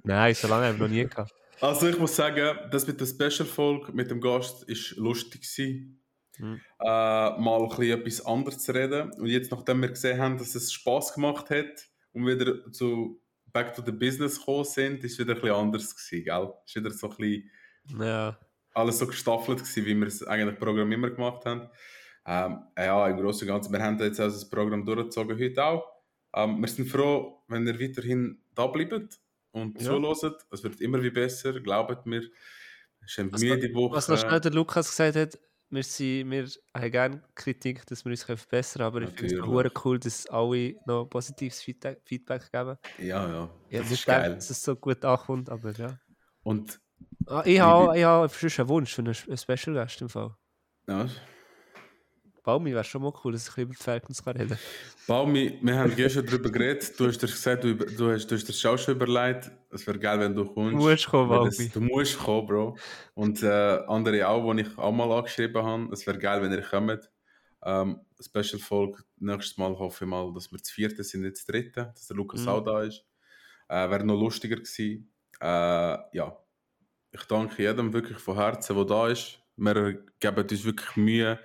Nein, 0.04 0.34
so 0.34 0.48
lange 0.48 0.66
haben 0.66 0.78
wir 0.78 0.86
noch 0.86 0.94
nie 0.94 1.04
gehabt. 1.04 1.34
Also 1.60 1.88
ich 1.88 1.98
muss 1.98 2.14
sagen, 2.14 2.58
das 2.70 2.86
mit 2.86 3.00
der 3.00 3.06
Special-Folge 3.06 3.92
mit 3.92 4.10
dem 4.10 4.20
Gast 4.20 4.62
ist 4.64 4.96
lustig 4.96 5.42
gewesen. 5.42 6.02
Mhm. 6.38 6.60
Äh, 6.80 6.86
mal 6.86 7.62
ein 7.62 7.68
bisschen 7.68 8.00
etwas 8.00 8.26
anderes 8.26 8.58
zu 8.58 8.72
reden. 8.72 9.10
Und 9.14 9.26
jetzt, 9.26 9.50
nachdem 9.50 9.80
wir 9.80 9.88
gesehen 9.88 10.20
haben, 10.20 10.38
dass 10.38 10.54
es 10.54 10.72
Spaß 10.72 11.14
gemacht 11.14 11.50
hat 11.50 11.88
und 12.12 12.26
wieder 12.26 12.70
zu 12.72 13.20
Back 13.52 13.74
to 13.74 13.82
the 13.84 13.92
Business 13.92 14.38
gekommen 14.38 14.64
sind, 14.64 15.02
ist 15.02 15.12
es 15.12 15.18
wieder 15.18 15.34
ein 15.34 15.40
bisschen 15.40 15.56
anders 15.56 15.96
gewesen, 15.96 16.24
gell? 16.24 16.52
Ist 16.66 16.76
wieder 16.76 16.90
so 16.90 17.10
ein 17.10 17.16
bisschen 17.16 17.50
ja. 18.00 18.38
Alles 18.76 18.98
so 18.98 19.06
gestaffelt 19.06 19.60
gewesen, 19.60 19.86
wie 19.86 19.96
wir 19.96 20.06
es 20.06 20.22
eigentlich 20.22 20.54
im 20.54 20.60
Programm 20.60 20.92
immer 20.92 21.10
gemacht 21.10 21.44
haben. 21.46 21.68
Ähm, 22.26 22.58
ja, 22.76 23.08
im 23.08 23.16
Großen 23.16 23.48
und 23.48 23.54
Ganzen, 23.54 23.72
wir 23.72 23.82
haben 23.82 23.98
jetzt 23.98 24.20
also 24.20 24.36
das 24.36 24.48
Programm 24.48 24.84
durchgezogen, 24.84 25.38
heute 25.38 25.64
auch. 25.64 25.84
Ähm, 26.34 26.60
wir 26.60 26.68
sind 26.68 26.88
froh, 26.88 27.42
wenn 27.48 27.66
ihr 27.66 27.80
weiterhin 27.80 28.42
da 28.54 28.66
bleibt 28.66 29.18
und 29.52 29.80
ja. 29.80 29.86
zuhört. 29.86 30.46
Es 30.50 30.62
wird 30.62 30.80
immer 30.80 31.02
wie 31.02 31.10
besser, 31.10 31.58
glaubt 31.60 32.04
mir. 32.04 32.22
Es 33.00 33.16
ist 33.16 33.18
eine 33.18 33.30
müde 33.30 33.74
Woche. 33.74 33.96
Was 33.96 34.08
noch 34.08 34.18
schnell 34.18 34.40
der 34.40 34.52
Lukas 34.52 34.90
gesagt 34.90 35.16
hat, 35.16 35.38
wir, 35.70 35.82
sind, 35.82 36.30
wir 36.30 36.46
haben 36.74 36.90
gerne 36.90 37.22
Kritik, 37.34 37.86
dass 37.86 38.04
wir 38.04 38.10
uns 38.10 38.24
verbessern 38.24 38.82
können, 38.82 38.86
aber 38.86 39.02
ich 39.02 39.18
finde 39.18 39.36
es 39.36 39.74
auch 39.74 39.84
cool, 39.84 39.98
dass 39.98 40.26
alle 40.26 40.74
noch 40.86 41.06
positives 41.06 41.62
Feedback, 41.62 42.02
Feedback 42.04 42.52
geben. 42.52 42.76
Ja, 42.98 43.28
ja. 43.28 43.50
ja 43.70 43.80
das 43.80 43.90
ist 43.90 44.06
geil. 44.06 44.34
dass 44.34 44.50
es 44.50 44.62
so 44.62 44.76
gut 44.76 45.04
ankommt, 45.04 45.48
aber 45.48 45.72
ja. 45.72 45.98
Und 46.42 46.80
ah, 47.26 47.42
ich 47.44 47.60
habe 47.60 47.98
ich 47.98 48.04
hab 48.04 48.60
einen 48.60 48.68
Wunsch 48.68 48.94
für 48.94 49.02
einen 49.02 49.14
Special 49.14 49.74
Guest 49.74 50.00
im 50.00 50.08
Fall. 50.08 50.34
Ja. 50.88 51.08
Baumi 52.46 52.72
wäre 52.72 52.84
schon 52.84 53.02
mal 53.02 53.12
cool, 53.24 53.32
dass 53.32 53.48
ich 53.48 53.58
über 53.58 53.72
die 53.72 53.82
Falcons 53.82 54.24
reden 54.24 54.50
kann. 54.50 54.58
Baumi, 55.08 55.58
wir 55.60 55.78
haben 55.78 55.96
gestern 55.96 56.26
darüber 56.26 56.48
geredet. 56.48 56.98
Du 56.98 57.08
hast 57.08 57.18
dir 57.18 57.26
gesagt, 57.26 57.64
du, 57.64 57.74
du 57.74 58.12
hast, 58.12 58.28
du 58.28 58.36
hast 58.36 58.48
dir 58.48 58.70
auch 58.70 58.78
schon 58.78 58.94
überlegt. 58.94 59.50
Es 59.72 59.84
wäre 59.84 59.98
geil, 59.98 60.20
wenn 60.20 60.32
du 60.32 60.44
kommst. 60.44 60.74
Du 60.74 60.76
musst 60.76 61.08
kommen, 61.08 61.28
Baumi. 61.28 61.68
du 61.74 61.80
musst 61.80 62.16
kommen, 62.16 62.46
Bro. 62.46 62.78
Und 63.14 63.42
äh, 63.42 63.80
andere 63.88 64.28
auch, 64.28 64.54
die 64.54 64.60
ich 64.60 64.78
auch 64.78 64.92
mal 64.92 65.10
angeschrieben 65.10 65.60
habe. 65.60 65.92
Es 65.92 66.06
wäre 66.06 66.18
geil, 66.18 66.40
wenn 66.40 66.52
ihr 66.52 66.62
kommt. 66.62 67.10
Ähm, 67.64 68.00
Special 68.20 68.60
Folge. 68.60 69.02
Nächstes 69.16 69.58
Mal 69.58 69.76
hoffe 69.76 70.04
ich 70.04 70.08
mal, 70.08 70.32
dass 70.32 70.52
wir 70.52 70.62
zu 70.62 70.72
vierten 70.72 71.02
sind, 71.02 71.22
nicht 71.22 71.38
zu 71.38 71.50
dritten. 71.50 71.86
Dass 71.92 72.06
der 72.06 72.16
Lukas 72.16 72.44
mm. 72.44 72.48
auch 72.48 72.60
da 72.60 72.82
ist. 72.82 73.04
Äh, 73.68 73.90
wäre 73.90 74.04
noch 74.04 74.20
lustiger 74.20 74.54
gewesen. 74.54 75.12
Äh, 75.40 75.98
ja. 76.12 76.38
Ich 77.12 77.24
danke 77.24 77.62
jedem 77.62 77.92
wirklich 77.92 78.18
von 78.18 78.36
Herzen, 78.36 78.76
der 78.76 78.84
da 78.84 79.08
ist. 79.08 79.38
Wir 79.56 80.04
geben 80.20 80.46
uns 80.48 80.64
wirklich 80.64 80.96
Mühe 80.96 81.38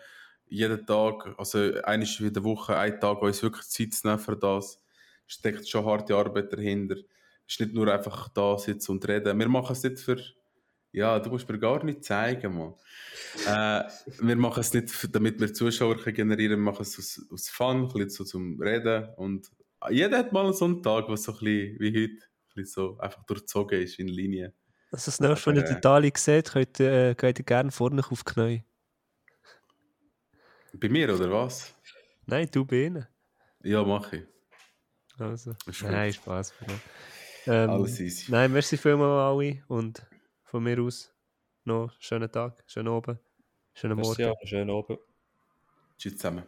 jeden 0.52 0.86
Tag, 0.86 1.34
also 1.38 1.60
eine 1.84 2.06
in 2.20 2.34
der 2.34 2.44
Woche, 2.44 2.78
einen 2.78 3.00
Tag 3.00 3.22
uns 3.22 3.42
wirklich 3.42 3.68
Zeit 3.68 3.94
zu 3.94 4.08
nehmen 4.08 4.20
für 4.20 4.36
das. 4.36 4.84
Steckt 5.26 5.68
schon 5.68 5.86
harte 5.86 6.14
Arbeit 6.14 6.52
dahinter. 6.52 6.96
Es 7.48 7.54
ist 7.54 7.62
nicht 7.62 7.74
nur 7.74 7.88
einfach 7.88 8.28
da 8.30 8.58
sitzen 8.58 8.92
und 8.92 9.08
reden. 9.08 9.40
Wir 9.40 9.48
machen 9.48 9.72
es 9.72 9.84
nicht 9.84 10.00
für, 10.00 10.22
ja, 10.92 11.18
du 11.20 11.30
musst 11.30 11.48
mir 11.48 11.58
gar 11.58 11.82
nicht 11.86 12.04
zeigen, 12.04 12.58
Mann. 12.58 12.74
äh, 13.48 13.90
wir 14.20 14.36
machen 14.36 14.60
es 14.60 14.74
nicht, 14.74 15.16
damit 15.16 15.40
wir 15.40 15.54
Zuschauer 15.54 15.96
generieren, 15.96 16.60
wir 16.60 16.72
machen 16.72 16.82
es 16.82 17.00
aus, 17.00 17.26
aus 17.32 17.50
Fun, 17.50 17.84
ein 17.84 17.88
bisschen 17.88 18.10
so 18.10 18.24
zum 18.26 18.62
Reden. 18.62 19.08
Und 19.16 19.50
jeder 19.90 20.18
hat 20.18 20.34
mal 20.34 20.54
so 20.54 20.66
einen 20.66 20.84
Tag, 20.84 21.08
was 21.08 21.24
so 21.24 21.32
ein 21.32 21.40
bisschen 21.40 21.80
wie 21.80 22.04
heute, 22.04 22.26
ein 22.26 22.56
bisschen 22.56 22.74
so 22.74 22.98
einfach 23.00 23.24
durchzogen 23.24 23.82
ist 23.82 24.00
in 24.00 24.10
Linie. 24.10 24.54
Also 24.92 25.06
das 25.12 25.20
nächste, 25.22 25.48
wenn 25.48 25.56
ihr 25.58 25.64
die 25.64 25.74
Italien 25.74 26.12
seht, 26.16 26.52
könnt, 26.52 26.80
äh, 26.80 27.12
ihr 27.12 27.34
gerne 27.34 27.72
vorne 27.72 28.02
auf 28.02 28.24
die 28.24 28.34
Knie. 28.34 28.64
Bei 30.74 30.90
mir, 30.90 31.14
oder 31.14 31.32
was? 31.32 31.74
Nein, 32.26 32.50
du 32.52 32.66
bei 32.66 32.86
ihnen. 32.86 33.08
Ja, 33.64 33.84
mache 33.84 34.18
ich. 34.18 34.28
Also, 35.18 35.54
nein, 35.84 36.14
Spaß. 36.14 36.54
Ähm, 37.48 37.70
Alles 37.70 38.00
easy. 38.00 38.32
Nein, 38.32 38.52
merci 38.52 38.78
vielmals 38.78 39.20
alle 39.20 39.64
und 39.68 40.06
von 40.44 40.64
mir 40.64 40.80
aus 40.82 41.14
noch 41.64 41.92
schönen 42.00 42.32
Tag, 42.32 42.64
schönen 42.68 42.90
Abend, 42.90 43.20
schönen 43.74 43.98
Morgen. 43.98 44.22
Ja, 44.22 44.34
schönen 44.44 44.70
Abend. 44.70 45.00
Tschüss 45.98 46.18
zusammen. 46.18 46.44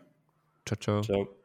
Ciao, 0.66 0.78
ciao. 0.78 1.02
Ciao. 1.02 1.43